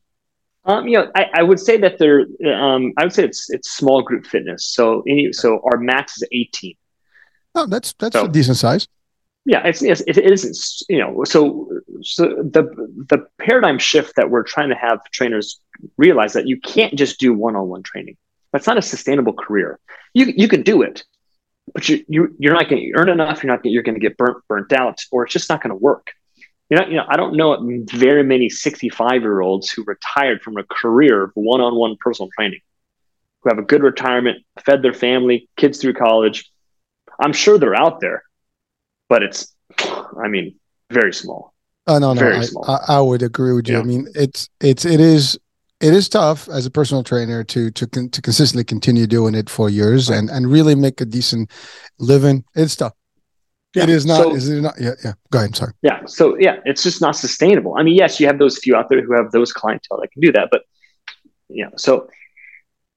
Um, 0.64 0.88
you 0.88 0.98
know, 0.98 1.10
I, 1.14 1.26
I, 1.34 1.42
would 1.44 1.60
say 1.60 1.76
that 1.76 1.98
they're. 1.98 2.26
Um, 2.52 2.92
I 2.96 3.04
would 3.04 3.12
say 3.12 3.24
it's 3.24 3.48
it's 3.50 3.70
small 3.70 4.02
group 4.02 4.26
fitness. 4.26 4.66
So 4.66 5.04
any, 5.08 5.32
so 5.32 5.60
our 5.64 5.78
max 5.78 6.16
is 6.16 6.28
eighteen. 6.32 6.74
Oh, 7.54 7.66
that's 7.66 7.92
that's 7.94 8.14
so, 8.14 8.24
a 8.24 8.28
decent 8.28 8.56
size. 8.56 8.88
Yeah, 9.44 9.64
it's, 9.64 9.80
it's 9.80 10.00
it 10.00 10.18
isn't 10.18 10.58
you 10.88 10.98
know 10.98 11.22
so 11.22 11.70
so 12.02 12.26
the 12.26 12.64
the 13.08 13.26
paradigm 13.38 13.78
shift 13.78 14.16
that 14.16 14.28
we're 14.28 14.42
trying 14.42 14.70
to 14.70 14.74
have 14.74 14.98
trainers 15.12 15.60
realize 15.98 16.32
that 16.32 16.48
you 16.48 16.58
can't 16.60 16.96
just 16.96 17.20
do 17.20 17.32
one 17.32 17.54
on 17.54 17.68
one 17.68 17.84
training. 17.84 18.16
That's 18.52 18.66
not 18.66 18.76
a 18.76 18.82
sustainable 18.82 19.34
career. 19.34 19.78
You 20.14 20.32
you 20.36 20.48
can 20.48 20.62
do 20.62 20.82
it, 20.82 21.04
but 21.72 21.88
you, 21.88 22.04
you 22.08 22.34
you're 22.38 22.54
not 22.54 22.68
going 22.68 22.82
to 22.82 22.98
earn 22.98 23.08
enough. 23.08 23.42
You're 23.42 23.52
not 23.52 23.62
gonna, 23.62 23.72
you're 23.72 23.82
going 23.82 23.94
to 23.94 24.00
get 24.00 24.16
burnt 24.16 24.38
burnt 24.48 24.72
out, 24.72 25.00
or 25.10 25.24
it's 25.24 25.32
just 25.32 25.48
not 25.48 25.62
going 25.62 25.70
to 25.70 25.76
work. 25.76 26.12
You 26.70 26.76
know, 26.76 26.86
you 26.86 26.96
know, 26.96 27.04
I 27.08 27.16
don't 27.16 27.36
know 27.36 27.84
very 27.92 28.24
many 28.24 28.48
65 28.48 29.22
year 29.22 29.40
olds 29.40 29.70
who 29.70 29.84
retired 29.84 30.42
from 30.42 30.56
a 30.56 30.64
career 30.64 31.24
of 31.24 31.30
one 31.34 31.60
on 31.60 31.76
one 31.76 31.96
personal 32.00 32.28
training, 32.36 32.60
who 33.40 33.50
have 33.50 33.58
a 33.58 33.62
good 33.62 33.82
retirement, 33.82 34.44
fed 34.64 34.82
their 34.82 34.94
family, 34.94 35.48
kids 35.56 35.80
through 35.80 35.94
college, 35.94 36.50
I'm 37.20 37.32
sure 37.32 37.58
they're 37.58 37.74
out 37.74 38.00
there, 38.00 38.22
but 39.08 39.22
it's, 39.22 39.54
I 39.78 40.28
mean, 40.28 40.56
very 40.90 41.12
small. 41.12 41.54
Oh 41.86 41.98
no, 41.98 42.12
no, 42.12 42.20
very 42.20 42.38
I, 42.38 42.42
small. 42.42 42.64
I, 42.68 42.96
I 42.96 43.00
would 43.00 43.22
agree 43.22 43.52
with 43.52 43.68
you. 43.68 43.74
Yeah. 43.74 43.80
I 43.80 43.84
mean, 43.84 44.08
it's 44.14 44.48
it's 44.60 44.84
it 44.84 44.98
is 44.98 45.38
it 45.80 45.92
is 45.92 46.08
tough 46.08 46.48
as 46.48 46.66
a 46.66 46.70
personal 46.70 47.02
trainer 47.02 47.44
to 47.44 47.70
to 47.70 47.86
to 47.86 48.22
consistently 48.22 48.64
continue 48.64 49.06
doing 49.06 49.34
it 49.34 49.50
for 49.50 49.68
years 49.68 50.08
right. 50.08 50.18
and 50.18 50.30
and 50.30 50.50
really 50.50 50.74
make 50.74 51.00
a 51.00 51.04
decent 51.04 51.50
living. 51.98 52.44
It's 52.54 52.76
tough. 52.76 52.94
Yeah. 53.74 53.84
It 53.84 53.90
is 53.90 54.06
not. 54.06 54.22
So, 54.22 54.34
is 54.34 54.48
it 54.48 54.62
not? 54.62 54.74
Yeah, 54.80 54.92
yeah. 55.04 55.12
Go 55.30 55.38
ahead. 55.38 55.50
I'm 55.50 55.54
sorry. 55.54 55.72
Yeah. 55.82 56.06
So 56.06 56.36
yeah, 56.38 56.60
it's 56.64 56.82
just 56.82 57.00
not 57.00 57.16
sustainable. 57.16 57.76
I 57.76 57.82
mean, 57.82 57.94
yes, 57.94 58.18
you 58.18 58.26
have 58.26 58.38
those 58.38 58.58
few 58.58 58.74
out 58.74 58.88
there 58.88 59.04
who 59.04 59.14
have 59.14 59.32
those 59.32 59.52
clientele 59.52 60.00
that 60.00 60.10
can 60.12 60.22
do 60.22 60.32
that, 60.32 60.48
but 60.50 60.62
you 61.48 61.64
know, 61.64 61.70
so 61.76 62.08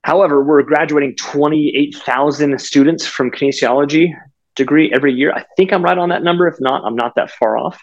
However, 0.04 0.44
we're 0.44 0.64
graduating 0.64 1.16
28,000 1.16 2.60
students 2.60 3.06
from 3.06 3.32
kinesiology 3.32 4.14
degree 4.56 4.92
every 4.94 5.14
year. 5.14 5.32
I 5.34 5.46
think 5.58 5.74
I'm 5.74 5.84
right 5.84 5.98
on 5.98 6.10
that 6.10 6.24
number. 6.24 6.48
If 6.48 6.60
not, 6.60 6.84
I'm 6.86 6.96
not 6.96 7.16
that 7.16 7.32
far 7.32 7.58
off. 7.58 7.82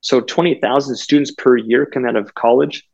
So 0.00 0.20
28,000 0.20 0.96
students 0.96 1.32
per 1.32 1.56
year 1.56 1.84
come 1.84 2.06
out 2.06 2.16
of 2.16 2.34
college 2.34 2.84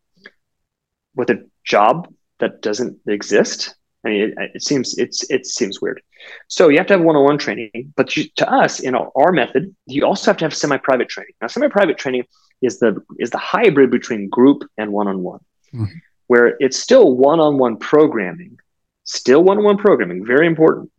with 1.14 1.30
a 1.30 1.44
job 1.64 2.12
that 2.40 2.62
doesn't 2.62 2.98
exist. 3.06 3.74
I 4.04 4.08
mean, 4.08 4.20
it, 4.20 4.50
it 4.54 4.62
seems 4.62 4.98
it's 4.98 5.28
it 5.30 5.46
seems 5.46 5.80
weird. 5.80 6.02
So 6.48 6.68
you 6.68 6.78
have 6.78 6.86
to 6.88 6.94
have 6.94 7.02
one-on-one 7.02 7.38
training, 7.38 7.92
but 7.96 8.16
you, 8.16 8.24
to 8.36 8.50
us, 8.50 8.80
in 8.80 8.94
our, 8.94 9.10
our 9.14 9.32
method, 9.32 9.74
you 9.86 10.04
also 10.04 10.30
have 10.30 10.38
to 10.38 10.44
have 10.44 10.54
semi-private 10.54 11.08
training. 11.08 11.34
Now, 11.40 11.48
semi-private 11.48 11.98
training 11.98 12.24
is 12.60 12.78
the 12.78 13.02
is 13.18 13.30
the 13.30 13.38
hybrid 13.38 13.90
between 13.90 14.28
group 14.28 14.64
and 14.78 14.92
one-on-one, 14.92 15.40
mm-hmm. 15.72 15.98
where 16.26 16.56
it's 16.60 16.78
still 16.78 17.16
one-on-one 17.16 17.76
programming, 17.78 18.58
Still 19.04 19.44
one 19.44 19.58
on 19.58 19.64
one 19.64 19.76
programming, 19.76 20.24
very 20.24 20.46
important, 20.46 20.90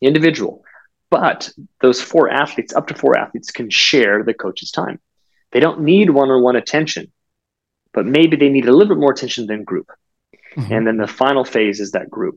individual. 0.00 0.64
But 1.08 1.50
those 1.80 2.02
four 2.02 2.28
athletes, 2.28 2.74
up 2.74 2.88
to 2.88 2.94
four 2.94 3.16
athletes, 3.16 3.52
can 3.52 3.70
share 3.70 4.24
the 4.24 4.34
coach's 4.34 4.72
time. 4.72 5.00
They 5.52 5.60
don't 5.60 5.82
need 5.82 6.10
one 6.10 6.30
on 6.30 6.42
one 6.42 6.56
attention, 6.56 7.12
but 7.92 8.06
maybe 8.06 8.36
they 8.36 8.48
need 8.48 8.68
a 8.68 8.72
little 8.72 8.94
bit 8.94 9.00
more 9.00 9.12
attention 9.12 9.46
than 9.46 9.64
group. 9.64 9.90
Mm-hmm. 10.56 10.72
And 10.72 10.86
then 10.86 10.96
the 10.96 11.06
final 11.06 11.44
phase 11.44 11.80
is 11.80 11.92
that 11.92 12.10
group. 12.10 12.36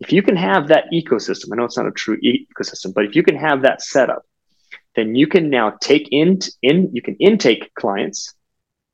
If 0.00 0.12
you 0.12 0.22
can 0.22 0.36
have 0.36 0.68
that 0.68 0.84
ecosystem, 0.92 1.46
I 1.52 1.56
know 1.56 1.64
it's 1.64 1.76
not 1.76 1.86
a 1.86 1.92
true 1.92 2.18
ecosystem, 2.20 2.94
but 2.94 3.04
if 3.04 3.16
you 3.16 3.22
can 3.22 3.36
have 3.36 3.62
that 3.62 3.82
setup, 3.82 4.22
then 4.94 5.14
you 5.14 5.26
can 5.26 5.50
now 5.50 5.70
take 5.80 6.08
in, 6.10 6.38
in 6.62 6.90
you 6.92 7.02
can 7.02 7.16
intake 7.16 7.74
clients 7.74 8.34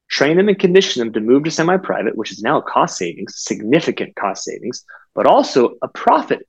train 0.08 0.36
them 0.36 0.48
and 0.48 0.58
condition 0.58 1.00
them 1.00 1.12
to 1.12 1.20
move 1.20 1.44
to 1.44 1.50
semi 1.50 1.76
private, 1.76 2.16
which 2.16 2.32
is 2.32 2.42
now 2.42 2.58
a 2.58 2.62
cost 2.62 2.96
savings, 2.96 3.34
significant 3.36 4.14
cost 4.14 4.44
savings, 4.44 4.84
but 5.14 5.26
also 5.26 5.74
a 5.82 5.88
profit 5.88 6.46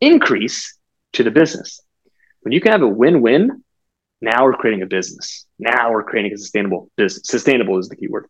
increase 0.00 0.78
to 1.12 1.22
the 1.22 1.30
business. 1.30 1.80
When 2.40 2.52
you 2.52 2.60
can 2.60 2.72
have 2.72 2.82
a 2.82 2.88
win 2.88 3.20
win, 3.20 3.62
now 4.22 4.44
we're 4.44 4.54
creating 4.54 4.82
a 4.82 4.86
business. 4.86 5.46
Now 5.58 5.90
we're 5.90 6.04
creating 6.04 6.32
a 6.32 6.38
sustainable 6.38 6.90
business. 6.96 7.24
Sustainable 7.26 7.78
is 7.78 7.88
the 7.88 7.96
key 7.96 8.06
word. 8.08 8.28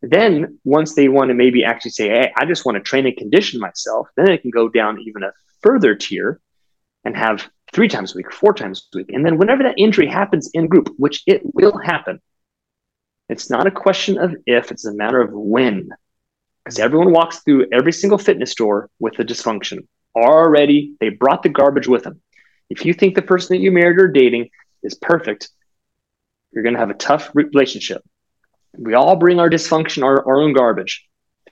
Then, 0.00 0.58
once 0.64 0.94
they 0.94 1.08
want 1.08 1.30
to 1.30 1.34
maybe 1.34 1.64
actually 1.64 1.90
say, 1.90 2.08
Hey, 2.08 2.32
I 2.36 2.44
just 2.44 2.64
want 2.64 2.76
to 2.76 2.82
train 2.82 3.06
and 3.06 3.16
condition 3.16 3.58
myself, 3.58 4.08
then 4.16 4.30
it 4.30 4.42
can 4.42 4.52
go 4.52 4.68
down 4.68 5.00
even 5.00 5.24
a 5.24 5.32
further 5.62 5.96
tier 5.96 6.40
and 7.04 7.16
have 7.16 7.50
three 7.72 7.88
times 7.88 8.14
a 8.14 8.18
week, 8.18 8.32
four 8.32 8.54
times 8.54 8.88
a 8.94 8.98
week. 8.98 9.10
And 9.10 9.26
then, 9.26 9.36
whenever 9.36 9.64
that 9.64 9.78
injury 9.78 10.06
happens 10.06 10.48
in 10.54 10.68
group, 10.68 10.94
which 10.96 11.24
it 11.26 11.42
will 11.44 11.76
happen, 11.76 12.20
it's 13.28 13.50
not 13.50 13.66
a 13.66 13.72
question 13.72 14.18
of 14.18 14.32
if, 14.46 14.70
it's 14.70 14.86
a 14.86 14.94
matter 14.94 15.20
of 15.20 15.30
when. 15.32 15.88
Because 16.64 16.78
everyone 16.78 17.12
walks 17.12 17.40
through 17.40 17.66
every 17.72 17.92
single 17.92 18.18
fitness 18.18 18.52
store 18.52 18.90
with 19.00 19.18
a 19.18 19.24
dysfunction. 19.24 19.86
Already, 20.14 20.94
they 21.00 21.08
brought 21.08 21.42
the 21.42 21.48
garbage 21.48 21.88
with 21.88 22.04
them. 22.04 22.20
If 22.70 22.84
you 22.84 22.92
think 22.92 23.14
the 23.14 23.22
person 23.22 23.56
that 23.56 23.62
you 23.62 23.70
married 23.72 23.98
or 23.98 24.08
dating 24.08 24.50
is 24.86 24.94
perfect, 24.94 25.50
you're 26.52 26.62
going 26.62 26.74
to 26.74 26.80
have 26.80 26.90
a 26.90 26.94
tough 26.94 27.30
relationship. 27.34 28.02
We 28.78 28.94
all 28.94 29.16
bring 29.16 29.40
our 29.40 29.50
dysfunction, 29.50 30.02
our, 30.04 30.26
our 30.26 30.40
own 30.40 30.52
garbage. 30.52 31.06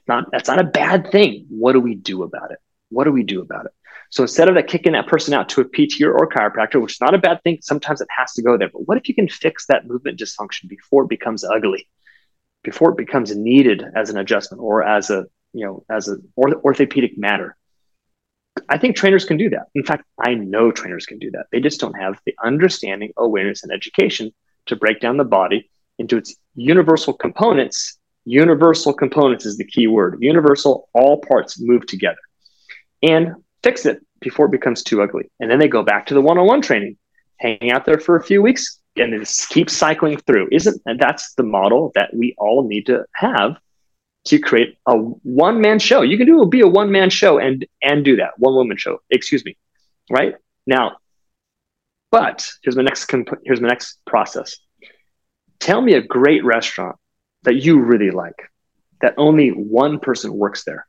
Not, 0.07 0.31
that's 0.33 0.49
not 0.49 0.59
a 0.59 0.65
bad 0.65 1.11
thing. 1.11 1.47
What 1.49 1.73
do 1.73 1.81
we 1.81 1.95
do 1.95 2.23
about 2.23 2.51
it? 2.51 2.59
What 2.91 3.05
do 3.05 3.13
we 3.13 3.23
do 3.23 3.41
about 3.41 3.67
it? 3.67 3.73
So 4.11 4.23
instead 4.23 4.49
of 4.49 4.55
that 4.55 4.69
kicking 4.69 4.93
that 4.93 5.07
person 5.07 5.35
out 5.35 5.49
to 5.51 5.61
a 5.61 5.65
PT 5.65 6.03
or, 6.03 6.13
or 6.13 6.29
chiropractor, 6.29 6.81
which 6.81 6.95
is 6.95 7.01
not 7.01 7.15
a 7.15 7.19
bad 7.19 7.43
thing, 7.43 7.59
sometimes 7.63 8.01
it 8.01 8.09
has 8.17 8.33
to 8.35 8.43
go 8.43 8.57
there. 8.57 8.69
But 8.73 8.87
what 8.87 8.99
if 8.99 9.09
you 9.09 9.15
can 9.15 9.29
fix 9.29 9.67
that 9.67 9.87
movement 9.87 10.21
dysfunction 10.21 10.69
before 10.69 11.05
it 11.05 11.09
becomes 11.09 11.43
ugly, 11.43 11.89
before 12.63 12.91
it 12.91 12.97
becomes 12.97 13.35
needed 13.35 13.85
as 13.97 14.11
an 14.11 14.19
adjustment 14.19 14.63
or 14.63 14.83
as 14.85 15.11
a 15.11 15.27
you 15.53 15.65
know 15.67 15.85
as 15.91 16.09
an 16.09 16.29
orth- 16.37 16.63
orthopedic 16.65 17.19
matter? 17.19 17.57
I 18.69 18.79
think 18.79 18.97
trainers 18.97 19.25
can 19.25 19.37
do 19.37 19.51
that. 19.51 19.67
In 19.75 19.85
fact, 19.85 20.05
I 20.21 20.35
know 20.35 20.71
trainers 20.71 21.07
can 21.07 21.19
do 21.19 21.31
that. 21.33 21.47
They 21.51 21.61
just 21.61 21.81
don't 21.81 21.99
have 21.99 22.19
the 22.25 22.35
understanding, 22.45 23.13
awareness, 23.17 23.63
and 23.63 23.73
education 23.73 24.33
to 24.67 24.77
break 24.77 25.01
down 25.01 25.17
the 25.17 25.25
body 25.25 25.71
into 25.99 26.17
its 26.17 26.37
universal 26.55 27.13
components. 27.13 27.99
Universal 28.25 28.95
components 28.95 29.45
is 29.45 29.57
the 29.57 29.65
key 29.65 29.87
word. 29.87 30.19
Universal, 30.21 30.89
all 30.95 31.21
parts 31.21 31.61
move 31.61 31.87
together. 31.87 32.17
And 33.03 33.35
fix 33.63 33.87
it 33.87 34.01
before 34.21 34.47
it 34.47 34.53
becomes 34.53 34.83
too 34.83 35.03
ugly. 35.03 35.31
And 35.41 35.51
then 35.51 35.59
they 35.59 35.69
go 35.69 35.83
back 35.83 36.07
to 36.07 36.15
the 36.15 36.23
one 36.23 36.39
on 36.39 36.47
one 36.47 36.63
training, 36.63 36.97
hang 37.39 37.71
out 37.71 37.85
there 37.85 37.99
for 37.99 38.17
a 38.17 38.25
few 38.25 38.41
weeks, 38.41 38.81
and 38.97 39.13
it 39.13 39.29
keeps 39.51 39.73
cycling 39.77 40.19
through. 40.19 40.49
Isn't 40.53 40.81
that's 40.99 41.35
the 41.35 41.43
model 41.43 41.93
that 41.95 42.15
we 42.15 42.35
all 42.39 42.67
need 42.67 42.87
to 42.87 43.05
have 43.15 43.57
to 44.27 44.39
create 44.39 44.79
a 44.87 44.97
one 44.97 45.61
man 45.61 45.79
show. 45.79 46.03
You 46.03 46.17
can 46.17 46.27
do 46.27 46.43
it 46.43 46.51
be 46.51 46.61
a 46.61 46.69
one 46.69 46.91
man 46.91 47.11
show 47.11 47.39
and 47.39 47.67
and 47.83 48.05
do 48.05 48.17
that 48.17 48.39
one 48.39 48.55
woman 48.55 48.77
show. 48.77 49.01
Excuse 49.11 49.45
me, 49.45 49.57
right 50.11 50.35
now. 50.67 50.97
But 52.11 52.49
here's 52.63 52.77
my 52.77 52.83
next 52.83 53.07
comp- 53.07 53.41
here's 53.45 53.61
my 53.61 53.69
next 53.69 53.99
process. 54.07 54.57
Tell 55.61 55.81
me 55.81 55.95
a 55.95 56.03
great 56.03 56.45
restaurant 56.45 56.97
that 57.43 57.57
you 57.57 57.81
really 57.81 58.11
like 58.11 58.51
that 59.01 59.15
only 59.17 59.51
one 59.51 59.99
person 59.99 60.33
works 60.33 60.65
there. 60.65 60.87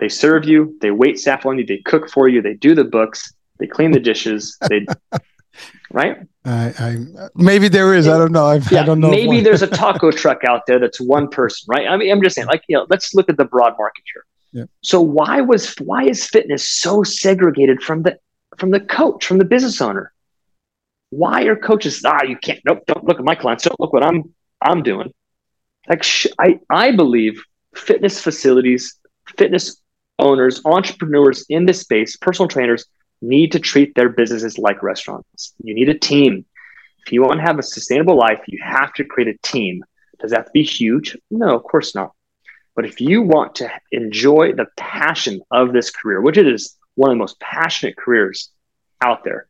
They 0.00 0.08
serve 0.08 0.44
you, 0.44 0.76
they 0.80 0.90
wait 0.90 1.18
staff 1.18 1.46
on 1.46 1.58
you, 1.58 1.66
they 1.66 1.78
cook 1.78 2.10
for 2.10 2.28
you, 2.28 2.42
they 2.42 2.54
do 2.54 2.74
the 2.74 2.84
books, 2.84 3.32
they 3.58 3.66
clean 3.66 3.92
the 3.92 4.00
dishes, 4.00 4.56
they 4.68 4.86
right? 5.90 6.18
I, 6.44 6.74
I 6.78 6.96
maybe 7.34 7.68
there 7.68 7.94
is. 7.94 8.06
I 8.06 8.18
don't 8.18 8.32
know. 8.32 8.46
I've, 8.46 8.70
yeah, 8.70 8.82
I 8.82 8.84
don't 8.84 9.00
know. 9.00 9.10
Maybe 9.10 9.40
there's 9.40 9.62
a 9.62 9.66
taco 9.82 10.10
truck 10.10 10.44
out 10.44 10.66
there 10.66 10.78
that's 10.78 11.00
one 11.00 11.28
person, 11.28 11.66
right? 11.68 11.86
I 11.86 11.96
mean, 11.96 12.10
I'm 12.10 12.22
just 12.22 12.36
saying, 12.36 12.48
like, 12.48 12.62
you 12.68 12.76
know, 12.76 12.86
let's 12.90 13.14
look 13.14 13.28
at 13.28 13.36
the 13.36 13.44
broad 13.44 13.74
market 13.78 14.04
here. 14.12 14.24
Yeah. 14.52 14.64
So 14.82 15.00
why 15.00 15.40
was 15.40 15.74
why 15.78 16.04
is 16.04 16.26
fitness 16.26 16.68
so 16.68 17.02
segregated 17.02 17.82
from 17.82 18.02
the 18.02 18.18
from 18.56 18.70
the 18.70 18.80
coach, 18.80 19.26
from 19.26 19.38
the 19.38 19.44
business 19.44 19.80
owner? 19.80 20.12
Why 21.10 21.42
are 21.42 21.54
coaches, 21.54 22.02
ah, 22.04 22.24
you 22.24 22.36
can't, 22.36 22.60
nope, 22.64 22.82
don't 22.86 23.04
look 23.04 23.18
at 23.18 23.24
my 23.24 23.36
clients. 23.36 23.62
Don't 23.62 23.78
look 23.78 23.92
what 23.92 24.02
I'm, 24.02 24.34
I'm 24.60 24.82
doing. 24.82 25.12
Like, 25.88 26.02
sh- 26.02 26.26
I, 26.40 26.58
I 26.70 26.90
believe 26.90 27.40
fitness 27.74 28.20
facilities, 28.20 28.98
fitness 29.38 29.80
owners, 30.18 30.60
entrepreneurs 30.64 31.44
in 31.48 31.66
this 31.66 31.80
space, 31.80 32.16
personal 32.16 32.48
trainers 32.48 32.86
need 33.28 33.52
to 33.52 33.58
treat 33.58 33.94
their 33.94 34.08
businesses 34.08 34.58
like 34.58 34.82
restaurants. 34.82 35.54
You 35.62 35.74
need 35.74 35.88
a 35.88 35.98
team. 35.98 36.44
If 37.06 37.12
you 37.12 37.22
want 37.22 37.40
to 37.40 37.46
have 37.46 37.58
a 37.58 37.62
sustainable 37.62 38.16
life, 38.16 38.40
you 38.46 38.58
have 38.62 38.92
to 38.94 39.04
create 39.04 39.34
a 39.34 39.38
team. 39.46 39.84
Does 40.20 40.30
that 40.30 40.38
have 40.38 40.46
to 40.46 40.52
be 40.52 40.62
huge? 40.62 41.16
No, 41.30 41.54
of 41.56 41.64
course 41.64 41.94
not. 41.94 42.12
But 42.74 42.86
if 42.86 43.00
you 43.00 43.22
want 43.22 43.56
to 43.56 43.70
enjoy 43.92 44.52
the 44.52 44.66
passion 44.76 45.40
of 45.50 45.72
this 45.72 45.90
career, 45.90 46.20
which 46.20 46.38
it 46.38 46.46
is 46.46 46.76
one 46.96 47.10
of 47.10 47.14
the 47.14 47.18
most 47.18 47.38
passionate 47.40 47.96
careers 47.96 48.50
out 49.02 49.24
there, 49.24 49.48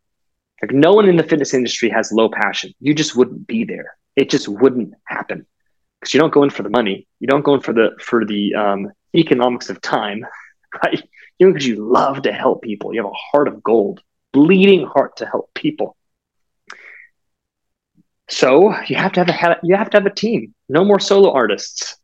like 0.61 0.73
no 0.73 0.93
one 0.93 1.09
in 1.09 1.17
the 1.17 1.23
fitness 1.23 1.55
industry 1.55 1.91
has 1.91 2.13
low 2.13 2.29
passion. 2.29 2.73
You 2.81 2.95
just 2.95 3.17
wouldn't 3.17 3.47
be 3.47 3.65
there. 3.65 3.97
It 4.17 4.31
just 4.31 4.49
wouldn't 4.49 4.95
happen 5.05 5.47
because 6.01 6.15
you 6.15 6.21
don't 6.21 6.33
go 6.33 6.43
in 6.43 6.51
for 6.51 6.63
the 6.63 6.71
money. 6.71 7.07
You 7.21 7.27
don't 7.27 7.45
go 7.45 7.55
in 7.55 7.61
for 7.61 7.73
the 7.73 7.91
for 8.01 8.25
the 8.25 8.55
um, 8.55 8.93
economics 9.15 9.71
of 9.71 9.81
time, 9.81 10.25
right? 10.85 11.03
You 11.39 11.47
know, 11.47 11.53
because 11.53 11.67
you 11.67 11.77
love 11.77 12.23
to 12.23 12.33
help 12.33 12.63
people. 12.63 12.95
You 12.95 13.03
have 13.03 13.11
a 13.11 13.15
heart 13.33 13.49
of 13.49 13.63
gold, 13.63 14.01
bleeding 14.33 14.87
heart 14.87 15.17
to 15.17 15.27
help 15.27 15.53
people. 15.55 15.97
So 18.29 18.75
you 18.87 18.97
have 18.97 19.13
to 19.13 19.25
have 19.25 19.51
a 19.53 19.61
you 19.63 19.77
have 19.77 19.91
to 19.91 19.99
have 19.99 20.07
a 20.07 20.15
team. 20.15 20.55
No 20.69 20.85
more 20.85 21.01
solo 21.01 21.33
artists. 21.33 21.97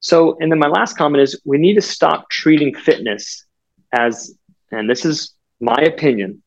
So, 0.00 0.36
and 0.40 0.50
then 0.50 0.58
my 0.58 0.68
last 0.68 0.96
comment 0.96 1.22
is 1.22 1.40
we 1.44 1.58
need 1.58 1.74
to 1.74 1.82
stop 1.82 2.30
treating 2.30 2.74
fitness 2.74 3.44
as, 3.92 4.34
and 4.70 4.88
this 4.88 5.04
is 5.04 5.34
my 5.60 5.76
opinion. 5.76 6.42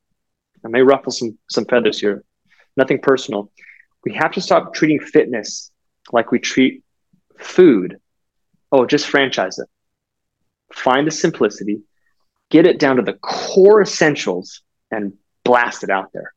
I 0.65 0.69
may 0.69 0.81
ruffle 0.81 1.11
some 1.11 1.37
some 1.49 1.65
feathers 1.65 1.99
here. 1.99 2.23
Nothing 2.77 2.99
personal. 2.99 3.51
We 4.05 4.13
have 4.13 4.31
to 4.33 4.41
stop 4.41 4.73
treating 4.73 4.99
fitness 4.99 5.71
like 6.11 6.31
we 6.31 6.39
treat 6.39 6.83
food. 7.37 7.99
Oh, 8.71 8.85
just 8.85 9.07
franchise 9.07 9.59
it. 9.59 9.67
Find 10.73 11.07
the 11.07 11.11
simplicity, 11.11 11.81
get 12.49 12.65
it 12.65 12.79
down 12.79 12.97
to 12.97 13.01
the 13.01 13.13
core 13.13 13.81
essentials, 13.81 14.61
and 14.91 15.13
blast 15.43 15.83
it 15.83 15.89
out 15.89 16.11
there. 16.13 16.33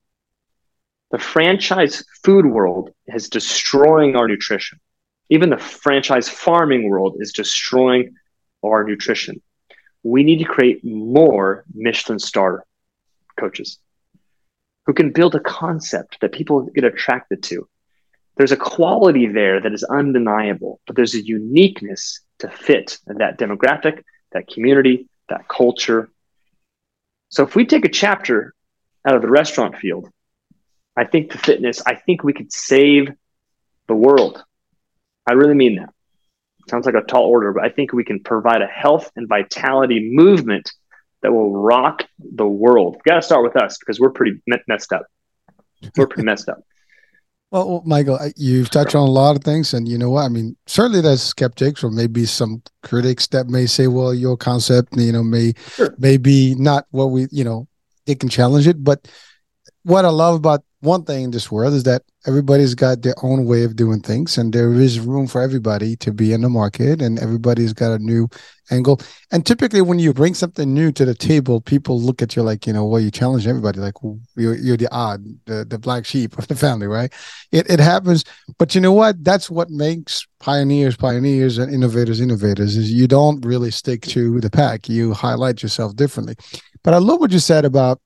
The 1.11 1.18
franchise 1.18 2.05
food 2.24 2.47
world 2.47 2.91
is 3.07 3.28
destroying 3.28 4.16
our 4.16 4.26
nutrition. 4.28 4.80
Even 5.30 5.51
the 5.51 5.59
franchise 5.59 6.28
farming 6.28 6.89
world 6.89 7.16
is 7.20 7.32
destroying 7.32 8.14
our 8.62 8.84
nutrition. 8.84 9.41
We 10.03 10.22
need 10.22 10.39
to 10.39 10.45
create 10.45 10.84
more 10.84 11.64
Michelin 11.74 12.18
star 12.18 12.64
coaches 13.39 13.78
who 14.87 14.95
can 14.95 15.11
build 15.11 15.34
a 15.34 15.41
concept 15.41 16.18
that 16.20 16.32
people 16.32 16.62
get 16.74 16.84
attracted 16.84 17.43
to. 17.45 17.68
There's 18.37 18.53
a 18.53 18.57
quality 18.57 19.26
there 19.26 19.61
that 19.61 19.72
is 19.72 19.82
undeniable, 19.82 20.80
but 20.87 20.95
there's 20.95 21.14
a 21.14 21.24
uniqueness 21.24 22.20
to 22.39 22.49
fit 22.49 22.99
that 23.07 23.39
demographic, 23.39 24.03
that 24.37 24.49
community, 24.49 25.09
that 25.28 25.49
culture. 25.49 26.09
So 27.30 27.43
if 27.43 27.57
we 27.57 27.66
take 27.66 27.84
a 27.84 27.91
chapter 27.91 28.55
out 29.07 29.16
of 29.16 29.22
the 29.22 29.28
restaurant 29.28 29.76
field, 29.76 30.09
I 30.97 31.05
think 31.05 31.32
the 31.32 31.39
fitness, 31.39 31.82
I 31.84 31.95
think 31.95 32.22
we 32.22 32.32
could 32.32 32.53
save 32.53 33.09
the 33.89 33.95
world. 33.95 34.43
I 35.28 35.32
really 35.34 35.55
mean 35.55 35.76
that. 35.76 35.91
Sounds 36.68 36.87
like 36.87 36.95
a 36.95 37.03
tall 37.03 37.24
order, 37.24 37.53
but 37.53 37.64
I 37.64 37.68
think 37.68 37.93
we 37.93 38.05
can 38.05 38.20
provide 38.22 38.62
a 38.62 38.66
health 38.66 39.11
and 39.16 39.28
vitality 39.28 40.11
movement 40.11 40.72
that 41.22 41.32
will 41.32 41.53
rock 41.53 42.05
the 42.18 42.47
world. 42.47 42.97
We 42.97 43.11
got 43.11 43.16
to 43.16 43.22
start 43.22 43.43
with 43.43 43.57
us 43.57 43.78
because 43.78 44.01
we're 44.01 44.11
pretty 44.11 44.41
messed 44.66 44.93
up. 44.93 45.07
We're 45.97 46.07
pretty 46.07 46.24
messed 46.24 46.49
up. 46.49 46.62
Well, 47.53 47.82
Michael, 47.86 48.18
you've 48.36 48.70
touched 48.70 48.97
on 48.97 49.07
a 49.07 49.11
lot 49.11 49.36
of 49.36 49.44
things, 49.44 49.72
and 49.72 49.86
you 49.86 49.97
know 49.97 50.11
what? 50.11 50.24
I 50.24 50.28
mean, 50.28 50.57
certainly 50.66 51.01
there's 51.01 51.22
skeptics 51.22 51.84
or 51.84 51.90
maybe 51.90 52.26
some 52.26 52.62
critics 52.82 53.28
that 53.28 53.47
may 53.47 53.66
say, 53.66 53.86
"Well, 53.86 54.12
your 54.12 54.36
concept, 54.36 54.97
you 54.97 55.12
know, 55.12 55.22
may 55.22 55.55
sure. 55.74 55.94
may 55.97 56.16
be 56.16 56.57
not 56.57 56.86
what 56.90 57.07
we, 57.07 57.28
you 57.30 57.44
know, 57.44 57.68
they 58.05 58.16
can 58.16 58.28
challenge 58.28 58.66
it." 58.66 58.82
But 58.82 59.07
what 59.84 60.05
I 60.05 60.09
love 60.09 60.34
about 60.34 60.64
one 60.81 61.05
thing 61.05 61.24
in 61.24 61.31
this 61.31 61.51
world 61.51 61.72
is 61.72 61.85
that 61.85 62.03
everybody's 62.27 62.74
got 62.74 63.03
their 63.03 63.14
own 63.22 63.47
way 63.47 63.64
of 63.64 63.77
doing 63.77 64.01
things 64.01 64.37
and 64.37 64.53
there 64.53 64.72
is 64.74 65.01
room 65.01 65.27
for 65.27 65.41
everybody 65.41 65.97
to 65.97 66.12
be 66.12 66.33
in 66.33 66.43
the 66.43 66.49
market 66.49 67.01
and 67.01 67.18
everybody's 67.18 67.72
got 67.72 67.93
a 67.93 67.99
new 67.99 68.29
angle. 68.70 69.01
And 69.33 69.47
typically 69.47 69.81
when 69.81 69.99
you 69.99 70.12
bring 70.12 70.35
something 70.35 70.74
new 70.74 70.93
to 70.93 71.05
the 71.05 71.14
table 71.14 71.61
people 71.61 72.01
look 72.01 72.20
at 72.20 72.37
you 72.37 72.43
like 72.43 72.66
you 72.66 72.72
know 72.72 72.85
well 72.85 73.01
you 73.01 73.11
challenge 73.11 73.47
everybody? 73.47 73.79
Like 73.79 73.95
you're, 74.37 74.57
you're 74.57 74.77
the 74.77 74.93
odd 74.93 75.24
the, 75.47 75.64
the 75.64 75.79
black 75.79 76.05
sheep 76.05 76.37
of 76.37 76.47
the 76.49 76.57
family 76.57 76.87
right? 76.87 77.12
It, 77.53 77.70
it 77.70 77.81
happens. 77.81 78.24
But 78.59 78.74
you 78.74 78.81
know 78.81 78.93
what? 78.93 79.24
That's 79.24 79.49
what 79.49 79.70
makes 79.70 80.27
pioneers 80.41 80.97
pioneers 80.97 81.59
and 81.59 81.72
innovators 81.72 82.20
innovators 82.20 82.77
is 82.77 82.93
you 82.93 83.07
don't 83.07 83.45
really 83.47 83.70
stick 83.70 84.03
to 84.03 84.41
the 84.41 84.51
pack. 84.51 84.89
You 84.89 85.14
highlight 85.14 85.62
yourself 85.62 85.97
differently. 85.97 86.35
But 86.83 86.95
i 86.95 86.99
love 86.99 87.18
what 87.18 87.33
you 87.33 87.41
said 87.41 87.64
about 87.64 88.01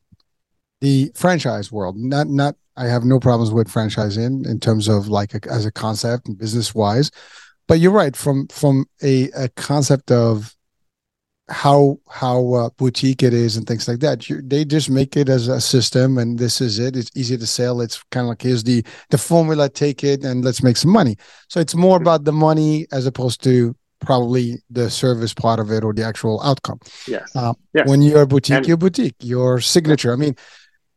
the 0.80 1.10
franchise 1.14 1.70
world 1.70 1.96
not 1.96 2.28
not 2.28 2.54
I 2.80 2.86
have 2.86 3.04
no 3.04 3.20
problems 3.20 3.52
with 3.52 3.68
franchising 3.68 4.46
in 4.46 4.58
terms 4.58 4.88
of 4.88 5.08
like 5.08 5.34
a, 5.34 5.50
as 5.52 5.66
a 5.66 5.72
concept 5.72 6.28
and 6.28 6.38
business 6.38 6.74
wise. 6.74 7.10
But 7.68 7.78
you're 7.78 7.92
right 7.92 8.16
from 8.16 8.48
from 8.48 8.86
a, 9.02 9.30
a 9.36 9.48
concept 9.50 10.10
of 10.10 10.56
how 11.50 11.98
how 12.08 12.54
uh, 12.54 12.70
boutique 12.78 13.22
it 13.22 13.34
is 13.34 13.56
and 13.56 13.66
things 13.66 13.86
like 13.86 13.98
that. 14.00 14.28
You, 14.28 14.40
they 14.40 14.64
just 14.64 14.88
make 14.88 15.16
it 15.16 15.28
as 15.28 15.48
a 15.48 15.60
system, 15.60 16.16
and 16.16 16.38
this 16.38 16.60
is 16.60 16.78
it. 16.78 16.96
It's 16.96 17.10
easy 17.14 17.36
to 17.36 17.46
sell. 17.46 17.80
It's 17.80 18.02
kind 18.10 18.24
of 18.24 18.28
like 18.28 18.42
here's 18.42 18.64
the 18.64 18.84
the 19.10 19.18
formula. 19.18 19.68
Take 19.68 20.02
it 20.02 20.24
and 20.24 20.44
let's 20.44 20.62
make 20.62 20.76
some 20.78 20.90
money. 20.90 21.16
So 21.48 21.60
it's 21.60 21.74
more 21.74 21.98
about 21.98 22.24
the 22.24 22.32
money 22.32 22.86
as 22.92 23.06
opposed 23.06 23.42
to 23.44 23.76
probably 24.00 24.56
the 24.70 24.88
service 24.88 25.34
part 25.34 25.60
of 25.60 25.70
it 25.70 25.84
or 25.84 25.92
the 25.92 26.04
actual 26.04 26.40
outcome. 26.42 26.80
Yes. 27.06 27.30
Uh, 27.36 27.52
yes. 27.74 27.86
When 27.86 28.00
you're 28.00 28.22
a 28.22 28.26
boutique, 28.26 28.56
and, 28.56 28.66
you're 28.66 28.78
boutique. 28.78 29.16
Your 29.20 29.60
signature. 29.60 30.12
I 30.12 30.16
mean, 30.16 30.36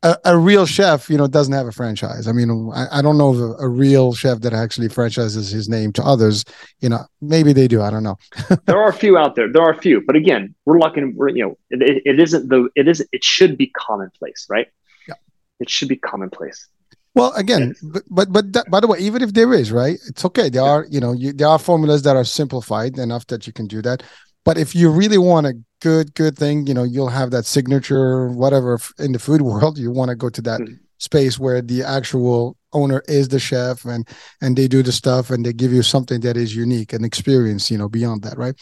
a, 0.04 0.18
a, 0.26 0.38
real 0.38 0.66
chef, 0.66 1.10
you 1.10 1.18
know, 1.18 1.28
doesn't 1.28 1.54
have 1.54 1.66
a 1.66 1.72
franchise. 1.72 2.28
I 2.28 2.34
mean, 2.34 2.72
I, 2.74 3.00
I 3.00 3.02
don't 3.02 3.18
know 3.18 3.30
of 3.30 3.40
a, 3.40 3.64
a, 3.64 3.68
real 3.68 4.14
chef 4.14 4.42
that 4.42 4.54
actually 4.54 4.90
franchises 4.90 5.50
his 5.50 5.70
name 5.70 5.94
to 5.94 6.04
others. 6.04 6.44
You 6.82 6.90
know, 6.90 7.06
maybe 7.22 7.54
they 7.54 7.68
do. 7.68 7.82
I 7.82 7.90
don't 7.90 8.04
know. 8.04 8.18
there 8.66 8.78
are 8.78 8.90
a 8.90 8.94
few 8.94 9.18
out 9.18 9.36
there. 9.36 9.52
There 9.52 9.62
are 9.62 9.72
a 9.72 9.82
few, 9.82 10.02
but 10.06 10.16
again, 10.16 10.54
we're 10.66 10.80
looking. 10.80 11.16
We're, 11.16 11.30
you 11.30 11.44
know, 11.44 11.58
it, 11.70 12.04
it 12.06 12.20
isn't 12.20 12.50
the. 12.50 12.70
It 12.76 12.88
is. 12.88 13.06
It 13.12 13.24
should 13.24 13.58
be 13.58 13.68
commonplace, 13.68 14.46
right? 14.50 14.68
Yeah. 15.08 15.16
It 15.60 15.70
should 15.70 15.88
be 15.88 15.96
commonplace. 15.96 16.68
Well, 17.16 17.32
again, 17.34 17.76
but 17.84 18.04
but, 18.10 18.34
but 18.34 18.54
that, 18.54 18.70
by 18.70 18.80
the 18.80 18.88
way, 18.88 19.00
even 19.00 19.22
if 19.22 19.34
there 19.34 19.54
is, 19.54 19.72
right, 19.72 19.98
it's 20.08 20.26
okay. 20.26 20.50
There 20.50 20.64
are, 20.64 20.86
you 20.90 21.00
know, 21.00 21.14
you, 21.14 21.32
there 21.32 21.48
are 21.48 21.60
formulas 21.60 22.02
that 22.04 22.16
are 22.16 22.24
simplified 22.26 22.98
enough 22.98 23.28
that 23.28 23.48
you 23.48 23.54
can 23.54 23.68
do 23.68 23.82
that. 23.84 24.04
But 24.46 24.58
if 24.58 24.76
you 24.76 24.90
really 24.90 25.18
want 25.18 25.48
a 25.48 25.54
good, 25.84 26.16
good 26.16 26.38
thing, 26.38 26.66
you 26.66 26.74
know, 26.74 26.84
you'll 26.84 27.10
have 27.10 27.32
that 27.32 27.46
signature, 27.46 28.30
whatever 28.30 28.80
in 28.98 29.12
the 29.12 29.20
food 29.20 29.42
world. 29.50 29.78
You 29.78 29.92
want 29.92 30.10
to 30.10 30.16
go 30.16 30.30
to 30.30 30.42
that 30.44 30.62
mm-hmm. 30.62 30.76
space 30.98 31.38
where 31.38 31.62
the 31.62 31.84
actual 31.84 32.58
owner 32.72 33.04
is 33.08 33.28
the 33.28 33.40
chef 33.40 33.86
and 33.86 34.08
and 34.42 34.58
they 34.58 34.68
do 34.68 34.82
the 34.82 34.92
stuff 34.92 35.30
and 35.30 35.46
they 35.46 35.54
give 35.54 35.72
you 35.74 35.84
something 35.84 36.22
that 36.22 36.38
is 36.38 36.56
unique 36.56 36.94
and 36.94 37.06
experience, 37.06 37.70
you 37.70 37.78
know, 37.78 37.90
beyond 37.90 38.24
that, 38.24 38.38
right? 38.38 38.56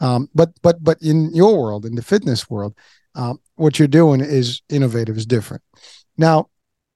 Um, 0.00 0.30
but 0.34 0.50
but 0.62 0.82
but 0.82 0.96
in 1.02 1.34
your 1.34 1.60
world, 1.60 1.84
in 1.84 1.96
the 1.96 2.02
fitness 2.02 2.48
world, 2.48 2.74
um, 3.16 3.40
what 3.56 3.78
you're 3.78 3.88
doing 3.88 4.20
is 4.20 4.62
innovative, 4.68 5.16
is 5.18 5.26
different. 5.26 5.62
Now, 6.16 6.48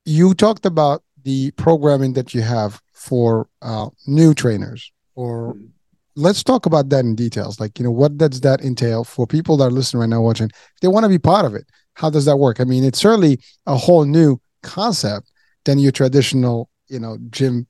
you 0.05 0.35
talked 0.35 0.65
about 0.65 1.03
the 1.25 1.51
programming 1.53 2.13
that 2.15 2.33
you 2.33 2.43
have 2.43 2.81
for 2.93 3.49
uh, 3.61 3.89
new 4.07 4.35
trainers 4.35 4.93
or 5.17 5.55
mm-hmm 5.55 5.74
let's 6.17 6.43
talk 6.43 6.67
about 6.67 6.89
that 6.91 7.05
in 7.05 7.15
details. 7.15 7.61
Like, 7.61 7.79
you 7.79 7.85
know, 7.85 7.91
what 7.91 8.17
does 8.17 8.41
that 8.43 8.61
entail 8.61 9.05
for 9.05 9.27
people 9.27 9.57
that 9.59 9.65
are 9.65 9.71
listening 9.71 10.01
right 10.01 10.09
now, 10.09 10.23
watching? 10.23 10.51
They 10.81 10.89
want 10.89 11.05
to 11.05 11.09
be 11.09 11.19
part 11.19 11.45
of 11.45 11.55
it, 11.55 11.67
how 11.95 12.11
does 12.11 12.25
that 12.25 12.37
work? 12.37 12.61
I 12.61 12.65
mean, 12.65 12.85
it's 12.85 12.99
certainly 12.99 13.41
a 13.67 13.77
whole 13.77 14.05
new 14.05 14.41
concept 14.63 15.31
than 15.65 15.79
your 15.79 15.93
traditional, 15.93 16.69
you 16.89 16.99
know, 16.99 17.19
gym 17.31 17.67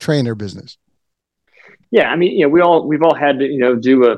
trainer 0.00 0.34
business. 0.34 0.78
Yeah, 1.90 2.10
I 2.10 2.16
mean, 2.16 2.32
you 2.32 2.46
know, 2.46 2.48
we 2.48 2.60
all 2.60 2.86
we've 2.86 3.02
all 3.02 3.14
had 3.14 3.38
to, 3.40 3.46
you 3.46 3.58
know, 3.58 3.74
do 3.74 4.04
a 4.10 4.16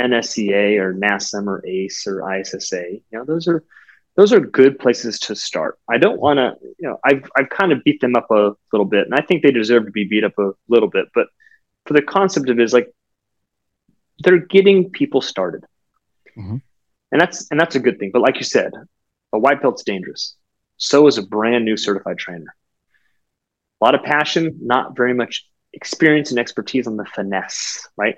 NSCA 0.00 0.78
or 0.78 0.94
NASM 0.94 1.46
or 1.46 1.64
ACE 1.66 2.06
or 2.06 2.32
ISSA. 2.34 2.84
You 2.90 3.02
know, 3.12 3.24
those 3.24 3.48
are 3.48 3.64
those 4.16 4.32
are 4.32 4.40
good 4.40 4.78
places 4.78 5.18
to 5.20 5.34
start. 5.34 5.78
I 5.88 5.98
don't 5.98 6.20
want 6.20 6.38
to, 6.38 6.54
you 6.78 6.88
know, 6.88 6.98
I've 7.04 7.28
I've 7.36 7.48
kind 7.48 7.72
of 7.72 7.82
beat 7.84 8.00
them 8.00 8.16
up 8.16 8.30
a 8.30 8.52
little 8.72 8.84
bit, 8.84 9.06
and 9.06 9.14
I 9.14 9.22
think 9.22 9.42
they 9.42 9.50
deserve 9.50 9.86
to 9.86 9.90
be 9.90 10.04
beat 10.04 10.24
up 10.24 10.38
a 10.38 10.52
little 10.68 10.88
bit, 10.88 11.06
but 11.14 11.28
for 11.86 11.94
the 11.94 12.02
concept 12.02 12.48
of 12.48 12.58
it 12.58 12.62
is 12.62 12.72
like 12.72 12.92
they're 14.20 14.38
getting 14.38 14.90
people 14.90 15.20
started. 15.20 15.64
Mm-hmm. 16.36 16.56
And 17.12 17.20
that's 17.20 17.50
and 17.50 17.60
that's 17.60 17.76
a 17.76 17.80
good 17.80 17.98
thing. 17.98 18.10
But 18.12 18.22
like 18.22 18.36
you 18.36 18.44
said, 18.44 18.72
a 19.32 19.38
white 19.38 19.62
belt's 19.62 19.84
dangerous. 19.84 20.36
So 20.76 21.06
is 21.06 21.18
a 21.18 21.22
brand 21.22 21.64
new 21.64 21.76
certified 21.76 22.18
trainer. 22.18 22.54
A 23.80 23.84
lot 23.84 23.94
of 23.94 24.02
passion, 24.02 24.58
not 24.60 24.96
very 24.96 25.14
much 25.14 25.46
experience 25.72 26.30
and 26.30 26.38
expertise 26.38 26.86
on 26.86 26.96
the 26.96 27.04
finesse, 27.04 27.88
right? 27.96 28.16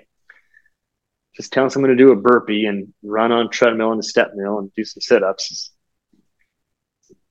Just 1.35 1.53
telling 1.53 1.69
someone 1.69 1.91
to 1.91 1.95
do 1.95 2.11
a 2.11 2.15
burpee 2.15 2.65
and 2.65 2.93
run 3.03 3.31
on 3.31 3.49
treadmill 3.49 3.91
and 3.91 3.99
a 3.99 4.03
step 4.03 4.31
mill 4.35 4.59
and 4.59 4.71
do 4.75 4.83
some 4.83 5.01
sit-ups. 5.01 5.71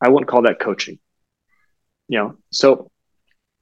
I 0.01 0.09
wouldn't 0.09 0.29
call 0.29 0.43
that 0.43 0.61
coaching. 0.61 0.99
you 2.09 2.19
know, 2.19 2.37
so 2.51 2.91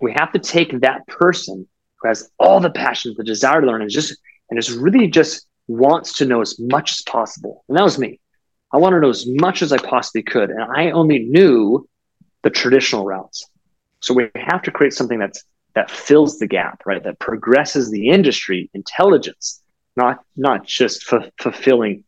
we 0.00 0.12
have 0.12 0.32
to 0.32 0.38
take 0.38 0.80
that 0.80 1.06
person 1.06 1.66
who 2.05 2.09
has 2.09 2.30
all 2.38 2.61
the 2.61 2.70
passion, 2.70 3.14
the 3.16 3.24
desire 3.24 3.61
to 3.61 3.66
learn, 3.66 3.82
and 3.82 3.90
just 3.90 4.16
and 4.50 4.61
just 4.61 4.78
really 4.78 5.09
just 5.09 5.46
wants 5.66 6.18
to 6.18 6.26
know 6.26 6.42
as 6.42 6.59
much 6.59 6.92
as 6.92 7.02
possible. 7.02 7.64
And 7.68 7.78
that 7.78 7.82
was 7.82 7.98
me. 7.98 8.20
I 8.72 8.76
wanted 8.76 8.96
to 8.96 9.02
know 9.02 9.09
as 9.09 9.26
much 9.26 9.62
as 9.62 9.72
I 9.72 9.78
possibly 9.78 10.22
could, 10.22 10.50
and 10.50 10.62
I 10.62 10.90
only 10.90 11.20
knew 11.20 11.88
the 12.42 12.50
traditional 12.50 13.05
routes. 13.05 13.46
So 14.00 14.12
we 14.12 14.28
have 14.34 14.62
to 14.62 14.70
create 14.70 14.92
something 14.92 15.18
that's 15.18 15.42
that 15.74 15.90
fills 15.90 16.38
the 16.38 16.46
gap, 16.46 16.82
right? 16.86 17.02
That 17.02 17.18
progresses 17.18 17.90
the 17.90 18.09
industry 18.11 18.70
intelligence, 18.74 19.62
not 19.96 20.22
not 20.36 20.66
just 20.66 21.11
f- 21.11 21.30
fulfilling 21.40 22.05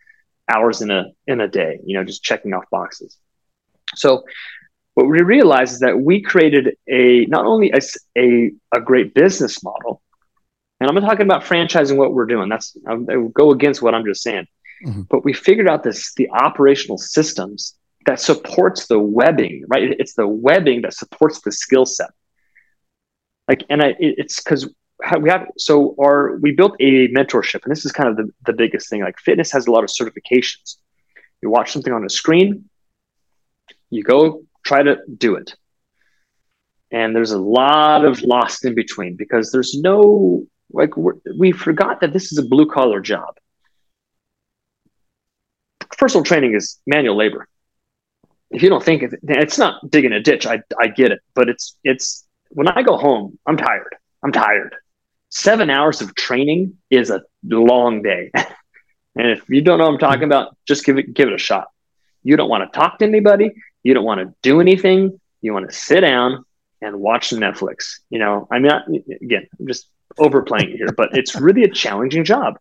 hours 0.48 0.82
in 0.82 0.90
a 0.90 1.06
in 1.26 1.40
a 1.40 1.48
day, 1.48 1.80
you 1.84 1.96
know, 1.96 2.04
just 2.04 2.22
checking 2.22 2.52
off 2.52 2.64
boxes. 2.70 3.16
So 3.94 4.24
what 4.96 5.08
we 5.08 5.20
realized 5.20 5.74
is 5.74 5.80
that 5.80 6.00
we 6.00 6.22
created 6.22 6.74
a 6.88 7.26
not 7.26 7.44
only 7.44 7.70
a, 7.70 7.80
a, 8.16 8.50
a 8.74 8.80
great 8.80 9.12
business 9.12 9.62
model, 9.62 10.00
and 10.80 10.88
I'm 10.88 10.98
talking 11.02 11.26
about 11.26 11.44
franchising 11.44 11.98
what 11.98 12.14
we're 12.14 12.24
doing. 12.24 12.48
That's 12.48 12.74
I 12.88 12.96
go 13.34 13.50
against 13.50 13.82
what 13.82 13.94
I'm 13.94 14.06
just 14.06 14.22
saying. 14.22 14.46
Mm-hmm. 14.86 15.02
But 15.02 15.22
we 15.22 15.34
figured 15.34 15.68
out 15.68 15.82
this 15.82 16.14
the 16.14 16.30
operational 16.30 16.96
systems 16.96 17.74
that 18.06 18.20
supports 18.20 18.86
the 18.86 18.98
webbing, 18.98 19.64
right? 19.68 19.94
It's 19.98 20.14
the 20.14 20.26
webbing 20.26 20.80
that 20.82 20.94
supports 20.94 21.42
the 21.42 21.52
skill 21.52 21.84
set. 21.84 22.08
Like, 23.48 23.64
and 23.68 23.82
I, 23.82 23.96
it's 23.98 24.42
because 24.42 24.66
we 25.20 25.28
have 25.28 25.46
so 25.58 25.94
our 26.00 26.38
we 26.38 26.52
built 26.52 26.74
a 26.80 27.08
mentorship, 27.08 27.64
and 27.64 27.70
this 27.70 27.84
is 27.84 27.92
kind 27.92 28.08
of 28.08 28.16
the, 28.16 28.32
the 28.46 28.54
biggest 28.54 28.88
thing. 28.88 29.02
Like, 29.02 29.18
fitness 29.18 29.52
has 29.52 29.66
a 29.66 29.70
lot 29.70 29.84
of 29.84 29.90
certifications. 29.90 30.76
You 31.42 31.50
watch 31.50 31.70
something 31.70 31.92
on 31.92 32.02
a 32.02 32.08
screen, 32.08 32.70
you 33.90 34.02
go 34.02 34.45
try 34.66 34.82
to 34.82 34.98
do 35.16 35.36
it. 35.36 35.54
And 36.90 37.14
there's 37.14 37.32
a 37.32 37.38
lot 37.38 38.04
of 38.04 38.22
lost 38.22 38.64
in 38.64 38.74
between 38.74 39.16
because 39.16 39.50
there's 39.50 39.74
no, 39.74 40.44
like, 40.70 40.90
we 41.38 41.52
forgot 41.52 42.00
that 42.00 42.12
this 42.12 42.32
is 42.32 42.38
a 42.38 42.42
blue 42.44 42.66
collar 42.66 43.00
job. 43.00 43.36
Personal 45.98 46.24
training 46.24 46.54
is 46.54 46.78
manual 46.86 47.16
labor. 47.16 47.48
If 48.50 48.62
you 48.62 48.68
don't 48.68 48.82
think 48.82 49.02
it, 49.02 49.14
it's 49.22 49.58
not 49.58 49.90
digging 49.90 50.12
a 50.12 50.20
ditch, 50.20 50.46
I, 50.46 50.60
I 50.80 50.88
get 50.88 51.10
it. 51.10 51.20
But 51.34 51.48
it's, 51.48 51.76
it's, 51.82 52.24
when 52.50 52.68
I 52.68 52.82
go 52.82 52.96
home, 52.96 53.38
I'm 53.46 53.56
tired. 53.56 53.96
I'm 54.22 54.32
tired. 54.32 54.74
Seven 55.30 55.70
hours 55.70 56.00
of 56.00 56.14
training 56.14 56.74
is 56.90 57.10
a 57.10 57.22
long 57.42 58.02
day. 58.02 58.30
and 58.34 59.30
if 59.30 59.48
you 59.48 59.62
don't 59.62 59.78
know 59.78 59.86
what 59.86 59.94
I'm 59.94 59.98
talking 59.98 60.24
about, 60.24 60.56
just 60.66 60.84
give 60.84 60.98
it, 60.98 61.12
give 61.12 61.28
it 61.28 61.34
a 61.34 61.38
shot. 61.38 61.68
You 62.26 62.36
don't 62.36 62.48
want 62.48 62.70
to 62.70 62.76
talk 62.76 62.98
to 62.98 63.04
anybody. 63.04 63.52
You 63.84 63.94
don't 63.94 64.04
want 64.04 64.20
to 64.20 64.34
do 64.42 64.60
anything. 64.60 65.20
You 65.42 65.52
want 65.52 65.70
to 65.70 65.76
sit 65.76 66.00
down 66.00 66.44
and 66.82 66.98
watch 66.98 67.30
Netflix. 67.30 68.00
You 68.10 68.18
know, 68.18 68.48
I'm 68.50 68.62
not, 68.62 68.82
again, 69.22 69.46
I'm 69.60 69.66
just 69.68 69.88
overplaying 70.18 70.70
it 70.70 70.76
here, 70.76 70.92
but 70.96 71.16
it's 71.16 71.36
really 71.36 71.62
a 71.62 71.70
challenging 71.70 72.24
job. 72.24 72.58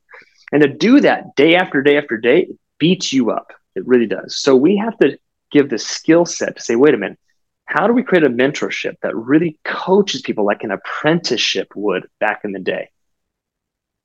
And 0.51 0.61
to 0.61 0.67
do 0.67 1.01
that 1.01 1.35
day 1.35 1.55
after 1.55 1.81
day 1.81 1.97
after 1.97 2.17
day 2.17 2.41
it 2.41 2.59
beats 2.77 3.11
you 3.11 3.31
up. 3.31 3.53
It 3.75 3.87
really 3.87 4.05
does. 4.05 4.37
So 4.37 4.55
we 4.55 4.77
have 4.77 4.95
to 4.99 5.17
give 5.49 5.69
the 5.69 5.79
skill 5.79 6.27
set 6.27 6.57
to 6.57 6.61
say, 6.61 6.75
wait 6.75 6.93
a 6.93 6.97
minute, 6.97 7.17
how 7.65 7.87
do 7.87 7.93
we 7.93 8.03
create 8.03 8.23
a 8.23 8.29
mentorship 8.29 8.97
that 9.01 9.15
really 9.15 9.57
coaches 9.63 10.21
people 10.21 10.45
like 10.45 10.63
an 10.63 10.69
apprenticeship 10.69 11.69
would 11.75 12.07
back 12.19 12.41
in 12.43 12.51
the 12.51 12.59
day? 12.59 12.91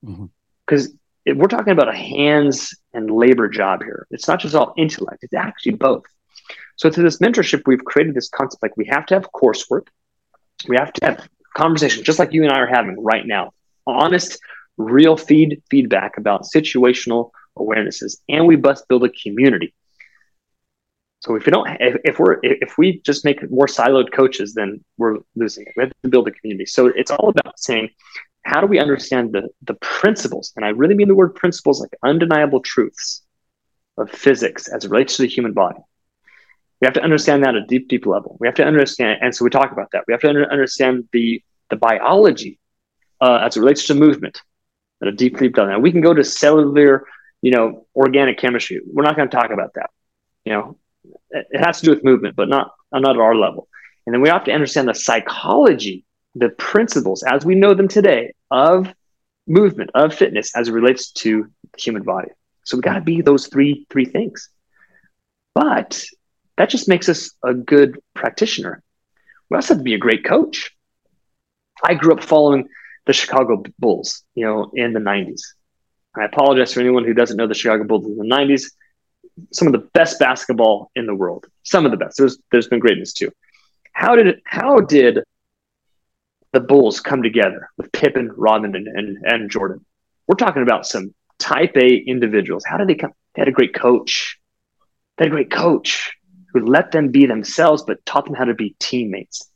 Because 0.00 0.88
mm-hmm. 0.88 0.96
We're 1.26 1.48
talking 1.48 1.72
about 1.72 1.88
a 1.88 1.96
hands 1.96 2.74
and 2.92 3.10
labor 3.10 3.48
job 3.48 3.82
here. 3.82 4.06
It's 4.10 4.28
not 4.28 4.40
just 4.40 4.54
all 4.54 4.74
intellect, 4.76 5.22
it's 5.22 5.34
actually 5.34 5.72
both. 5.72 6.04
So 6.76 6.90
through 6.90 7.04
this 7.04 7.18
mentorship, 7.18 7.62
we've 7.66 7.84
created 7.84 8.14
this 8.14 8.28
concept 8.28 8.62
like 8.62 8.76
we 8.76 8.86
have 8.86 9.06
to 9.06 9.14
have 9.14 9.28
coursework, 9.32 9.88
we 10.66 10.76
have 10.76 10.92
to 10.94 11.06
have 11.06 11.28
conversation, 11.56 12.04
just 12.04 12.18
like 12.18 12.32
you 12.32 12.42
and 12.42 12.52
I 12.52 12.58
are 12.58 12.66
having 12.66 13.02
right 13.02 13.26
now, 13.26 13.52
honest, 13.86 14.38
real 14.76 15.16
feed 15.16 15.62
feedback 15.70 16.16
about 16.16 16.44
situational 16.44 17.30
awarenesses, 17.58 18.18
and 18.28 18.46
we 18.46 18.56
must 18.56 18.88
build 18.88 19.04
a 19.04 19.10
community. 19.10 19.74
So 21.20 21.34
if 21.34 21.44
we 21.44 21.52
don't, 21.52 21.68
if, 21.80 22.00
if 22.04 22.18
we're, 22.18 22.38
if 22.42 22.78
we 22.78 23.00
just 23.04 23.26
make 23.26 23.48
more 23.50 23.66
siloed 23.66 24.10
coaches, 24.10 24.54
then 24.54 24.82
we're 24.96 25.18
losing 25.36 25.66
it. 25.66 25.74
We 25.76 25.82
have 25.82 25.92
to 26.02 26.08
build 26.08 26.28
a 26.28 26.30
community. 26.30 26.64
So 26.64 26.86
it's 26.86 27.10
all 27.10 27.28
about 27.28 27.60
saying, 27.60 27.90
how 28.50 28.60
do 28.60 28.66
we 28.66 28.80
understand 28.80 29.32
the 29.32 29.48
the 29.62 29.74
principles? 29.74 30.52
And 30.56 30.64
I 30.64 30.70
really 30.70 30.96
mean 30.96 31.06
the 31.06 31.14
word 31.14 31.36
principles, 31.36 31.80
like 31.80 31.94
undeniable 32.02 32.60
truths 32.60 33.22
of 33.96 34.10
physics 34.10 34.66
as 34.66 34.84
it 34.84 34.90
relates 34.90 35.16
to 35.16 35.22
the 35.22 35.28
human 35.28 35.52
body. 35.52 35.78
We 36.80 36.86
have 36.86 36.94
to 36.94 37.02
understand 37.02 37.44
that 37.44 37.54
at 37.54 37.62
a 37.62 37.66
deep, 37.66 37.88
deep 37.88 38.06
level. 38.06 38.36
We 38.40 38.48
have 38.48 38.56
to 38.56 38.64
understand, 38.64 39.20
and 39.22 39.32
so 39.32 39.44
we 39.44 39.50
talk 39.50 39.70
about 39.70 39.92
that. 39.92 40.02
We 40.08 40.12
have 40.14 40.22
to 40.22 40.28
under, 40.28 40.50
understand 40.50 41.08
the 41.12 41.42
the 41.68 41.76
biology 41.76 42.58
uh, 43.20 43.38
as 43.44 43.56
it 43.56 43.60
relates 43.60 43.86
to 43.86 43.94
movement 43.94 44.42
at 45.00 45.06
a 45.06 45.12
deep, 45.12 45.38
deep 45.38 45.56
level. 45.56 45.72
Now 45.72 45.78
we 45.78 45.92
can 45.92 46.00
go 46.00 46.12
to 46.12 46.24
cellular, 46.24 47.06
you 47.42 47.52
know, 47.52 47.86
organic 47.94 48.36
chemistry. 48.38 48.80
We're 48.84 49.04
not 49.04 49.14
going 49.16 49.30
to 49.30 49.36
talk 49.36 49.50
about 49.52 49.74
that. 49.74 49.90
You 50.44 50.52
know, 50.54 50.78
it, 51.30 51.46
it 51.50 51.60
has 51.64 51.78
to 51.80 51.86
do 51.86 51.92
with 51.92 52.02
movement, 52.02 52.34
but 52.34 52.48
not 52.48 52.72
not 52.92 53.14
at 53.16 53.22
our 53.22 53.36
level. 53.36 53.68
And 54.06 54.12
then 54.12 54.22
we 54.22 54.28
have 54.28 54.46
to 54.46 54.52
understand 54.52 54.88
the 54.88 54.94
psychology, 54.94 56.04
the 56.34 56.48
principles 56.48 57.22
as 57.22 57.44
we 57.44 57.54
know 57.54 57.74
them 57.74 57.86
today 57.86 58.32
of 58.50 58.92
movement, 59.46 59.90
of 59.94 60.14
fitness 60.14 60.54
as 60.56 60.68
it 60.68 60.72
relates 60.72 61.10
to 61.12 61.48
the 61.72 61.80
human 61.80 62.02
body. 62.02 62.28
So 62.64 62.76
we 62.76 62.82
got 62.82 62.94
to 62.94 63.00
be 63.00 63.20
those 63.20 63.46
three 63.48 63.86
three 63.90 64.04
things. 64.04 64.48
But 65.54 66.04
that 66.56 66.68
just 66.68 66.88
makes 66.88 67.08
us 67.08 67.32
a 67.42 67.54
good 67.54 67.98
practitioner. 68.14 68.82
We 69.48 69.56
also 69.56 69.74
have 69.74 69.78
to 69.78 69.84
be 69.84 69.94
a 69.94 69.98
great 69.98 70.24
coach. 70.24 70.70
I 71.82 71.94
grew 71.94 72.12
up 72.12 72.22
following 72.22 72.68
the 73.06 73.12
Chicago 73.12 73.62
Bulls, 73.78 74.22
you 74.34 74.44
know, 74.44 74.70
in 74.74 74.92
the 74.92 75.00
90s. 75.00 75.40
I 76.14 76.24
apologize 76.24 76.74
for 76.74 76.80
anyone 76.80 77.04
who 77.04 77.14
doesn't 77.14 77.36
know 77.36 77.46
the 77.46 77.54
Chicago 77.54 77.84
Bulls 77.84 78.06
in 78.06 78.16
the 78.16 78.24
90s. 78.24 78.64
Some 79.52 79.68
of 79.68 79.72
the 79.72 79.88
best 79.94 80.18
basketball 80.18 80.90
in 80.94 81.06
the 81.06 81.14
world. 81.14 81.46
Some 81.62 81.84
of 81.84 81.90
the 81.90 81.96
best. 81.96 82.18
There's 82.18 82.38
there's 82.52 82.68
been 82.68 82.78
greatness 82.78 83.12
too. 83.12 83.32
How 83.92 84.14
did 84.16 84.40
how 84.44 84.80
did 84.80 85.20
the 86.52 86.60
Bulls 86.60 87.00
come 87.00 87.22
together 87.22 87.68
with 87.76 87.92
Pippen, 87.92 88.30
Rodman, 88.36 88.74
and, 88.74 88.88
and, 88.88 89.18
and 89.24 89.50
Jordan? 89.50 89.84
We're 90.26 90.36
talking 90.36 90.62
about 90.62 90.86
some 90.86 91.14
type 91.38 91.76
A 91.76 91.96
individuals. 91.96 92.64
How 92.64 92.76
did 92.76 92.88
they 92.88 92.94
come? 92.94 93.12
They 93.34 93.40
had 93.40 93.48
a 93.48 93.52
great 93.52 93.74
coach. 93.74 94.38
They 95.16 95.24
had 95.24 95.32
a 95.32 95.34
great 95.34 95.50
coach 95.50 96.12
who 96.52 96.66
let 96.66 96.92
them 96.92 97.08
be 97.08 97.26
themselves, 97.26 97.82
but 97.82 98.04
taught 98.04 98.24
them 98.24 98.34
how 98.34 98.44
to 98.44 98.54
be 98.54 98.74
teammates. 98.80 99.48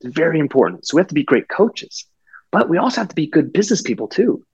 It's 0.00 0.14
very 0.14 0.38
important. 0.38 0.86
So 0.86 0.96
we 0.96 1.00
have 1.00 1.08
to 1.08 1.14
be 1.14 1.22
great 1.22 1.48
coaches, 1.48 2.06
but 2.50 2.68
we 2.68 2.78
also 2.78 3.00
have 3.00 3.08
to 3.08 3.14
be 3.14 3.26
good 3.26 3.52
business 3.52 3.82
people 3.82 4.08
too. 4.08 4.44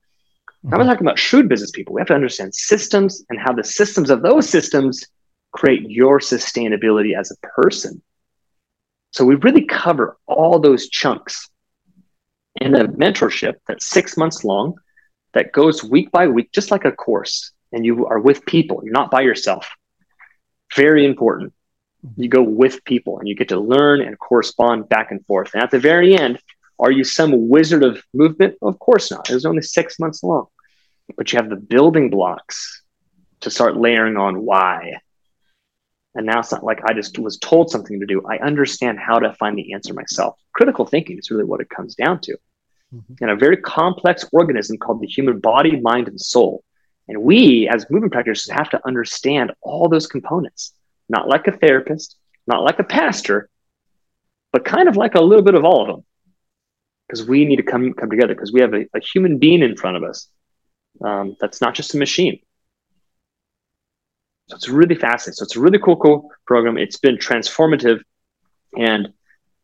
Mm-hmm. 0.64 0.74
I'm 0.74 0.86
talking 0.86 1.06
about 1.06 1.18
shrewd 1.18 1.48
business 1.48 1.70
people. 1.70 1.94
We 1.94 2.00
have 2.00 2.08
to 2.08 2.14
understand 2.14 2.54
systems 2.54 3.24
and 3.30 3.38
how 3.38 3.52
the 3.52 3.64
systems 3.64 4.10
of 4.10 4.22
those 4.22 4.48
systems 4.48 5.04
create 5.52 5.88
your 5.88 6.18
sustainability 6.20 7.18
as 7.18 7.30
a 7.30 7.46
person. 7.46 8.02
So 9.12 9.24
we 9.24 9.36
really 9.36 9.64
cover 9.64 10.18
all 10.26 10.58
those 10.58 10.88
chunks 10.88 11.48
in 12.60 12.74
a 12.74 12.88
mentorship 12.88 13.54
that's 13.66 13.86
six 13.86 14.16
months 14.16 14.44
long, 14.44 14.74
that 15.34 15.52
goes 15.52 15.84
week 15.84 16.10
by 16.10 16.26
week, 16.28 16.50
just 16.52 16.70
like 16.70 16.84
a 16.84 16.92
course. 16.92 17.52
And 17.72 17.84
you 17.84 18.06
are 18.06 18.18
with 18.18 18.44
people, 18.46 18.80
you're 18.82 18.92
not 18.92 19.10
by 19.10 19.20
yourself. 19.20 19.68
Very 20.74 21.04
important 21.04 21.52
you 22.16 22.28
go 22.28 22.42
with 22.42 22.84
people 22.84 23.18
and 23.18 23.28
you 23.28 23.34
get 23.34 23.48
to 23.48 23.58
learn 23.58 24.00
and 24.00 24.18
correspond 24.18 24.88
back 24.88 25.10
and 25.10 25.24
forth. 25.26 25.54
And 25.54 25.62
at 25.62 25.70
the 25.70 25.80
very 25.80 26.16
end, 26.16 26.38
are 26.78 26.90
you 26.90 27.04
some 27.04 27.48
wizard 27.48 27.82
of 27.82 28.02
movement? 28.14 28.56
Of 28.62 28.78
course 28.78 29.10
not. 29.10 29.28
It 29.28 29.34
was 29.34 29.44
only 29.44 29.62
six 29.62 29.98
months 29.98 30.22
long, 30.22 30.46
but 31.16 31.32
you 31.32 31.38
have 31.38 31.50
the 31.50 31.56
building 31.56 32.10
blocks 32.10 32.82
to 33.40 33.50
start 33.50 33.76
layering 33.76 34.16
on 34.16 34.44
why. 34.44 34.94
And 36.14 36.26
now 36.26 36.40
it's 36.40 36.52
not 36.52 36.64
like 36.64 36.80
I 36.84 36.94
just 36.94 37.18
was 37.18 37.38
told 37.38 37.70
something 37.70 38.00
to 38.00 38.06
do. 38.06 38.24
I 38.26 38.38
understand 38.38 38.98
how 38.98 39.18
to 39.18 39.34
find 39.34 39.58
the 39.58 39.72
answer 39.72 39.92
myself. 39.92 40.36
Critical 40.52 40.86
thinking 40.86 41.18
is 41.18 41.30
really 41.30 41.44
what 41.44 41.60
it 41.60 41.68
comes 41.68 41.94
down 41.94 42.20
to. 42.22 42.36
Mm-hmm. 42.94 43.14
And 43.20 43.30
a 43.30 43.36
very 43.36 43.58
complex 43.58 44.24
organism 44.32 44.78
called 44.78 45.00
the 45.00 45.06
human 45.06 45.40
body, 45.40 45.78
mind, 45.80 46.08
and 46.08 46.20
soul. 46.20 46.64
And 47.06 47.22
we, 47.22 47.68
as 47.68 47.88
movement 47.90 48.12
practitioners, 48.12 48.56
have 48.56 48.70
to 48.70 48.80
understand 48.86 49.52
all 49.62 49.88
those 49.88 50.06
components 50.06 50.72
not 51.08 51.28
like 51.28 51.46
a 51.46 51.52
therapist, 51.52 52.16
not 52.46 52.62
like 52.62 52.78
a 52.78 52.84
pastor, 52.84 53.48
but 54.52 54.64
kind 54.64 54.88
of 54.88 54.96
like 54.96 55.14
a 55.14 55.20
little 55.20 55.44
bit 55.44 55.54
of 55.54 55.64
all 55.64 55.82
of 55.82 55.88
them. 55.88 56.04
Because 57.06 57.26
we 57.26 57.46
need 57.46 57.56
to 57.56 57.62
come 57.62 57.94
come 57.94 58.10
together 58.10 58.34
because 58.34 58.52
we 58.52 58.60
have 58.60 58.74
a, 58.74 58.84
a, 58.94 59.00
human 59.00 59.38
being 59.38 59.62
in 59.62 59.76
front 59.76 59.96
of 59.96 60.04
us 60.04 60.28
um, 61.02 61.36
that's 61.40 61.62
not 61.62 61.74
just 61.74 61.94
a 61.94 61.98
machine. 61.98 62.38
So 64.48 64.56
it's 64.56 64.68
really 64.68 64.94
fascinating. 64.94 65.36
So 65.36 65.44
it's 65.44 65.56
a 65.56 65.60
really 65.60 65.78
cool, 65.78 65.96
cool 65.96 66.30
program. 66.46 66.76
It's 66.76 66.98
been 66.98 67.16
transformative, 67.16 68.02
and 68.76 69.14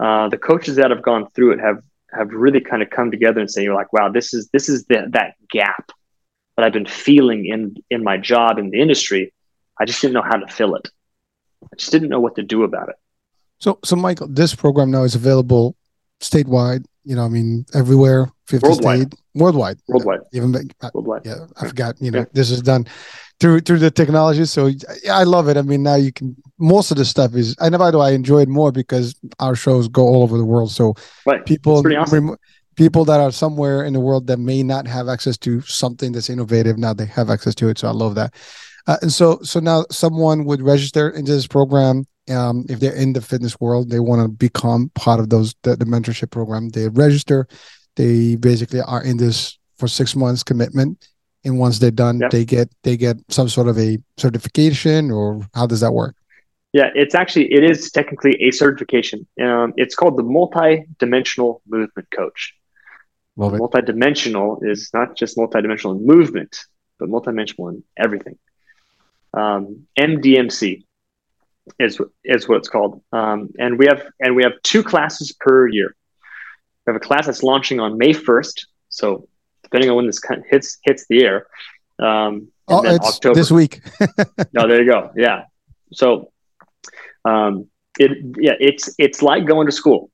uh, 0.00 0.30
the 0.30 0.38
coaches 0.38 0.76
that 0.76 0.90
have 0.90 1.02
gone 1.02 1.28
through 1.32 1.52
it 1.52 1.60
have 1.60 1.82
have 2.16 2.30
really 2.30 2.60
kind 2.60 2.82
of 2.82 2.90
come 2.90 3.10
together 3.10 3.40
and 3.40 3.50
say, 3.50 3.62
"You're 3.62 3.74
like, 3.74 3.92
wow, 3.92 4.08
this 4.08 4.32
is 4.34 4.48
this 4.52 4.68
is 4.68 4.84
the, 4.86 5.06
that 5.10 5.34
gap 5.50 5.90
that 6.56 6.64
I've 6.64 6.72
been 6.72 6.86
feeling 6.86 7.46
in 7.46 7.76
in 7.90 8.02
my 8.04 8.16
job 8.16 8.58
in 8.58 8.70
the 8.70 8.80
industry. 8.80 9.32
I 9.80 9.84
just 9.84 10.00
didn't 10.00 10.14
know 10.14 10.22
how 10.22 10.36
to 10.36 10.46
fill 10.46 10.74
it." 10.76 10.88
I 11.72 11.76
just 11.76 11.90
didn't 11.92 12.08
know 12.10 12.20
what 12.20 12.36
to 12.36 12.42
do 12.42 12.62
about 12.62 12.88
it. 12.90 12.96
So, 13.58 13.78
so 13.84 13.96
Michael, 13.96 14.28
this 14.28 14.54
program 14.54 14.90
now 14.90 15.04
is 15.04 15.14
available 15.14 15.76
statewide. 16.20 16.84
You 17.04 17.16
know, 17.16 17.24
I 17.24 17.28
mean, 17.28 17.64
everywhere, 17.74 18.30
fifty 18.46 18.66
Worldwide. 18.68 19.12
state, 19.12 19.20
worldwide, 19.34 19.78
Worldwide. 19.88 20.20
Even 20.32 20.54
uh, 20.82 20.90
Worldwide. 20.94 21.22
yeah, 21.24 21.46
I 21.60 21.68
forgot. 21.68 22.00
You 22.00 22.10
know, 22.10 22.18
Yeah. 22.20 22.24
this 22.32 22.50
is 22.50 22.60
done 22.62 22.86
through 23.40 23.60
through 23.60 23.78
the 23.78 23.90
technology. 23.90 24.44
So 24.44 24.66
yeah, 25.02 25.16
I 25.18 25.24
love 25.24 25.48
it. 25.48 25.56
I 25.56 25.62
mean, 25.62 25.82
now 25.82 25.96
you 25.96 26.12
can. 26.12 26.36
Most 26.58 26.90
of 26.90 26.96
the 26.96 27.04
stuff 27.04 27.34
is, 27.34 27.56
and 27.58 27.76
by 27.78 27.90
the 27.90 27.98
way, 27.98 28.08
I 28.08 28.10
enjoy 28.12 28.40
it 28.42 28.48
more 28.48 28.70
because 28.70 29.14
our 29.40 29.56
shows 29.56 29.88
go 29.88 30.02
all 30.02 30.22
over 30.22 30.38
the 30.38 30.44
world. 30.44 30.70
So 30.70 30.94
Right. 31.26 31.44
people 31.44 31.78
awesome. 31.96 32.14
remo- 32.14 32.36
people 32.76 33.04
that 33.06 33.20
are 33.20 33.32
somewhere 33.32 33.84
in 33.84 33.92
the 33.92 34.00
world 34.00 34.26
that 34.26 34.38
may 34.38 34.62
not 34.62 34.86
have 34.86 35.08
access 35.08 35.36
to 35.38 35.60
something 35.62 36.10
that's 36.12 36.28
innovative 36.28 36.76
now 36.76 36.92
they 36.92 37.06
have 37.06 37.30
access 37.30 37.54
to 37.54 37.68
it 37.68 37.78
so 37.78 37.86
i 37.86 37.92
love 37.92 38.16
that 38.16 38.34
uh, 38.88 38.96
and 39.00 39.12
so 39.12 39.38
so 39.44 39.60
now 39.60 39.84
someone 39.92 40.44
would 40.44 40.60
register 40.60 41.08
into 41.10 41.30
this 41.30 41.46
program 41.46 42.04
um, 42.30 42.64
if 42.68 42.80
they're 42.80 42.96
in 42.96 43.12
the 43.12 43.20
fitness 43.20 43.60
world 43.60 43.90
they 43.90 44.00
want 44.00 44.20
to 44.22 44.26
become 44.28 44.90
part 44.96 45.20
of 45.20 45.30
those 45.30 45.54
the, 45.62 45.76
the 45.76 45.84
mentorship 45.84 46.32
program 46.32 46.68
they 46.70 46.88
register 46.88 47.46
they 47.94 48.34
basically 48.34 48.80
are 48.80 49.04
in 49.04 49.18
this 49.18 49.56
for 49.78 49.86
six 49.86 50.16
months 50.16 50.42
commitment 50.42 51.06
and 51.44 51.56
once 51.60 51.78
they're 51.78 51.92
done 51.92 52.18
Yep. 52.18 52.30
they 52.32 52.44
get 52.44 52.68
they 52.82 52.96
get 52.96 53.16
some 53.28 53.48
sort 53.48 53.68
of 53.68 53.78
a 53.78 53.98
certification 54.16 55.12
or 55.12 55.46
how 55.54 55.66
does 55.68 55.78
that 55.80 55.92
work 55.92 56.16
Yeah, 56.74 56.90
it's 56.96 57.14
actually 57.14 57.54
it 57.54 57.62
is 57.62 57.92
technically 57.92 58.36
a 58.42 58.50
certification. 58.50 59.28
Um, 59.40 59.74
it's 59.76 59.94
called 59.94 60.16
the 60.16 60.24
multi-dimensional 60.24 61.62
movement 61.68 62.08
coach. 62.10 62.52
love 63.36 63.54
it 63.54 63.58
Multi-dimensional 63.58 64.58
is 64.62 64.90
not 64.92 65.16
just 65.16 65.38
multi-dimensional 65.38 65.96
in 65.96 66.04
movement, 66.04 66.58
but 66.98 67.08
multi-dimensional 67.08 67.68
in 67.68 67.84
everything. 67.96 68.36
Um, 69.32 69.86
MDMC 69.96 70.84
is 71.78 72.00
is 72.24 72.48
what 72.48 72.58
it's 72.58 72.68
called, 72.68 73.00
um, 73.12 73.50
and 73.56 73.78
we 73.78 73.86
have 73.86 74.04
and 74.18 74.34
we 74.34 74.42
have 74.42 74.54
two 74.64 74.82
classes 74.82 75.30
per 75.30 75.68
year. 75.68 75.94
We 76.86 76.92
have 76.92 76.96
a 76.96 77.04
class 77.04 77.26
that's 77.26 77.44
launching 77.44 77.78
on 77.78 77.98
May 77.98 78.12
first, 78.12 78.66
so 78.88 79.28
depending 79.62 79.90
on 79.90 79.96
when 79.96 80.06
this 80.06 80.20
hits 80.50 80.78
hits 80.82 81.06
the 81.08 81.22
air. 81.22 81.46
Um, 82.00 82.48
oh 82.66 82.82
it's 82.84 83.06
October. 83.06 83.36
this 83.36 83.52
week 83.52 83.80
No, 84.52 84.66
there 84.66 84.82
you 84.82 84.90
go. 84.90 85.12
Yeah. 85.16 85.44
So, 85.92 86.32
um, 87.24 87.66
it 87.98 88.12
yeah, 88.38 88.54
it's 88.60 88.94
it's 88.98 89.22
like 89.22 89.46
going 89.46 89.66
to 89.66 89.72
school. 89.72 90.10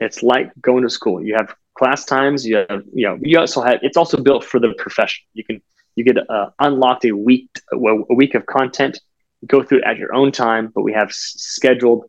It's 0.00 0.22
like 0.22 0.50
going 0.60 0.82
to 0.82 0.90
school. 0.90 1.22
You 1.22 1.34
have 1.36 1.54
class 1.76 2.04
times. 2.04 2.46
You 2.46 2.64
have 2.68 2.82
you 2.92 3.06
know 3.06 3.18
you 3.20 3.38
also 3.38 3.62
have. 3.62 3.78
It's 3.82 3.96
also 3.96 4.22
built 4.22 4.44
for 4.44 4.60
the 4.60 4.74
profession. 4.78 5.24
You 5.34 5.44
can 5.44 5.62
you 5.96 6.04
get 6.04 6.18
uh, 6.30 6.50
unlocked 6.60 7.04
a 7.04 7.12
week 7.12 7.48
a 7.72 8.14
week 8.14 8.34
of 8.34 8.46
content. 8.46 9.00
Go 9.46 9.62
through 9.62 9.78
it 9.78 9.84
at 9.84 9.96
your 9.98 10.14
own 10.14 10.32
time, 10.32 10.72
but 10.74 10.82
we 10.82 10.92
have 10.92 11.12
scheduled 11.12 12.04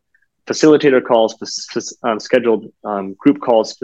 facilitator 0.47 1.03
calls, 1.03 1.35
um, 2.03 2.19
scheduled 2.19 2.71
um, 2.85 3.13
group 3.15 3.41
calls, 3.41 3.77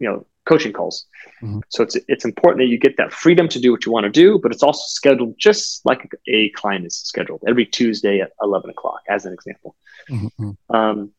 you 0.00 0.08
know, 0.08 0.26
coaching 0.46 0.72
calls. 0.72 1.06
Mhm. 1.42 1.62
So 1.68 1.82
it's 1.84 1.96
it's 2.08 2.24
important 2.24 2.58
that 2.62 2.70
you 2.72 2.78
get 2.78 2.96
that 2.96 3.12
freedom 3.12 3.46
to 3.48 3.60
do 3.60 3.70
what 3.70 3.84
you 3.86 3.92
want 3.92 4.04
to 4.04 4.10
do, 4.10 4.38
but 4.42 4.50
it's 4.52 4.62
also 4.62 4.82
scheduled 4.86 5.34
just 5.38 5.84
like 5.84 6.10
a 6.26 6.50
client 6.50 6.86
is 6.86 6.96
scheduled 6.96 7.42
every 7.46 7.66
Tuesday 7.66 8.20
at 8.20 8.32
eleven 8.42 8.70
o'clock, 8.70 9.00
as 9.08 9.26
an 9.26 9.32
example. 9.32 9.76
Mhm. 10.08 10.56
Um, 10.70 11.12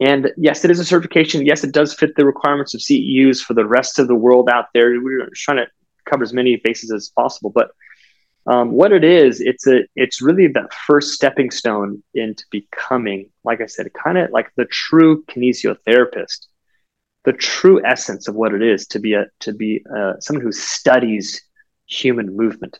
and 0.00 0.32
yes, 0.36 0.64
it 0.64 0.70
is 0.70 0.78
a 0.78 0.84
certification. 0.84 1.46
Yes, 1.46 1.64
it 1.64 1.72
does 1.72 1.94
fit 1.94 2.14
the 2.16 2.26
requirements 2.26 2.74
of 2.74 2.80
CEUs 2.80 3.40
for 3.40 3.54
the 3.54 3.64
rest 3.64 3.98
of 3.98 4.08
the 4.08 4.14
world 4.14 4.48
out 4.48 4.66
there. 4.74 5.00
We're 5.00 5.28
trying 5.34 5.58
to 5.58 5.68
cover 6.04 6.22
as 6.22 6.32
many 6.32 6.56
bases 6.56 6.92
as 6.92 7.10
possible, 7.10 7.50
but 7.50 7.70
um, 8.46 8.72
what 8.72 8.92
it 8.92 9.04
is, 9.04 9.40
it's 9.40 9.66
a, 9.66 9.84
it's 9.96 10.22
really 10.22 10.48
that 10.48 10.72
first 10.72 11.12
stepping 11.12 11.50
stone 11.50 12.02
into 12.14 12.44
becoming, 12.50 13.30
like 13.44 13.60
I 13.60 13.66
said, 13.66 13.92
kind 13.92 14.16
of 14.18 14.30
like 14.30 14.50
the 14.56 14.64
true 14.64 15.24
kinesiotherapist, 15.24 16.46
the 17.24 17.32
true 17.32 17.84
essence 17.84 18.28
of 18.28 18.34
what 18.34 18.54
it 18.54 18.62
is 18.62 18.86
to 18.88 18.98
be 18.98 19.14
a, 19.14 19.26
to 19.40 19.52
be 19.52 19.84
uh, 19.94 20.14
someone 20.20 20.44
who 20.44 20.52
studies 20.52 21.42
human 21.86 22.34
movement. 22.36 22.78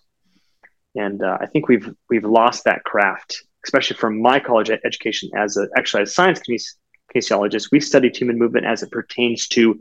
And 0.95 1.22
uh, 1.22 1.38
I 1.41 1.47
think 1.47 1.68
we've 1.68 1.93
we've 2.09 2.24
lost 2.24 2.64
that 2.64 2.84
craft, 2.84 3.43
especially 3.64 3.97
from 3.97 4.20
my 4.20 4.41
college 4.41 4.70
education 4.70 5.30
as 5.36 5.57
a 5.57 5.68
actually 5.76 6.03
as 6.03 6.11
a 6.11 6.12
science 6.12 6.41
kines- 6.41 6.76
kinesiologist. 7.14 7.70
We 7.70 7.80
studied 7.80 8.16
human 8.16 8.38
movement 8.38 8.66
as 8.66 8.82
it 8.82 8.91
pertains 8.91 9.47
to 9.49 9.78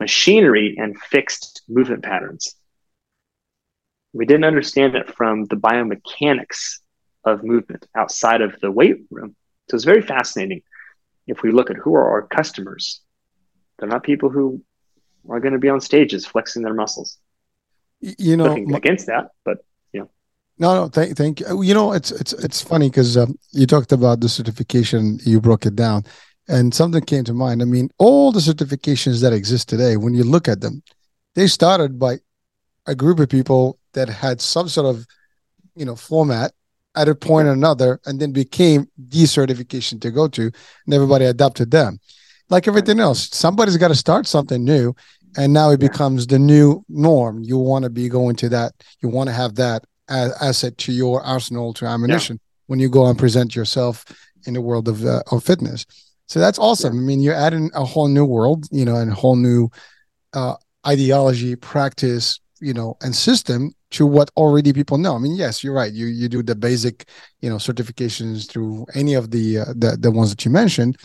machinery 0.00 0.74
and 0.78 0.98
fixed 0.98 1.62
movement 1.68 2.02
patterns. 2.02 2.54
We 4.12 4.26
didn't 4.26 4.44
understand 4.44 4.96
it 4.96 5.14
from 5.14 5.44
the 5.44 5.56
biomechanics 5.56 6.80
of 7.24 7.44
movement 7.44 7.86
outside 7.94 8.40
of 8.40 8.58
the 8.60 8.70
weight 8.70 9.02
room. 9.10 9.36
So 9.70 9.76
it's 9.76 9.84
very 9.84 10.02
fascinating. 10.02 10.62
If 11.26 11.42
we 11.42 11.52
look 11.52 11.70
at 11.70 11.76
who 11.76 11.94
are 11.94 12.10
our 12.10 12.22
customers, 12.26 13.02
they're 13.80 13.88
not 13.88 14.02
people 14.02 14.28
who 14.28 14.62
are 15.28 15.40
going 15.40 15.52
to 15.52 15.58
be 15.58 15.68
on 15.68 15.80
stages 15.80 16.26
flexing 16.26 16.62
their 16.62 16.74
muscles. 16.74 17.18
You 18.00 18.36
know 18.36 18.54
against 18.74 19.06
that, 19.06 19.30
but 19.44 19.58
yeah. 19.92 20.04
No, 20.58 20.74
no, 20.74 20.88
thank, 20.88 21.16
thank 21.16 21.40
you. 21.40 21.62
You 21.62 21.74
know, 21.74 21.92
it's 21.92 22.10
it's 22.10 22.32
it's 22.32 22.62
funny 22.62 22.88
because 22.88 23.16
um, 23.16 23.38
you 23.52 23.66
talked 23.66 23.92
about 23.92 24.20
the 24.20 24.28
certification, 24.28 25.18
you 25.24 25.40
broke 25.40 25.66
it 25.66 25.76
down, 25.76 26.04
and 26.48 26.74
something 26.74 27.02
came 27.02 27.24
to 27.24 27.34
mind. 27.34 27.60
I 27.60 27.66
mean, 27.66 27.90
all 27.98 28.32
the 28.32 28.40
certifications 28.40 29.20
that 29.20 29.34
exist 29.34 29.68
today, 29.68 29.96
when 29.98 30.14
you 30.14 30.24
look 30.24 30.48
at 30.48 30.62
them, 30.62 30.82
they 31.34 31.46
started 31.46 31.98
by 31.98 32.20
a 32.86 32.94
group 32.94 33.20
of 33.20 33.28
people 33.28 33.78
that 33.92 34.08
had 34.08 34.40
some 34.40 34.68
sort 34.68 34.86
of, 34.86 35.06
you 35.76 35.84
know, 35.84 35.96
format 35.96 36.52
at 36.96 37.08
a 37.08 37.14
point 37.14 37.48
or 37.48 37.52
another, 37.52 38.00
and 38.06 38.18
then 38.18 38.32
became 38.32 38.88
the 38.96 39.26
certification 39.26 40.00
to 40.00 40.10
go 40.10 40.26
to, 40.26 40.50
and 40.86 40.94
everybody 40.94 41.26
adopted 41.26 41.70
them. 41.70 41.98
Like 42.50 42.66
everything 42.68 42.98
else, 43.00 43.28
somebody's 43.32 43.76
got 43.76 43.88
to 43.88 43.94
start 43.94 44.26
something 44.26 44.64
new, 44.64 44.94
and 45.36 45.52
now 45.52 45.70
it 45.70 45.80
Yeah. 45.80 45.88
becomes 45.88 46.26
the 46.26 46.38
new 46.38 46.84
norm. 46.88 47.42
You 47.42 47.56
want 47.58 47.84
to 47.84 47.90
be 47.90 48.08
going 48.08 48.36
to 48.36 48.48
that. 48.50 48.72
You 49.00 49.08
want 49.08 49.28
to 49.28 49.32
have 49.34 49.54
that 49.54 49.84
as 50.08 50.32
asset 50.40 50.76
to 50.78 50.92
your 50.92 51.22
arsenal 51.22 51.72
to 51.74 51.86
ammunition 51.86 52.40
when 52.66 52.80
you 52.80 52.88
go 52.88 53.06
and 53.06 53.16
present 53.18 53.54
yourself 53.54 54.04
in 54.46 54.54
the 54.54 54.60
world 54.60 54.88
of 54.88 55.04
uh, 55.04 55.22
of 55.30 55.44
fitness. 55.44 55.86
So 56.26 56.38
that's 56.40 56.58
awesome. 56.58 56.96
I 56.98 57.00
mean, 57.00 57.20
you're 57.20 57.34
adding 57.46 57.70
a 57.74 57.84
whole 57.84 58.08
new 58.08 58.24
world, 58.24 58.66
you 58.72 58.84
know, 58.84 58.96
and 58.96 59.10
a 59.12 59.14
whole 59.14 59.36
new 59.36 59.68
uh, 60.32 60.54
ideology, 60.86 61.56
practice, 61.56 62.40
you 62.60 62.72
know, 62.72 62.96
and 63.02 63.14
system 63.14 63.72
to 63.90 64.06
what 64.06 64.30
already 64.36 64.72
people 64.72 64.98
know. 64.98 65.14
I 65.16 65.18
mean, 65.18 65.34
yes, 65.34 65.62
you're 65.64 65.74
right. 65.74 65.92
You 65.92 66.06
you 66.06 66.28
do 66.28 66.42
the 66.42 66.54
basic, 66.54 67.04
you 67.40 67.48
know, 67.50 67.56
certifications 67.56 68.48
through 68.48 68.86
any 68.94 69.14
of 69.14 69.30
the 69.30 69.58
uh, 69.58 69.64
the 69.76 69.96
the 69.98 70.10
ones 70.10 70.30
that 70.30 70.44
you 70.44 70.50
mentioned, 70.50 70.96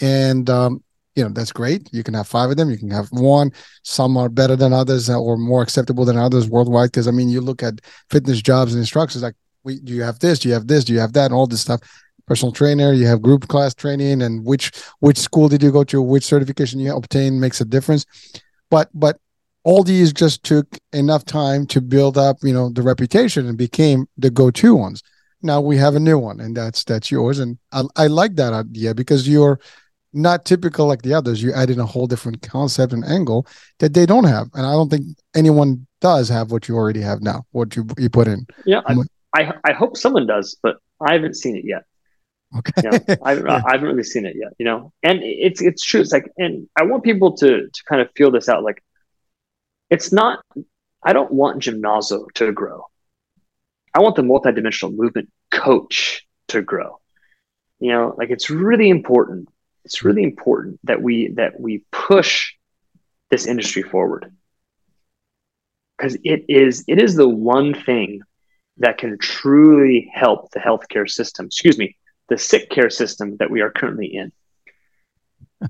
and 0.00 0.48
um, 0.50 0.82
you 1.14 1.22
know 1.22 1.30
that's 1.30 1.52
great. 1.52 1.88
You 1.92 2.02
can 2.02 2.14
have 2.14 2.26
five 2.26 2.50
of 2.50 2.56
them. 2.56 2.70
You 2.70 2.78
can 2.78 2.90
have 2.90 3.08
one. 3.10 3.52
Some 3.82 4.16
are 4.16 4.28
better 4.28 4.56
than 4.56 4.72
others 4.72 5.10
or 5.10 5.36
more 5.36 5.62
acceptable 5.62 6.04
than 6.04 6.16
others 6.16 6.48
worldwide. 6.48 6.90
Because 6.90 7.08
I 7.08 7.10
mean, 7.10 7.28
you 7.28 7.40
look 7.40 7.62
at 7.62 7.80
fitness 8.10 8.40
jobs 8.40 8.72
and 8.72 8.80
instructors 8.80 9.22
like, 9.22 9.34
we, 9.64 9.78
do 9.80 9.92
you 9.92 10.02
have 10.02 10.18
this? 10.18 10.38
Do 10.38 10.48
you 10.48 10.54
have 10.54 10.66
this? 10.66 10.84
Do 10.84 10.92
you 10.92 11.00
have 11.00 11.12
that? 11.12 11.26
And 11.26 11.34
all 11.34 11.46
this 11.46 11.60
stuff. 11.60 11.80
Personal 12.26 12.52
trainer, 12.52 12.92
you 12.92 13.06
have 13.06 13.20
group 13.20 13.48
class 13.48 13.74
training, 13.74 14.22
and 14.22 14.44
which 14.44 14.70
which 15.00 15.18
school 15.18 15.48
did 15.48 15.62
you 15.62 15.72
go 15.72 15.84
to? 15.84 16.00
Which 16.00 16.24
certification 16.24 16.80
you 16.80 16.94
obtain 16.94 17.38
makes 17.38 17.60
a 17.60 17.64
difference. 17.64 18.06
But 18.70 18.88
but 18.94 19.18
all 19.64 19.82
these 19.82 20.12
just 20.12 20.42
took 20.42 20.66
enough 20.92 21.24
time 21.24 21.66
to 21.66 21.80
build 21.80 22.18
up, 22.18 22.38
you 22.42 22.52
know, 22.52 22.70
the 22.70 22.82
reputation 22.82 23.46
and 23.46 23.56
became 23.56 24.06
the 24.16 24.30
go-to 24.30 24.74
ones. 24.74 25.02
Now 25.42 25.60
we 25.60 25.76
have 25.76 25.94
a 25.94 26.00
new 26.00 26.18
one, 26.18 26.40
and 26.40 26.56
that's 26.56 26.84
that's 26.84 27.10
yours. 27.10 27.38
And 27.38 27.58
I, 27.72 27.82
I 27.96 28.06
like 28.06 28.36
that 28.36 28.52
idea 28.52 28.94
because 28.94 29.28
you're 29.28 29.58
not 30.12 30.44
typical 30.44 30.86
like 30.86 31.02
the 31.02 31.14
others. 31.14 31.42
You 31.42 31.52
add 31.52 31.70
in 31.70 31.80
a 31.80 31.86
whole 31.86 32.06
different 32.06 32.42
concept 32.42 32.92
and 32.92 33.04
angle 33.04 33.46
that 33.78 33.94
they 33.94 34.06
don't 34.06 34.24
have, 34.24 34.48
and 34.54 34.66
I 34.66 34.72
don't 34.72 34.90
think 34.90 35.16
anyone 35.34 35.86
does 36.00 36.28
have 36.28 36.50
what 36.50 36.68
you 36.68 36.76
already 36.76 37.00
have 37.00 37.22
now. 37.22 37.44
What 37.52 37.76
you 37.76 37.86
you 37.98 38.10
put 38.10 38.28
in. 38.28 38.46
yeah, 38.66 38.80
I. 38.86 38.96
I, 39.34 39.52
I 39.64 39.72
hope 39.72 39.96
someone 39.96 40.26
does, 40.26 40.58
but 40.62 40.76
I 41.00 41.14
haven't 41.14 41.36
seen 41.36 41.56
it 41.56 41.64
yet. 41.64 41.84
Okay. 42.56 42.82
You 42.84 42.90
know, 42.90 43.16
I, 43.22 43.32
Yeah. 43.32 43.62
I 43.66 43.72
haven't 43.72 43.88
really 43.88 44.02
seen 44.02 44.26
it 44.26 44.36
yet. 44.38 44.52
You 44.58 44.66
know, 44.66 44.92
and 45.02 45.20
it's 45.22 45.62
it's 45.62 45.84
true. 45.84 46.00
It's 46.00 46.12
like, 46.12 46.30
and 46.36 46.68
I 46.78 46.84
want 46.84 47.02
people 47.02 47.36
to 47.38 47.68
to 47.68 47.84
kind 47.88 48.02
of 48.02 48.10
feel 48.14 48.30
this 48.30 48.48
out. 48.48 48.62
Like, 48.62 48.82
it's 49.90 50.12
not. 50.12 50.44
I 51.02 51.12
don't 51.12 51.32
want 51.32 51.62
Gymnazo 51.62 52.26
to 52.34 52.52
grow. 52.52 52.86
I 53.94 54.00
want 54.00 54.16
the 54.16 54.22
multidimensional 54.22 54.94
movement 54.94 55.30
coach 55.50 56.26
to 56.48 56.62
grow. 56.62 56.98
You 57.80 57.92
know, 57.92 58.14
like 58.16 58.30
it's 58.30 58.50
really 58.50 58.88
important. 58.88 59.48
It's 59.84 60.04
really 60.04 60.22
important 60.22 60.80
that 60.84 61.02
we 61.02 61.28
that 61.34 61.58
we 61.58 61.84
push 61.90 62.52
this 63.30 63.46
industry 63.46 63.82
forward 63.82 64.32
because 65.96 66.16
it 66.24 66.44
is 66.48 66.84
it 66.88 67.00
is 67.00 67.14
the 67.14 67.28
one 67.28 67.74
thing 67.74 68.20
that 68.78 68.98
can 68.98 69.18
truly 69.18 70.10
help 70.12 70.50
the 70.50 70.60
healthcare 70.60 71.08
system. 71.08 71.46
Excuse 71.46 71.78
me, 71.78 71.96
the 72.28 72.38
sick 72.38 72.70
care 72.70 72.90
system 72.90 73.36
that 73.38 73.50
we 73.50 73.60
are 73.60 73.70
currently 73.70 74.06
in. 74.06 74.32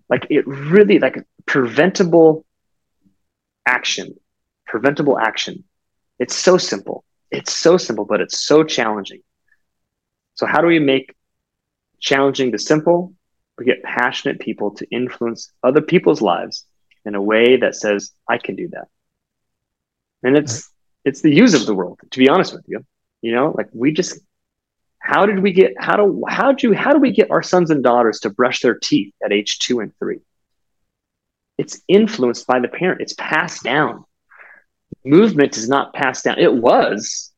like 0.08 0.26
it 0.30 0.46
really 0.46 0.98
like 0.98 1.24
preventable 1.46 2.44
action, 3.66 4.14
preventable 4.66 5.18
action. 5.18 5.64
It's 6.18 6.36
so 6.36 6.56
simple. 6.56 7.04
It's 7.30 7.52
so 7.52 7.76
simple, 7.76 8.04
but 8.04 8.20
it's 8.20 8.40
so 8.40 8.64
challenging. 8.64 9.22
So 10.34 10.46
how 10.46 10.60
do 10.60 10.66
we 10.66 10.78
make 10.78 11.14
challenging 12.00 12.50
the 12.50 12.58
simple 12.58 13.14
we 13.58 13.64
get 13.64 13.82
passionate 13.82 14.40
people 14.40 14.72
to 14.72 14.86
influence 14.90 15.52
other 15.62 15.80
people's 15.80 16.22
lives 16.22 16.66
in 17.04 17.14
a 17.14 17.22
way 17.22 17.56
that 17.56 17.74
says, 17.74 18.12
I 18.28 18.38
can 18.38 18.56
do 18.56 18.68
that. 18.68 18.88
And 20.22 20.36
it's 20.36 20.70
it's 21.04 21.20
the 21.20 21.34
use 21.34 21.54
of 21.54 21.66
the 21.66 21.74
world, 21.74 21.98
to 22.10 22.18
be 22.18 22.28
honest 22.28 22.52
with 22.52 22.64
you. 22.68 22.84
You 23.22 23.34
know, 23.34 23.54
like 23.56 23.68
we 23.72 23.92
just 23.92 24.20
how 24.98 25.26
did 25.26 25.40
we 25.40 25.52
get 25.52 25.74
how 25.78 25.96
do 25.96 26.22
how 26.28 26.52
do 26.52 26.72
how 26.72 26.92
do 26.92 26.98
we 26.98 27.12
get 27.12 27.30
our 27.30 27.42
sons 27.42 27.70
and 27.70 27.82
daughters 27.82 28.20
to 28.20 28.30
brush 28.30 28.60
their 28.60 28.78
teeth 28.78 29.12
at 29.24 29.32
age 29.32 29.58
two 29.58 29.80
and 29.80 29.92
three? 29.98 30.20
It's 31.58 31.80
influenced 31.88 32.46
by 32.46 32.60
the 32.60 32.68
parent, 32.68 33.00
it's 33.00 33.14
passed 33.14 33.64
down. 33.64 34.04
Movement 35.04 35.56
is 35.56 35.68
not 35.68 35.92
passed 35.92 36.24
down. 36.24 36.38
It 36.38 36.54
was, 36.54 37.32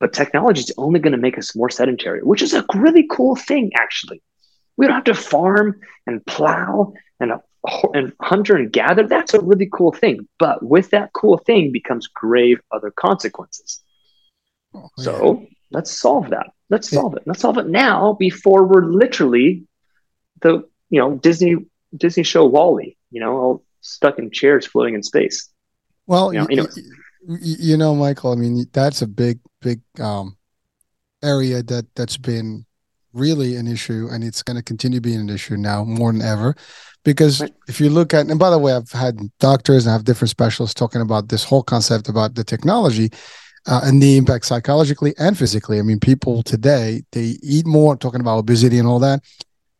but 0.00 0.12
technology 0.12 0.60
is 0.60 0.72
only 0.78 1.00
going 1.00 1.12
to 1.12 1.18
make 1.18 1.36
us 1.36 1.54
more 1.54 1.68
sedentary, 1.68 2.22
which 2.22 2.42
is 2.42 2.54
a 2.54 2.64
really 2.74 3.06
cool 3.10 3.36
thing, 3.36 3.70
actually. 3.74 4.22
We 4.76 4.86
don't 4.86 4.94
have 4.94 5.04
to 5.04 5.14
farm 5.14 5.80
and 6.06 6.24
plow 6.26 6.92
and 7.20 7.32
and 7.94 8.12
hunter 8.20 8.56
and 8.56 8.72
gather, 8.72 9.06
that's 9.06 9.34
a 9.34 9.40
really 9.40 9.68
cool 9.72 9.92
thing. 9.92 10.28
But 10.38 10.62
with 10.62 10.90
that 10.90 11.12
cool 11.12 11.38
thing 11.38 11.72
becomes 11.72 12.06
grave 12.06 12.60
other 12.70 12.90
consequences. 12.90 13.80
Oh, 14.74 14.90
so 14.98 15.40
yeah. 15.40 15.46
let's 15.70 15.90
solve 15.90 16.30
that. 16.30 16.48
Let's 16.68 16.90
solve 16.90 17.16
it. 17.16 17.22
Let's 17.26 17.40
solve 17.40 17.58
it 17.58 17.68
now 17.68 18.16
before 18.18 18.64
we're 18.64 18.84
literally 18.84 19.66
the 20.40 20.68
you 20.90 21.00
know 21.00 21.16
Disney 21.16 21.56
Disney 21.96 22.22
show 22.22 22.44
WALL-E. 22.44 22.96
You 23.10 23.20
know, 23.20 23.36
all 23.36 23.64
stuck 23.80 24.18
in 24.18 24.30
chairs 24.30 24.66
floating 24.66 24.94
in 24.94 25.02
space. 25.02 25.48
Well, 26.06 26.32
you 26.34 26.40
know, 26.40 26.66
you 27.26 27.76
know, 27.76 27.94
Michael. 27.94 28.32
I 28.32 28.34
mean, 28.34 28.66
that's 28.72 29.00
a 29.00 29.06
big, 29.06 29.38
big 29.62 29.80
um, 30.00 30.36
area 31.22 31.62
that 31.62 31.86
that's 31.94 32.18
been 32.18 32.66
really 33.14 33.56
an 33.56 33.66
issue, 33.66 34.08
and 34.10 34.22
it's 34.24 34.42
going 34.42 34.56
to 34.56 34.62
continue 34.62 35.00
being 35.00 35.20
an 35.20 35.30
issue 35.30 35.56
now 35.56 35.84
more 35.84 36.12
than 36.12 36.22
ever. 36.22 36.54
Because 37.04 37.40
right. 37.40 37.52
if 37.68 37.80
you 37.80 37.90
look 37.90 38.14
at, 38.14 38.26
and 38.28 38.38
by 38.38 38.50
the 38.50 38.58
way, 38.58 38.72
I've 38.72 38.90
had 38.90 39.18
doctors 39.38 39.84
and 39.84 39.90
I 39.90 39.92
have 39.94 40.04
different 40.04 40.30
specialists 40.30 40.74
talking 40.74 41.02
about 41.02 41.28
this 41.28 41.44
whole 41.44 41.62
concept 41.62 42.08
about 42.08 42.34
the 42.34 42.44
technology 42.44 43.10
uh, 43.66 43.82
and 43.84 44.02
the 44.02 44.16
impact 44.16 44.46
psychologically 44.46 45.14
and 45.18 45.36
physically. 45.36 45.78
I 45.78 45.82
mean, 45.82 46.00
people 46.00 46.42
today 46.42 47.02
they 47.12 47.36
eat 47.42 47.66
more, 47.66 47.96
talking 47.96 48.20
about 48.20 48.38
obesity 48.38 48.78
and 48.78 48.88
all 48.88 48.98
that. 49.00 49.22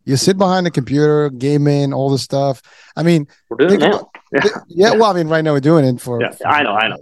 You 0.06 0.16
sit 0.16 0.36
behind 0.36 0.66
the 0.66 0.70
computer, 0.70 1.30
gaming, 1.30 1.94
all 1.94 2.10
the 2.10 2.18
stuff. 2.18 2.60
I 2.94 3.02
mean, 3.02 3.26
we're 3.48 3.56
doing 3.56 3.80
it 3.80 3.88
now. 3.88 4.10
yeah. 4.32 4.42
yeah. 4.68 4.90
Well, 4.92 5.04
I 5.04 5.14
mean, 5.14 5.28
right 5.28 5.42
now 5.42 5.52
we're 5.52 5.60
doing 5.60 5.84
it 5.86 5.98
for. 5.98 6.20
Yeah, 6.20 6.30
for, 6.32 6.46
I 6.46 6.62
know, 6.62 6.74
I 6.74 6.88
know. 6.88 6.98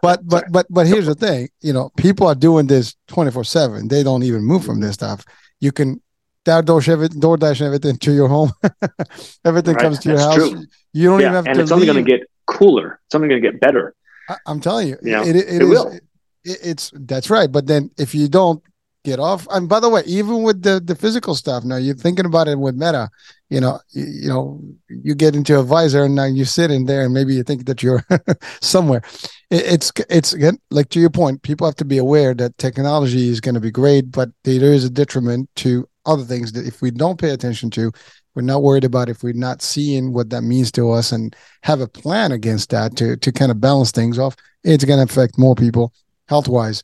But 0.00 0.26
but 0.26 0.44
but 0.50 0.66
but 0.70 0.86
here's 0.86 1.06
the 1.06 1.14
thing. 1.14 1.50
You 1.60 1.74
know, 1.74 1.90
people 1.98 2.26
are 2.26 2.34
doing 2.34 2.66
this 2.66 2.96
twenty 3.06 3.30
four 3.30 3.44
seven. 3.44 3.88
They 3.88 4.02
don't 4.02 4.22
even 4.22 4.44
move 4.44 4.64
from 4.64 4.80
this 4.80 4.94
stuff. 4.94 5.26
You 5.60 5.72
can 5.72 6.00
DoorDash 6.44 6.88
everything, 6.88 7.20
DoorDash 7.20 7.62
everything 7.62 7.96
to 7.98 8.12
your 8.12 8.28
home. 8.28 8.52
everything 9.44 9.74
right. 9.74 9.82
comes 9.82 9.98
to 10.00 10.08
your 10.10 10.18
That's 10.18 10.36
house. 10.36 10.50
True. 10.50 10.64
You 10.92 11.08
don't 11.10 11.20
yeah. 11.20 11.26
even 11.26 11.34
have 11.34 11.46
and 11.46 11.54
to. 11.54 11.60
And 11.60 11.60
it's 11.60 11.72
only 11.72 11.86
going 11.86 12.04
to 12.04 12.10
get 12.10 12.28
cooler. 12.46 13.00
It's 13.06 13.14
only 13.14 13.28
going 13.28 13.42
to 13.42 13.50
get 13.50 13.60
better. 13.60 13.94
I, 14.28 14.36
am 14.46 14.60
telling 14.60 14.88
you, 14.88 14.98
know, 15.02 15.22
it, 15.22 15.36
it, 15.36 15.48
it, 15.48 15.62
it 15.62 15.64
will. 15.64 15.92
It, 15.92 16.02
it's 16.44 16.92
that's 16.94 17.30
right. 17.30 17.50
But 17.50 17.66
then 17.66 17.90
if 17.98 18.14
you 18.14 18.28
don't 18.28 18.62
get 19.08 19.18
off, 19.18 19.46
and 19.50 19.68
by 19.68 19.80
the 19.80 19.88
way, 19.88 20.02
even 20.06 20.42
with 20.42 20.62
the 20.62 20.80
the 20.80 20.94
physical 20.94 21.34
stuff, 21.34 21.64
now 21.64 21.76
you're 21.76 21.94
thinking 21.94 22.26
about 22.26 22.48
it 22.48 22.58
with 22.58 22.74
Meta. 22.74 23.08
You 23.50 23.60
know, 23.60 23.80
you, 23.90 24.04
you 24.22 24.28
know, 24.28 24.60
you 24.88 25.14
get 25.14 25.34
into 25.34 25.58
a 25.58 25.62
visor 25.62 26.04
and 26.04 26.14
now 26.14 26.24
you 26.26 26.44
sit 26.44 26.70
in 26.70 26.84
there, 26.84 27.02
and 27.04 27.14
maybe 27.14 27.34
you 27.34 27.42
think 27.42 27.66
that 27.66 27.82
you're 27.82 28.04
somewhere. 28.60 29.02
it's 29.50 29.90
it's 30.10 30.32
again 30.32 30.58
like 30.70 30.88
to 30.90 31.00
your 31.00 31.10
point. 31.10 31.42
People 31.42 31.66
have 31.66 31.76
to 31.76 31.84
be 31.84 31.98
aware 31.98 32.34
that 32.34 32.58
technology 32.58 33.28
is 33.28 33.40
going 33.40 33.54
to 33.54 33.60
be 33.60 33.70
great, 33.70 34.10
but 34.12 34.28
there 34.44 34.72
is 34.72 34.84
a 34.84 34.90
detriment 34.90 35.48
to 35.56 35.88
other 36.06 36.24
things 36.24 36.52
that 36.52 36.66
if 36.66 36.82
we 36.82 36.90
don't 36.90 37.20
pay 37.20 37.30
attention 37.30 37.70
to, 37.70 37.92
we're 38.34 38.42
not 38.42 38.62
worried 38.62 38.84
about 38.84 39.08
if 39.08 39.22
we're 39.22 39.32
not 39.32 39.62
seeing 39.62 40.12
what 40.12 40.30
that 40.30 40.42
means 40.42 40.70
to 40.72 40.90
us 40.90 41.12
and 41.12 41.34
have 41.62 41.80
a 41.80 41.88
plan 41.88 42.32
against 42.32 42.70
that 42.70 42.96
to 42.96 43.16
to 43.16 43.32
kind 43.32 43.50
of 43.50 43.60
balance 43.60 43.90
things 43.90 44.18
off, 44.18 44.36
it's 44.64 44.84
going 44.84 44.98
to 44.98 45.10
affect 45.10 45.38
more 45.38 45.54
people 45.54 45.92
health 46.28 46.48
wise. 46.48 46.82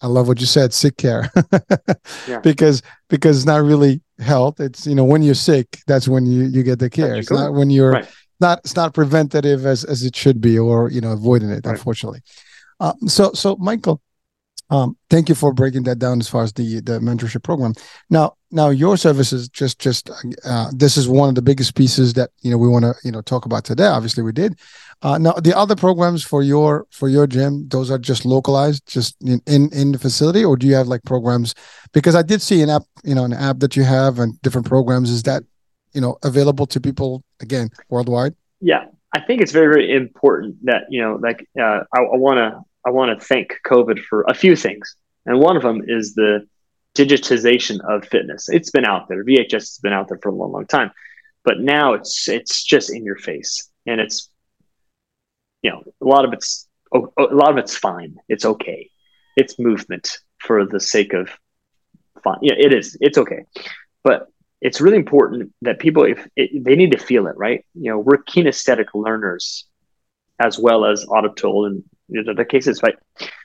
I 0.00 0.06
love 0.06 0.28
what 0.28 0.40
you 0.40 0.46
said, 0.46 0.74
sick 0.74 0.96
care, 0.96 1.30
yeah. 2.28 2.40
because 2.40 2.82
because 3.08 3.38
it's 3.38 3.46
not 3.46 3.62
really 3.62 4.02
health. 4.18 4.60
It's 4.60 4.86
you 4.86 4.94
know 4.94 5.04
when 5.04 5.22
you're 5.22 5.34
sick, 5.34 5.78
that's 5.86 6.08
when 6.08 6.26
you 6.26 6.44
you 6.44 6.62
get 6.62 6.78
the 6.78 6.90
care. 6.90 7.14
It's 7.14 7.30
not 7.30 7.54
when 7.54 7.70
you're 7.70 7.92
right. 7.92 8.08
not 8.40 8.58
it's 8.58 8.76
not 8.76 8.92
preventative 8.92 9.64
as 9.66 9.84
as 9.84 10.02
it 10.02 10.14
should 10.14 10.40
be, 10.40 10.58
or 10.58 10.90
you 10.90 11.00
know 11.00 11.12
avoiding 11.12 11.50
it. 11.50 11.64
Right. 11.64 11.72
Unfortunately, 11.72 12.20
uh, 12.80 12.92
so 13.06 13.32
so 13.32 13.56
Michael, 13.56 14.02
um, 14.70 14.96
thank 15.10 15.28
you 15.28 15.34
for 15.34 15.52
breaking 15.52 15.84
that 15.84 15.98
down 15.98 16.20
as 16.20 16.28
far 16.28 16.42
as 16.42 16.52
the 16.52 16.80
the 16.80 16.98
mentorship 16.98 17.42
program. 17.42 17.74
Now, 18.10 18.34
now 18.50 18.70
your 18.70 18.96
services 18.96 19.48
just 19.48 19.78
just 19.78 20.10
uh, 20.44 20.70
this 20.72 20.96
is 20.96 21.08
one 21.08 21.28
of 21.28 21.34
the 21.34 21.42
biggest 21.42 21.74
pieces 21.74 22.14
that 22.14 22.30
you 22.42 22.50
know 22.50 22.58
we 22.58 22.68
want 22.68 22.84
to 22.84 22.94
you 23.04 23.12
know 23.12 23.20
talk 23.20 23.46
about 23.46 23.64
today. 23.64 23.86
Obviously, 23.86 24.22
we 24.22 24.32
did. 24.32 24.58
Uh, 25.02 25.18
now, 25.18 25.32
the 25.32 25.56
other 25.56 25.76
programs 25.76 26.22
for 26.22 26.42
your 26.42 26.86
for 26.90 27.08
your 27.08 27.26
gym, 27.26 27.68
those 27.68 27.90
are 27.90 27.98
just 27.98 28.24
localized, 28.24 28.86
just 28.86 29.16
in, 29.22 29.40
in 29.46 29.72
in 29.72 29.92
the 29.92 29.98
facility, 29.98 30.44
or 30.44 30.56
do 30.56 30.66
you 30.66 30.74
have 30.74 30.88
like 30.88 31.02
programs? 31.04 31.54
Because 31.92 32.14
I 32.14 32.22
did 32.22 32.40
see 32.40 32.62
an 32.62 32.70
app, 32.70 32.82
you 33.04 33.14
know, 33.14 33.24
an 33.24 33.32
app 33.32 33.58
that 33.60 33.76
you 33.76 33.84
have 33.84 34.18
and 34.18 34.40
different 34.42 34.66
programs. 34.66 35.10
Is 35.10 35.22
that 35.24 35.42
you 35.92 36.00
know 36.00 36.16
available 36.22 36.66
to 36.66 36.80
people 36.80 37.22
again 37.40 37.68
worldwide? 37.88 38.34
Yeah, 38.60 38.86
I 39.12 39.20
think 39.20 39.42
it's 39.42 39.52
very 39.52 39.68
very 39.68 39.94
important 39.94 40.56
that 40.64 40.84
you 40.90 41.02
know, 41.02 41.16
like 41.16 41.46
uh, 41.58 41.84
I 41.92 42.00
want 42.00 42.38
to 42.38 42.60
I 42.84 42.90
want 42.90 43.18
to 43.18 43.26
thank 43.26 43.60
COVID 43.66 44.02
for 44.04 44.22
a 44.22 44.34
few 44.34 44.56
things. 44.56 44.96
And 45.26 45.40
one 45.40 45.56
of 45.56 45.62
them 45.62 45.82
is 45.86 46.14
the 46.14 46.46
digitization 46.94 47.80
of 47.88 48.06
fitness. 48.06 48.48
It's 48.48 48.70
been 48.70 48.84
out 48.84 49.08
there. 49.08 49.24
VHS 49.24 49.52
has 49.52 49.78
been 49.82 49.92
out 49.92 50.08
there 50.08 50.18
for 50.22 50.28
a 50.28 50.34
long, 50.34 50.52
long 50.52 50.66
time. 50.66 50.90
But 51.44 51.60
now 51.60 51.94
it's 51.94 52.28
it's 52.28 52.62
just 52.62 52.90
in 52.90 53.04
your 53.04 53.16
face. 53.16 53.70
And 53.86 54.00
it's 54.00 54.30
you 55.64 55.70
know, 55.70 55.82
a 56.00 56.04
lot 56.04 56.24
of 56.24 56.32
it's 56.32 56.68
a 56.92 57.00
lot 57.34 57.50
of 57.50 57.56
it's 57.56 57.76
fine. 57.76 58.16
It's 58.28 58.44
okay. 58.44 58.90
It's 59.36 59.58
movement 59.58 60.18
for 60.38 60.64
the 60.66 60.78
sake 60.78 61.14
of 61.14 61.28
fun. 62.22 62.38
Yeah, 62.42 62.54
it 62.56 62.72
is. 62.72 62.96
It's 63.00 63.18
okay. 63.18 63.46
But 64.04 64.28
it's 64.60 64.80
really 64.80 64.98
important 64.98 65.52
that 65.62 65.78
people 65.78 66.04
if 66.04 66.28
it, 66.36 66.62
they 66.62 66.76
need 66.76 66.92
to 66.92 66.98
feel 66.98 67.26
it, 67.26 67.36
right? 67.36 67.64
You 67.74 67.90
know, 67.90 67.98
we're 67.98 68.18
kinesthetic 68.18 68.88
learners 68.94 69.64
as 70.38 70.58
well 70.58 70.84
as 70.84 71.06
auditory 71.06 71.70
and 71.70 71.84
you 72.08 72.22
know, 72.22 72.34
the 72.34 72.44
cases, 72.44 72.82
right? 72.82 72.96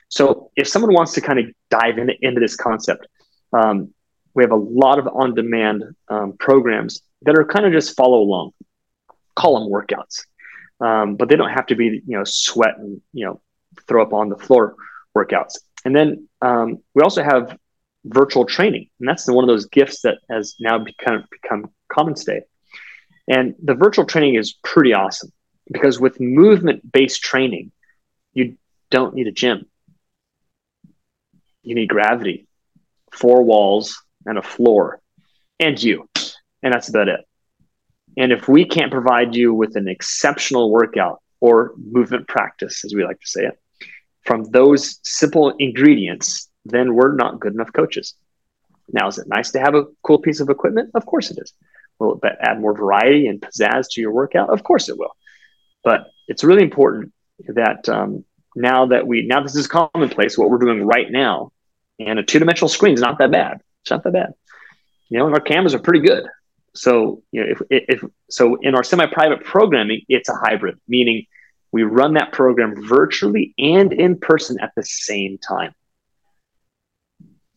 So 0.08 0.50
if 0.56 0.68
someone 0.68 0.92
wants 0.92 1.12
to 1.14 1.20
kind 1.22 1.38
of 1.38 1.46
dive 1.70 1.98
in, 1.98 2.10
into 2.20 2.40
this 2.40 2.56
concept, 2.56 3.06
um, 3.52 3.94
we 4.34 4.42
have 4.42 4.52
a 4.52 4.56
lot 4.56 4.98
of 4.98 5.08
on-demand 5.08 5.84
um, 6.08 6.34
programs 6.38 7.00
that 7.22 7.38
are 7.38 7.44
kind 7.44 7.64
of 7.64 7.72
just 7.72 7.96
follow 7.96 8.18
along, 8.18 8.52
call 9.34 9.58
them 9.58 9.72
workouts, 9.72 10.26
um, 10.80 11.16
but 11.16 11.28
they 11.28 11.36
don't 11.36 11.50
have 11.50 11.66
to 11.66 11.74
be 11.74 12.02
you 12.06 12.16
know 12.16 12.24
sweat 12.24 12.78
and 12.78 13.00
you 13.12 13.26
know 13.26 13.40
throw 13.86 14.02
up 14.02 14.12
on 14.12 14.28
the 14.28 14.36
floor 14.36 14.74
workouts. 15.16 15.58
And 15.84 15.94
then 15.94 16.28
um, 16.42 16.78
we 16.94 17.02
also 17.02 17.22
have 17.22 17.56
virtual 18.04 18.44
training, 18.44 18.88
and 18.98 19.08
that's 19.08 19.26
one 19.26 19.44
of 19.44 19.48
those 19.48 19.66
gifts 19.66 20.02
that 20.02 20.18
has 20.30 20.56
now 20.60 20.78
become 20.78 21.24
become 21.30 21.70
common 21.92 22.16
state. 22.16 22.44
And 23.28 23.54
the 23.62 23.74
virtual 23.74 24.04
training 24.04 24.34
is 24.34 24.54
pretty 24.64 24.92
awesome 24.92 25.32
because 25.72 26.00
with 26.00 26.20
movement 26.20 26.90
based 26.90 27.22
training, 27.22 27.72
you 28.34 28.56
don't 28.90 29.14
need 29.14 29.26
a 29.26 29.32
gym. 29.32 29.66
You 31.62 31.74
need 31.74 31.88
gravity, 31.88 32.48
four 33.12 33.42
walls, 33.42 34.02
and 34.24 34.38
a 34.38 34.42
floor, 34.42 35.00
and 35.58 35.80
you. 35.80 36.08
And 36.62 36.72
that's 36.72 36.88
about 36.88 37.08
it. 37.08 37.20
And 38.16 38.32
if 38.32 38.48
we 38.48 38.64
can't 38.64 38.90
provide 38.90 39.34
you 39.34 39.54
with 39.54 39.76
an 39.76 39.88
exceptional 39.88 40.70
workout 40.70 41.22
or 41.40 41.72
movement 41.76 42.28
practice, 42.28 42.84
as 42.84 42.94
we 42.94 43.04
like 43.04 43.20
to 43.20 43.26
say 43.26 43.46
it, 43.46 43.58
from 44.24 44.44
those 44.44 44.98
simple 45.02 45.54
ingredients, 45.58 46.48
then 46.64 46.94
we're 46.94 47.14
not 47.14 47.40
good 47.40 47.54
enough 47.54 47.72
coaches. 47.72 48.14
Now, 48.92 49.08
is 49.08 49.18
it 49.18 49.28
nice 49.28 49.52
to 49.52 49.60
have 49.60 49.74
a 49.74 49.84
cool 50.02 50.18
piece 50.18 50.40
of 50.40 50.50
equipment? 50.50 50.90
Of 50.94 51.06
course 51.06 51.30
it 51.30 51.38
is. 51.40 51.52
Will 51.98 52.18
it 52.22 52.36
add 52.40 52.60
more 52.60 52.74
variety 52.74 53.26
and 53.28 53.40
pizzazz 53.40 53.86
to 53.92 54.00
your 54.00 54.12
workout? 54.12 54.50
Of 54.50 54.64
course 54.64 54.88
it 54.88 54.98
will. 54.98 55.16
But 55.84 56.08
it's 56.28 56.44
really 56.44 56.62
important 56.62 57.12
that 57.48 57.88
um, 57.88 58.24
now 58.56 58.86
that 58.86 59.06
we 59.06 59.26
now 59.26 59.42
this 59.42 59.56
is 59.56 59.66
commonplace, 59.66 60.36
what 60.36 60.50
we're 60.50 60.58
doing 60.58 60.84
right 60.84 61.10
now, 61.10 61.52
and 61.98 62.18
a 62.18 62.22
two-dimensional 62.22 62.68
screen 62.68 62.94
is 62.94 63.00
not 63.00 63.18
that 63.18 63.30
bad. 63.30 63.60
It's 63.82 63.90
not 63.90 64.02
that 64.04 64.12
bad. 64.12 64.32
You 65.08 65.18
know, 65.18 65.28
our 65.28 65.40
cameras 65.40 65.74
are 65.74 65.78
pretty 65.78 66.00
good. 66.00 66.24
So 66.74 67.22
you 67.32 67.42
know, 67.42 67.54
if, 67.70 67.88
if 67.88 68.04
so, 68.28 68.56
in 68.56 68.74
our 68.74 68.84
semi-private 68.84 69.44
programming, 69.44 70.02
it's 70.08 70.28
a 70.28 70.34
hybrid, 70.34 70.78
meaning 70.86 71.26
we 71.72 71.82
run 71.82 72.14
that 72.14 72.32
program 72.32 72.86
virtually 72.86 73.54
and 73.58 73.92
in 73.92 74.18
person 74.18 74.58
at 74.60 74.72
the 74.76 74.84
same 74.84 75.38
time. 75.38 75.74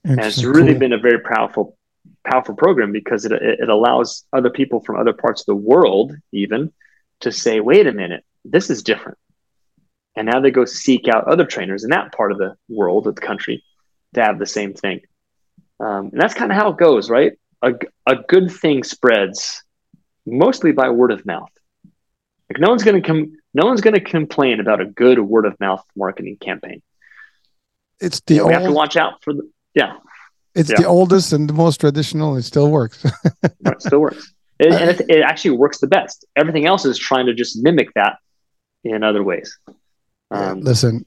And 0.03 0.20
it's 0.20 0.43
really 0.43 0.72
cool. 0.72 0.80
been 0.80 0.93
a 0.93 0.99
very 0.99 1.20
powerful, 1.20 1.78
powerful 2.26 2.55
program 2.55 2.91
because 2.91 3.26
it, 3.26 3.32
it 3.32 3.70
allows 3.70 4.26
other 4.34 4.49
people 4.49 4.82
from 4.82 4.97
other 4.97 5.14
parts 5.14 5.41
of 5.41 5.45
the 5.45 5.55
world 5.55 6.14
even 6.32 6.72
to 7.22 7.32
say, 7.32 7.59
wait 7.59 7.88
a 7.88 7.93
minute, 7.93 8.24
this 8.43 8.70
is 8.70 8.84
different. 8.84 9.18
And 10.16 10.28
now 10.28 10.39
they 10.41 10.51
go 10.51 10.66
seek 10.66 11.07
out 11.07 11.28
other 11.28 11.45
trainers 11.45 11.84
in 11.84 11.89
that 11.89 12.11
part 12.11 12.32
of 12.32 12.38
the 12.38 12.55
world, 12.68 13.07
of 13.07 13.16
the 13.16 13.22
country, 13.22 13.64
to 14.14 14.24
have 14.24 14.38
the 14.38 14.45
same 14.45 14.74
thing. 14.74 15.01
Um, 15.80 16.09
and 16.11 16.22
that's 16.22 16.34
kind 16.34 16.51
of 16.51 16.57
how 16.57 16.72
it 16.72 16.78
goes, 16.78 17.09
right? 17.09 17.34
A, 17.64 17.74
a 18.05 18.16
good 18.28 18.51
thing 18.51 18.84
spreads 18.84 19.64
mostly 20.26 20.72
by 20.72 20.89
word 20.89 21.11
of 21.11 21.26
mouth. 21.26 21.49
Like 22.49 22.59
no 22.59 22.70
one's 22.70 22.84
going 22.84 23.01
to 23.01 23.07
come, 23.07 23.38
no 23.53 23.66
one's 23.66 23.82
going 23.82 23.95
to 23.95 24.01
complain 24.01 24.59
about 24.59 24.82
a 24.82 24.86
good 24.86 25.20
word 25.20 25.45
of 25.45 25.59
mouth 25.59 25.84
marketing 25.95 26.38
campaign. 26.38 26.82
It's 27.99 28.20
the 28.22 28.41
old, 28.41 28.49
we 28.49 28.53
have 28.53 28.64
to 28.64 28.72
watch 28.72 28.97
out 28.97 29.24
for 29.24 29.34
the 29.34 29.49
yeah. 29.74 29.97
It's 30.55 30.70
yeah. 30.70 30.82
the 30.82 30.86
oldest 30.86 31.34
and 31.34 31.49
the 31.49 31.53
most 31.53 31.80
traditional. 31.80 32.36
It 32.36 32.43
still 32.43 32.70
works. 32.70 33.03
it 33.43 33.82
still 33.82 33.99
works, 33.99 34.34
it, 34.59 34.72
and 34.72 34.89
it, 34.89 35.01
it 35.09 35.22
actually 35.22 35.57
works 35.57 35.80
the 35.80 35.88
best. 35.88 36.26
Everything 36.36 36.68
else 36.68 36.86
is 36.86 36.99
trying 36.99 37.26
to 37.26 37.34
just 37.34 37.64
mimic 37.64 37.91
that 37.95 38.18
in 38.84 39.03
other 39.03 39.24
ways. 39.24 39.57
Um, 40.30 40.61
Listen, 40.61 41.05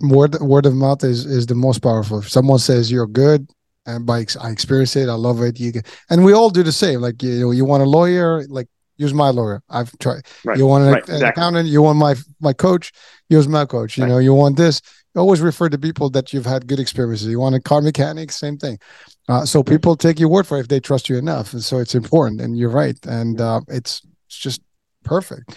word 0.00 0.38
word 0.40 0.66
of 0.66 0.74
mouth 0.74 1.02
is 1.02 1.24
is 1.26 1.46
the 1.46 1.54
most 1.54 1.78
powerful. 1.78 2.18
If 2.18 2.28
someone 2.28 2.58
says 2.58 2.90
you're 2.90 3.06
good, 3.06 3.48
and 3.88 4.06
by 4.06 4.24
I 4.40 4.50
experience 4.50 4.94
it, 4.96 5.08
I 5.08 5.14
love 5.14 5.42
it. 5.42 5.58
You 5.58 5.72
can, 5.72 5.82
and 6.10 6.24
we 6.24 6.32
all 6.32 6.50
do 6.50 6.62
the 6.62 6.72
same. 6.72 7.00
Like 7.00 7.22
you 7.22 7.40
know, 7.40 7.50
you 7.50 7.64
want 7.64 7.82
a 7.82 7.86
lawyer, 7.86 8.44
like 8.48 8.68
use 8.98 9.14
my 9.14 9.30
lawyer. 9.30 9.62
I've 9.68 9.96
tried. 9.98 10.26
Right. 10.44 10.58
You 10.58 10.66
want 10.66 10.84
an, 10.84 10.92
right. 10.92 11.02
exactly. 11.02 11.28
accountant, 11.28 11.68
you 11.68 11.82
want 11.82 11.98
my 11.98 12.14
my 12.40 12.52
coach, 12.52 12.92
use 13.28 13.48
my 13.48 13.64
coach. 13.64 13.96
You 13.96 14.04
right. 14.04 14.10
know, 14.10 14.18
you 14.18 14.34
want 14.34 14.56
this, 14.56 14.82
you 15.14 15.20
always 15.20 15.40
refer 15.40 15.68
to 15.70 15.78
people 15.78 16.10
that 16.10 16.32
you've 16.32 16.46
had 16.46 16.66
good 16.66 16.80
experiences. 16.80 17.28
You 17.28 17.40
want 17.40 17.54
a 17.54 17.60
car 17.60 17.80
mechanic, 17.80 18.30
same 18.30 18.58
thing. 18.58 18.78
Uh, 19.28 19.44
so 19.44 19.62
people 19.62 19.96
take 19.96 20.20
your 20.20 20.28
word 20.28 20.46
for 20.46 20.58
it 20.58 20.60
if 20.60 20.68
they 20.68 20.80
trust 20.80 21.08
you 21.08 21.16
enough, 21.16 21.52
and 21.54 21.64
so 21.64 21.78
it's 21.78 21.94
important. 21.94 22.40
And 22.40 22.58
you're 22.58 22.70
right, 22.70 22.98
and 23.06 23.40
uh, 23.40 23.60
it's 23.68 24.02
it's 24.26 24.38
just 24.38 24.60
perfect. 25.04 25.56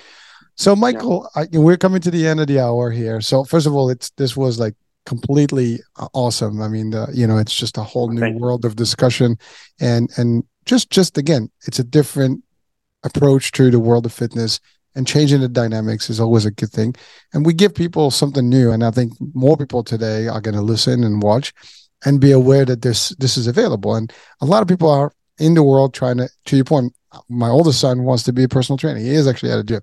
So 0.55 0.75
Michael, 0.75 1.29
yeah. 1.35 1.43
I, 1.53 1.57
we're 1.57 1.77
coming 1.77 2.01
to 2.01 2.11
the 2.11 2.27
end 2.27 2.39
of 2.39 2.47
the 2.47 2.59
hour 2.59 2.91
here. 2.91 3.19
So 3.21 3.43
first 3.43 3.67
of 3.67 3.73
all, 3.73 3.89
it's 3.89 4.11
this 4.11 4.37
was 4.37 4.59
like 4.59 4.75
completely 5.05 5.79
awesome. 6.13 6.61
I 6.61 6.67
mean, 6.67 6.93
uh, 6.93 7.07
you 7.13 7.27
know, 7.27 7.37
it's 7.37 7.55
just 7.55 7.77
a 7.77 7.83
whole 7.83 8.09
new 8.09 8.37
world 8.37 8.65
of 8.65 8.75
discussion, 8.75 9.37
and 9.79 10.09
and 10.17 10.43
just 10.65 10.89
just 10.89 11.17
again, 11.17 11.49
it's 11.67 11.79
a 11.79 11.83
different 11.83 12.43
approach 13.03 13.51
to 13.53 13.71
the 13.71 13.79
world 13.79 14.05
of 14.05 14.13
fitness 14.13 14.59
and 14.95 15.07
changing 15.07 15.41
the 15.41 15.47
dynamics 15.47 16.09
is 16.09 16.19
always 16.19 16.45
a 16.45 16.51
good 16.51 16.69
thing. 16.69 16.95
And 17.33 17.45
we 17.45 17.53
give 17.53 17.73
people 17.73 18.11
something 18.11 18.47
new, 18.47 18.71
and 18.71 18.83
I 18.83 18.91
think 18.91 19.13
more 19.33 19.57
people 19.57 19.83
today 19.83 20.27
are 20.27 20.41
going 20.41 20.55
to 20.55 20.61
listen 20.61 21.03
and 21.03 21.21
watch 21.21 21.53
and 22.05 22.19
be 22.19 22.31
aware 22.31 22.65
that 22.65 22.81
this 22.81 23.09
this 23.19 23.37
is 23.37 23.47
available. 23.47 23.95
And 23.95 24.11
a 24.41 24.45
lot 24.45 24.61
of 24.61 24.67
people 24.67 24.89
are 24.89 25.11
in 25.39 25.53
the 25.53 25.63
world 25.63 25.93
trying 25.93 26.17
to. 26.17 26.29
To 26.45 26.55
your 26.55 26.65
point, 26.65 26.93
my 27.29 27.49
oldest 27.49 27.79
son 27.79 28.03
wants 28.03 28.23
to 28.23 28.33
be 28.33 28.43
a 28.43 28.49
personal 28.49 28.77
trainer. 28.77 28.99
He 28.99 29.09
is 29.09 29.27
actually 29.27 29.51
at 29.51 29.59
a 29.59 29.63
gym. 29.63 29.81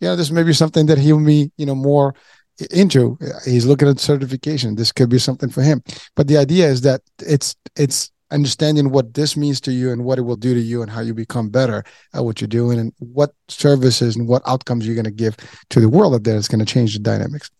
You 0.00 0.08
know, 0.08 0.16
this 0.16 0.30
may 0.30 0.42
be 0.42 0.52
something 0.52 0.86
that 0.86 0.98
he'll 0.98 1.24
be, 1.24 1.50
you 1.56 1.66
know, 1.66 1.74
more 1.74 2.14
into 2.70 3.18
he's 3.44 3.66
looking 3.66 3.88
at 3.88 3.98
certification. 3.98 4.74
This 4.74 4.92
could 4.92 5.08
be 5.08 5.18
something 5.18 5.50
for 5.50 5.62
him. 5.62 5.82
But 6.16 6.28
the 6.28 6.36
idea 6.36 6.68
is 6.68 6.80
that 6.82 7.02
it's 7.20 7.56
it's 7.76 8.10
understanding 8.30 8.90
what 8.90 9.12
this 9.14 9.36
means 9.36 9.60
to 9.60 9.72
you 9.72 9.90
and 9.90 10.04
what 10.04 10.18
it 10.18 10.22
will 10.22 10.36
do 10.36 10.54
to 10.54 10.60
you 10.60 10.82
and 10.82 10.90
how 10.90 11.00
you 11.00 11.12
become 11.12 11.48
better 11.48 11.82
at 12.14 12.24
what 12.24 12.40
you're 12.40 12.48
doing 12.48 12.78
and 12.78 12.92
what 12.98 13.34
services 13.48 14.16
and 14.16 14.28
what 14.28 14.42
outcomes 14.46 14.86
you're 14.86 14.94
going 14.94 15.04
to 15.04 15.10
give 15.10 15.36
to 15.68 15.80
the 15.80 15.88
world 15.88 16.22
there 16.22 16.36
is 16.36 16.46
going 16.46 16.64
to 16.64 16.64
change 16.64 16.92
the 16.92 17.00
dynamics. 17.00 17.50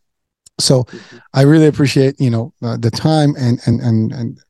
So 0.59 0.87
i 1.33 1.43
really 1.43 1.67
appreciate 1.67 2.21
you 2.21 2.31
know 2.31 2.53
uh, 2.63 2.77
the 2.77 2.91
time 2.91 3.35
and 3.39 3.61
and 3.67 3.81
and 3.81 4.13
and 4.13 4.41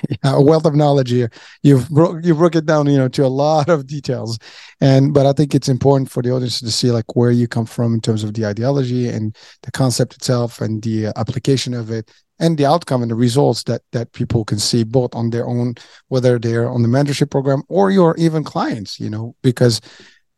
a 0.24 0.42
wealth 0.42 0.64
of 0.64 0.74
knowledge 0.74 1.10
here. 1.10 1.30
You've 1.62 1.88
broke 1.90 2.24
you 2.24 2.34
broke 2.34 2.56
it 2.56 2.66
down, 2.66 2.86
you 2.86 2.98
know, 2.98 3.08
to 3.08 3.24
a 3.24 3.28
lot 3.28 3.68
of 3.68 3.86
details, 3.86 4.38
and 4.80 5.12
but 5.14 5.26
I 5.26 5.32
think 5.32 5.54
it's 5.54 5.68
important 5.68 6.10
for 6.10 6.22
the 6.22 6.30
audience 6.30 6.60
to 6.60 6.70
see 6.70 6.90
like 6.90 7.16
where 7.16 7.30
you 7.30 7.48
come 7.48 7.66
from 7.66 7.94
in 7.94 8.00
terms 8.00 8.24
of 8.24 8.34
the 8.34 8.46
ideology 8.46 9.08
and 9.08 9.36
the 9.62 9.70
concept 9.70 10.14
itself 10.14 10.60
and 10.60 10.82
the 10.82 11.08
uh, 11.08 11.12
application 11.16 11.74
of 11.74 11.90
it 11.90 12.10
and 12.38 12.58
the 12.58 12.66
outcome 12.66 13.02
and 13.02 13.10
the 13.10 13.14
results 13.14 13.62
that 13.64 13.82
that 13.92 14.12
people 14.12 14.44
can 14.44 14.58
see 14.58 14.84
both 14.84 15.14
on 15.14 15.30
their 15.30 15.46
own, 15.46 15.74
whether 16.08 16.38
they're 16.38 16.68
on 16.68 16.82
the 16.82 16.88
mentorship 16.88 17.30
program 17.30 17.62
or 17.68 17.90
your 17.90 18.16
even 18.16 18.44
clients, 18.44 18.98
you 18.98 19.08
know, 19.08 19.34
because 19.42 19.80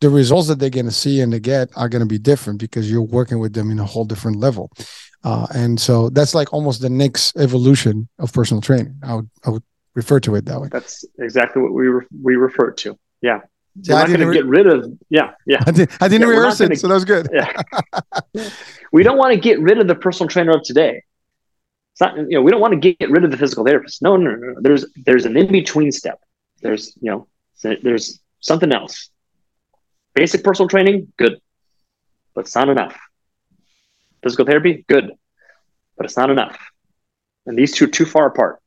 the 0.01 0.11
results 0.11 0.49
that 0.49 0.59
they're 0.59 0.69
going 0.69 0.85
to 0.85 0.93
see 0.93 1.23
and 1.23 1.33
they 1.33 1.41
get 1.41 1.71
are 1.77 1.89
going 1.89 2.01
to 2.01 2.07
be 2.07 2.19
different 2.19 2.61
because 2.61 2.91
you're 2.91 3.01
working 3.01 3.39
with 3.39 3.55
them 3.55 3.71
in 3.71 3.79
a 3.79 3.87
whole 3.87 4.05
different 4.05 4.39
level. 4.39 4.71
Uh, 5.25 5.47
and 5.55 5.81
so 5.81 6.11
that's 6.11 6.35
like 6.35 6.53
almost 6.53 6.83
the 6.83 6.91
next 6.91 7.37
evolution 7.37 8.09
of 8.19 8.33
personal 8.33 8.61
training. 8.61 8.97
I 9.03 9.15
would 9.15 9.31
I 9.45 9.51
would 9.51 9.63
refer 9.95 10.21
to 10.21 10.35
it 10.35 10.45
that 10.45 10.61
way. 10.61 10.69
That's 10.71 11.05
exactly 11.19 11.63
what 11.63 11.73
we 11.73 11.89
re- 11.89 12.07
we 12.23 12.37
refer 12.37 12.71
to. 12.73 12.99
Yeah. 13.23 13.41
We're 13.89 13.95
not 13.95 14.07
going 14.07 14.21
to 14.21 14.27
re- 14.27 14.37
get 14.37 14.47
rid 14.47 14.67
of. 14.69 14.87
Yeah, 15.09 15.33
yeah. 15.47 15.65
I, 15.67 15.73
did, 15.73 15.91
didn't 16.01 16.21
yeah, 16.21 16.27
rehearse 16.27 16.61
it, 16.61 16.69
gonna, 16.69 16.77
so 16.77 16.89
that 16.89 16.95
was 16.95 17.05
good. 17.05 17.29
Yeah. 17.33 18.49
we 18.93 19.03
don't 19.03 19.17
want 19.19 19.33
to 19.35 19.41
get 19.41 19.61
rid 19.61 19.79
of 19.79 19.89
the 19.89 19.97
personal 19.97 20.29
trainer 20.29 20.53
of 20.53 20.63
today. 20.63 21.03
It's 21.93 22.01
not. 22.01 22.17
You 22.17 22.29
know, 22.31 22.43
we 22.43 22.53
don't 22.53 22.61
want 22.61 22.81
to 22.81 22.95
get 22.95 23.11
rid 23.11 23.25
of 23.25 23.33
the 23.33 23.37
physical 23.37 23.65
therapist. 23.65 24.01
No, 24.01 24.17
no, 24.17 24.31
no. 24.31 24.53
no. 24.53 24.55
There's 24.61 24.87
there's 25.05 25.25
an 25.25 25.37
in 25.37 25.51
between 25.51 25.91
step. 25.91 26.21
There's 26.61 26.97
you 27.01 27.11
know 27.11 27.29
there's 27.63 28.21
something 28.41 28.73
else. 28.73 29.11
Basic 30.15 30.45
personal 30.45 30.69
training, 30.69 31.13
good, 31.17 31.41
but 32.35 32.43
it's 32.43 32.55
not 32.55 32.69
enough. 32.69 32.97
Physical 34.25 34.47
therapy, 34.47 34.85
good, 34.89 35.13
but 35.97 36.07
it's 36.07 36.17
not 36.17 36.31
enough. 36.31 36.59
And 37.47 37.57
these 37.57 37.73
two 37.73 37.85
are 37.85 37.89
too 37.89 38.07
far 38.07 38.27
apart. 38.27 38.61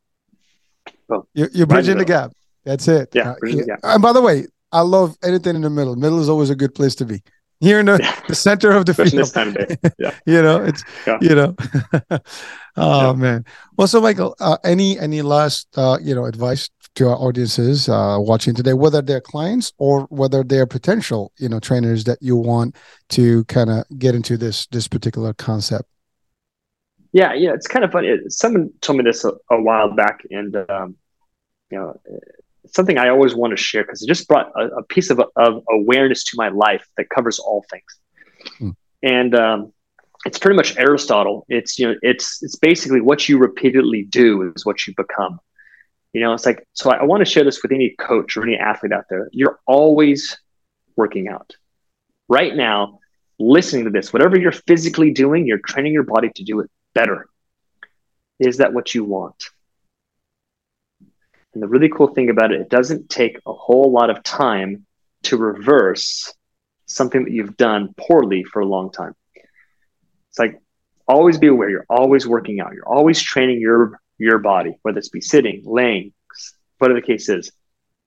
So, 1.08 1.28
you're, 1.34 1.50
you're 1.52 1.68
bridging 1.68 1.98
the 1.98 2.06
gap. 2.06 2.32
That's 2.64 2.88
it. 2.88 3.10
Yeah, 3.14 3.32
uh, 3.32 3.78
And 3.84 4.02
by 4.02 4.14
the 4.14 4.22
way, 4.22 4.46
I 4.72 4.82
love 4.82 5.18
anything 5.24 5.56
in 5.56 5.64
the 5.64 5.70
middle. 5.70 5.96
Middle 5.96 6.20
is 6.20 6.30
always 6.30 6.52
a 6.52 6.56
good 6.56 6.76
place 6.76 6.94
to 6.96 7.06
be. 7.06 7.24
Here 7.60 7.80
in 7.80 7.88
the, 7.88 7.98
yeah. 8.00 8.20
the 8.28 8.36
center 8.36 8.72
of 8.72 8.86
the 8.86 8.94
field. 8.94 9.14
This 9.14 9.32
time 9.32 9.48
of 9.48 9.56
day. 9.56 9.78
Yeah. 9.98 10.12
you 10.28 10.44
know, 10.44 10.64
it's 10.64 10.84
yeah. 11.08 11.18
you 11.22 11.34
know. 11.34 11.56
oh 12.78 13.16
man. 13.16 13.46
Well, 13.76 13.88
so 13.88 14.00
Michael, 14.00 14.36
uh, 14.40 14.58
any 14.64 15.00
any 15.00 15.24
last 15.24 15.68
uh, 15.76 15.98
you 16.00 16.14
know 16.14 16.26
advice 16.26 16.70
to 16.98 17.08
our 17.08 17.16
audiences 17.16 17.88
uh, 17.88 18.18
watching 18.20 18.54
today, 18.54 18.74
whether 18.74 19.02
they're 19.02 19.22
clients 19.22 19.72
or 19.78 20.02
whether 20.10 20.44
they're 20.44 20.66
potential, 20.66 21.32
you 21.38 21.48
know, 21.48 21.60
trainers 21.60 22.04
that 22.06 22.18
you 22.22 22.36
want 22.36 22.76
to 23.10 23.44
kind 23.46 23.70
of 23.70 23.86
get 23.98 24.16
into 24.16 24.36
this 24.38 24.68
this 24.68 24.88
particular 24.88 25.34
concept? 25.34 25.86
Yeah, 27.14 27.34
yeah, 27.34 27.54
it's 27.54 27.68
kind 27.68 27.86
of 27.86 27.92
funny. 27.92 28.18
Someone 28.30 28.72
told 28.82 28.98
me 28.98 29.04
this 29.04 29.24
a, 29.24 29.32
a 29.52 29.62
while 29.62 29.94
back, 29.96 30.22
and 30.32 30.56
um, 30.70 30.96
you 31.70 31.78
know, 31.78 32.00
something 32.66 32.98
I 32.98 33.10
always 33.10 33.36
want 33.36 33.52
to 33.52 33.58
share 33.58 33.84
because 33.84 34.02
it 34.02 34.08
just 34.08 34.28
brought 34.28 34.52
a, 34.56 34.66
a, 34.78 34.84
piece 34.84 35.10
of, 35.10 35.22
of 35.36 35.64
awareness 35.70 36.24
to 36.26 36.38
my 36.38 36.50
life 36.50 36.86
that 36.98 37.10
covers 37.10 37.40
all 37.40 37.66
things. 37.70 38.00
Hmm. 38.58 38.70
And 39.04 39.36
um, 39.36 39.74
it's 40.26 40.40
pretty 40.40 40.56
much 40.56 40.78
Aristotle. 40.78 41.46
It's 41.48 41.78
you 41.78 41.88
know, 41.88 41.96
it's 42.02 42.42
it's 42.42 42.56
basically 42.56 43.02
what 43.02 43.30
you 43.30 43.38
repeatedly 43.38 44.04
do 44.04 44.52
is 44.56 44.66
what 44.66 44.88
you 44.88 44.94
become. 44.98 45.40
You 46.18 46.24
know, 46.24 46.34
it's 46.34 46.48
like, 46.48 46.68
so 46.74 46.90
I, 46.90 46.96
I 46.96 47.04
want 47.04 47.22
to 47.22 47.32
share 47.32 47.44
this 47.44 47.62
with 47.62 47.72
any 47.72 47.94
coach 48.00 48.38
or 48.38 48.42
any 48.42 48.58
athlete 48.58 48.92
out 48.92 49.04
there. 49.08 49.30
You're 49.32 49.60
always 49.68 50.36
working 50.96 51.28
out. 51.28 51.56
Right 52.28 52.56
now, 52.56 52.98
listening 53.38 53.86
to 53.86 53.92
this, 53.92 54.12
whatever 54.12 54.36
you're 54.36 54.52
physically 54.52 55.12
doing, 55.12 55.46
you're 55.46 55.60
training 55.60 55.94
your 55.94 56.02
body 56.02 56.32
to 56.34 56.44
do 56.44 56.60
it 56.62 56.72
better. 56.96 57.28
Is 58.40 58.58
that 58.58 58.74
what 58.74 58.96
you 58.96 59.04
want? 59.04 59.52
And 61.54 61.62
the 61.62 61.68
really 61.68 61.88
cool 61.88 62.08
thing 62.08 62.32
about 62.32 62.52
it, 62.52 62.62
it 62.62 62.70
doesn't 62.70 63.12
take 63.12 63.38
a 63.46 63.54
whole 63.54 63.92
lot 63.92 64.10
of 64.10 64.24
time 64.24 64.88
to 65.26 65.38
reverse 65.38 66.34
something 66.88 67.26
that 67.26 67.32
you've 67.32 67.58
done 67.58 67.94
poorly 67.96 68.44
for 68.44 68.64
a 68.64 68.66
long 68.66 68.92
time. 68.92 69.14
It's 70.32 70.40
like 70.40 70.60
always 71.08 71.38
be 71.38 71.46
aware 71.46 71.70
you're 71.70 71.86
always 71.92 72.26
working 72.26 72.60
out, 72.60 72.74
you're 72.74 72.90
always 72.90 73.22
training 73.22 73.62
your 73.62 74.00
your 74.18 74.40
body, 74.40 74.78
whether 74.82 74.98
it's 74.98 75.10
be 75.10 75.22
sitting, 75.22 75.62
laying, 75.66 76.14
whatever 76.78 77.00
the 77.00 77.06
case 77.06 77.30
is. 77.30 77.52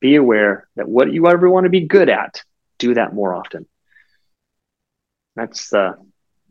Be 0.00 0.16
aware 0.16 0.68
that 0.76 0.88
what 0.88 1.12
you 1.12 1.26
ever 1.26 1.50
want 1.50 1.64
to 1.64 1.70
be 1.70 1.86
good 1.86 2.08
at, 2.08 2.42
do 2.78 2.94
that 2.94 3.14
more 3.14 3.34
often. 3.34 3.66
That's 5.36 5.72
uh, 5.72 5.92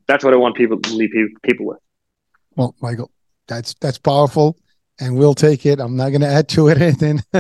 that's 0.07 0.24
what 0.24 0.34
I 0.34 0.38
want 0.38 0.55
people 0.55 0.80
to 0.80 0.93
leave 0.93 1.12
people 1.43 1.66
with. 1.66 1.80
Well, 2.55 2.76
Michael, 2.82 3.12
that's 3.47 3.74
that's 3.76 3.97
powerful, 3.97 4.55
and 5.00 5.16
we'll 5.16 5.34
take 5.34 5.66
it. 5.66 5.80
I'm 5.80 5.95
not 5.95 6.10
going 6.10 6.22
to 6.22 6.28
add 6.28 6.50
to 6.50 6.68
it 6.68 6.78
anything. 6.82 7.22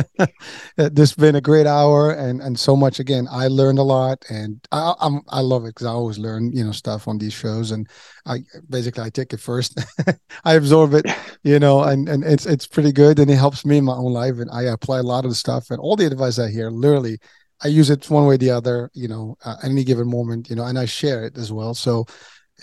this 0.77 1.09
has 1.09 1.13
been 1.13 1.35
a 1.35 1.41
great 1.41 1.67
hour, 1.67 2.11
and 2.11 2.41
and 2.41 2.59
so 2.59 2.75
much. 2.75 2.99
Again, 2.99 3.27
I 3.29 3.47
learned 3.47 3.79
a 3.79 3.83
lot, 3.83 4.23
and 4.29 4.59
I 4.71 4.93
I'm, 4.99 5.21
I 5.29 5.41
love 5.41 5.65
it 5.65 5.75
because 5.75 5.87
I 5.87 5.91
always 5.91 6.17
learn 6.17 6.51
you 6.51 6.63
know 6.63 6.71
stuff 6.71 7.07
on 7.07 7.17
these 7.17 7.33
shows, 7.33 7.71
and 7.71 7.87
I 8.25 8.43
basically 8.69 9.03
I 9.03 9.09
take 9.09 9.33
it 9.33 9.39
first, 9.39 9.79
I 10.45 10.53
absorb 10.53 10.93
it, 10.93 11.05
you 11.43 11.59
know, 11.59 11.83
and 11.83 12.07
and 12.07 12.23
it's 12.23 12.45
it's 12.45 12.67
pretty 12.67 12.91
good, 12.91 13.19
and 13.19 13.29
it 13.29 13.35
helps 13.35 13.65
me 13.65 13.77
in 13.77 13.85
my 13.85 13.95
own 13.95 14.13
life, 14.13 14.37
and 14.39 14.49
I 14.51 14.63
apply 14.63 14.99
a 14.99 15.03
lot 15.03 15.25
of 15.25 15.31
the 15.31 15.35
stuff 15.35 15.69
and 15.71 15.79
all 15.79 15.95
the 15.95 16.05
advice 16.05 16.39
I 16.39 16.49
hear. 16.49 16.69
Literally, 16.69 17.19
I 17.61 17.67
use 17.67 17.89
it 17.89 18.09
one 18.09 18.25
way 18.25 18.35
or 18.35 18.37
the 18.37 18.51
other, 18.51 18.89
you 18.93 19.07
know, 19.07 19.35
uh, 19.43 19.57
at 19.61 19.69
any 19.69 19.83
given 19.83 20.09
moment, 20.09 20.49
you 20.49 20.55
know, 20.55 20.65
and 20.65 20.79
I 20.79 20.85
share 20.85 21.25
it 21.25 21.37
as 21.37 21.51
well. 21.51 21.73
So 21.73 22.05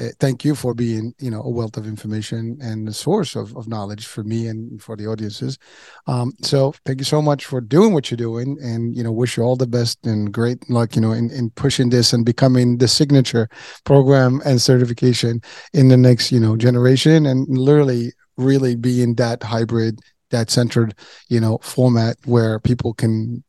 uh, 0.00 0.08
thank 0.20 0.44
you 0.44 0.54
for 0.54 0.74
being, 0.74 1.14
you 1.18 1.30
know, 1.30 1.42
a 1.42 1.50
wealth 1.50 1.76
of 1.76 1.86
information 1.86 2.58
and 2.60 2.88
a 2.88 2.92
source 2.92 3.36
of, 3.36 3.56
of 3.56 3.68
knowledge 3.68 4.06
for 4.06 4.24
me 4.24 4.46
and 4.46 4.82
for 4.82 4.96
the 4.96 5.06
audiences. 5.06 5.58
Um, 6.06 6.32
so 6.42 6.74
thank 6.84 7.00
you 7.00 7.04
so 7.04 7.22
much 7.22 7.44
for 7.44 7.60
doing 7.60 7.92
what 7.92 8.10
you're 8.10 8.16
doing 8.16 8.58
and, 8.60 8.94
you 8.94 9.02
know, 9.02 9.12
wish 9.12 9.36
you 9.36 9.42
all 9.42 9.56
the 9.56 9.66
best 9.66 10.06
and 10.06 10.32
great 10.32 10.68
luck, 10.70 10.96
you 10.96 11.02
know, 11.02 11.12
in, 11.12 11.30
in 11.30 11.50
pushing 11.50 11.90
this 11.90 12.12
and 12.12 12.24
becoming 12.24 12.78
the 12.78 12.88
signature 12.88 13.48
program 13.84 14.40
and 14.44 14.60
certification 14.60 15.40
in 15.72 15.88
the 15.88 15.96
next, 15.96 16.32
you 16.32 16.40
know, 16.40 16.56
generation 16.56 17.26
and 17.26 17.46
literally 17.48 18.12
really 18.36 18.76
being 18.76 19.14
that 19.14 19.42
hybrid 19.42 20.00
that 20.30 20.50
centered 20.50 20.94
you 21.28 21.40
know 21.40 21.58
format 21.62 22.16
where 22.24 22.58
people 22.60 22.94
can 22.94 23.42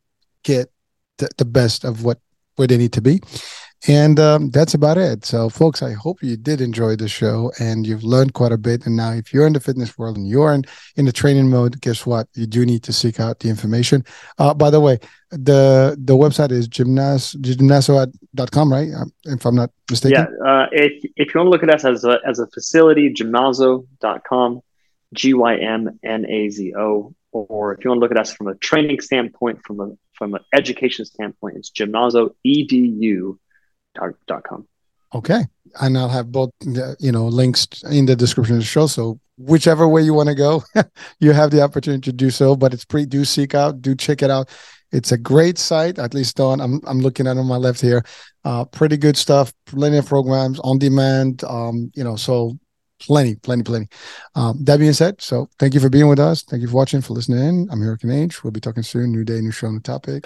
get 0.43 0.71
the, 1.17 1.29
the 1.37 1.45
best 1.45 1.83
of 1.83 2.03
what 2.03 2.19
where 2.55 2.67
they 2.67 2.77
need 2.77 2.93
to 2.93 3.01
be. 3.01 3.21
And 3.87 4.19
um, 4.19 4.49
that's 4.49 4.73
about 4.73 4.97
it. 4.97 5.23
So, 5.23 5.49
folks, 5.49 5.83
I 5.83 5.93
hope 5.93 6.23
you 6.23 6.35
did 6.35 6.61
enjoy 6.61 6.95
the 6.95 7.07
show 7.07 7.51
and 7.59 7.85
you've 7.85 8.03
learned 8.03 8.33
quite 8.33 8.51
a 8.51 8.57
bit. 8.57 8.85
And 8.85 8.95
now, 8.95 9.11
if 9.11 9.31
you're 9.31 9.45
in 9.45 9.53
the 9.53 9.59
fitness 9.59 9.97
world 9.97 10.17
and 10.17 10.27
you're 10.27 10.53
in, 10.53 10.63
in 10.95 11.05
the 11.05 11.11
training 11.11 11.49
mode, 11.49 11.79
guess 11.81 12.05
what? 12.05 12.27
You 12.33 12.47
do 12.47 12.65
need 12.65 12.83
to 12.83 12.93
seek 12.93 13.19
out 13.19 13.39
the 13.39 13.49
information. 13.49 14.03
Uh, 14.39 14.53
by 14.53 14.71
the 14.71 14.79
way, 14.79 14.99
the 15.29 15.95
the 15.99 16.15
website 16.15 16.51
is 16.51 16.67
gymnas 16.67 17.35
gymnazo.com, 17.35 18.71
right? 18.71 18.89
Um, 18.93 19.13
if 19.25 19.45
I'm 19.45 19.55
not 19.55 19.71
mistaken. 19.89 20.27
Yeah. 20.43 20.51
Uh, 20.51 20.67
if, 20.71 21.03
if 21.15 21.33
you 21.33 21.39
want 21.39 21.47
to 21.47 21.49
look 21.49 21.63
at 21.63 21.69
us 21.69 21.85
as 21.85 22.03
a, 22.03 22.19
as 22.25 22.39
a 22.39 22.47
facility, 22.47 23.13
gymnazo.com, 23.13 24.61
G 25.13 25.33
Y 25.33 25.57
M 25.57 25.99
N 26.03 26.25
A 26.25 26.49
Z 26.49 26.73
O. 26.75 27.13
Or 27.31 27.73
if 27.73 27.83
you 27.83 27.91
want 27.91 27.99
to 27.99 28.01
look 28.01 28.11
at 28.11 28.17
us 28.17 28.33
from 28.33 28.47
a 28.47 28.55
training 28.55 29.01
standpoint, 29.01 29.59
from 29.63 29.79
a 29.81 29.91
from 30.13 30.33
an 30.33 30.41
education 30.53 31.05
standpoint, 31.05 31.57
it's 31.57 31.69
gymnazo 31.69 32.31
edu 32.45 33.37
com. 34.43 34.67
Okay, 35.13 35.45
and 35.79 35.97
I'll 35.97 36.09
have 36.09 36.31
both 36.31 36.51
you 36.99 37.11
know 37.11 37.27
links 37.27 37.67
in 37.89 38.05
the 38.05 38.15
description 38.15 38.55
of 38.55 38.61
the 38.61 38.65
show. 38.65 38.87
So 38.87 39.19
whichever 39.37 39.87
way 39.87 40.01
you 40.01 40.13
want 40.13 40.29
to 40.29 40.35
go, 40.35 40.63
you 41.19 41.31
have 41.31 41.51
the 41.51 41.61
opportunity 41.61 42.01
to 42.11 42.13
do 42.13 42.29
so. 42.29 42.55
But 42.55 42.73
it's 42.73 42.85
pretty. 42.85 43.07
Do 43.07 43.25
seek 43.25 43.55
out. 43.55 43.81
Do 43.81 43.95
check 43.95 44.21
it 44.21 44.29
out. 44.29 44.49
It's 44.91 45.11
a 45.11 45.17
great 45.17 45.57
site. 45.57 45.99
At 45.99 46.13
least 46.13 46.39
on 46.39 46.61
I'm 46.61 46.81
I'm 46.85 46.99
looking 46.99 47.27
at 47.27 47.37
on 47.37 47.45
my 47.45 47.57
left 47.57 47.81
here. 47.81 48.03
Uh, 48.43 48.65
pretty 48.65 48.97
good 48.97 49.17
stuff. 49.17 49.53
Of 49.73 50.05
programs 50.05 50.59
on 50.59 50.77
demand. 50.77 51.43
Um, 51.43 51.91
you 51.93 52.03
know, 52.03 52.15
so 52.15 52.57
plenty, 52.99 53.35
plenty, 53.35 53.63
plenty. 53.63 53.87
Um, 54.35 54.63
that 54.63 54.79
being 54.79 54.93
said, 54.93 55.21
so 55.21 55.49
thank 55.59 55.73
you 55.73 55.79
for 55.79 55.89
being 55.89 56.07
with 56.07 56.19
us. 56.19 56.43
Thank 56.43 56.61
you 56.61 56.67
for 56.67 56.75
watching, 56.75 57.01
for 57.01 57.13
listening 57.13 57.39
in. 57.43 57.67
I'm 57.71 57.81
Hurricane 57.81 58.11
Age. 58.11 58.43
We'll 58.43 58.51
be 58.51 58.59
talking 58.59 58.83
soon. 58.83 59.11
New 59.11 59.23
day, 59.23 59.41
new 59.41 59.51
show, 59.51 59.71
new 59.71 59.79
topic. 59.79 60.23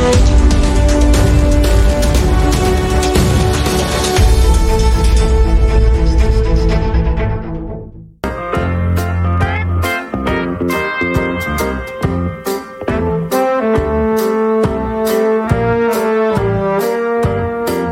Bye. 0.00 0.36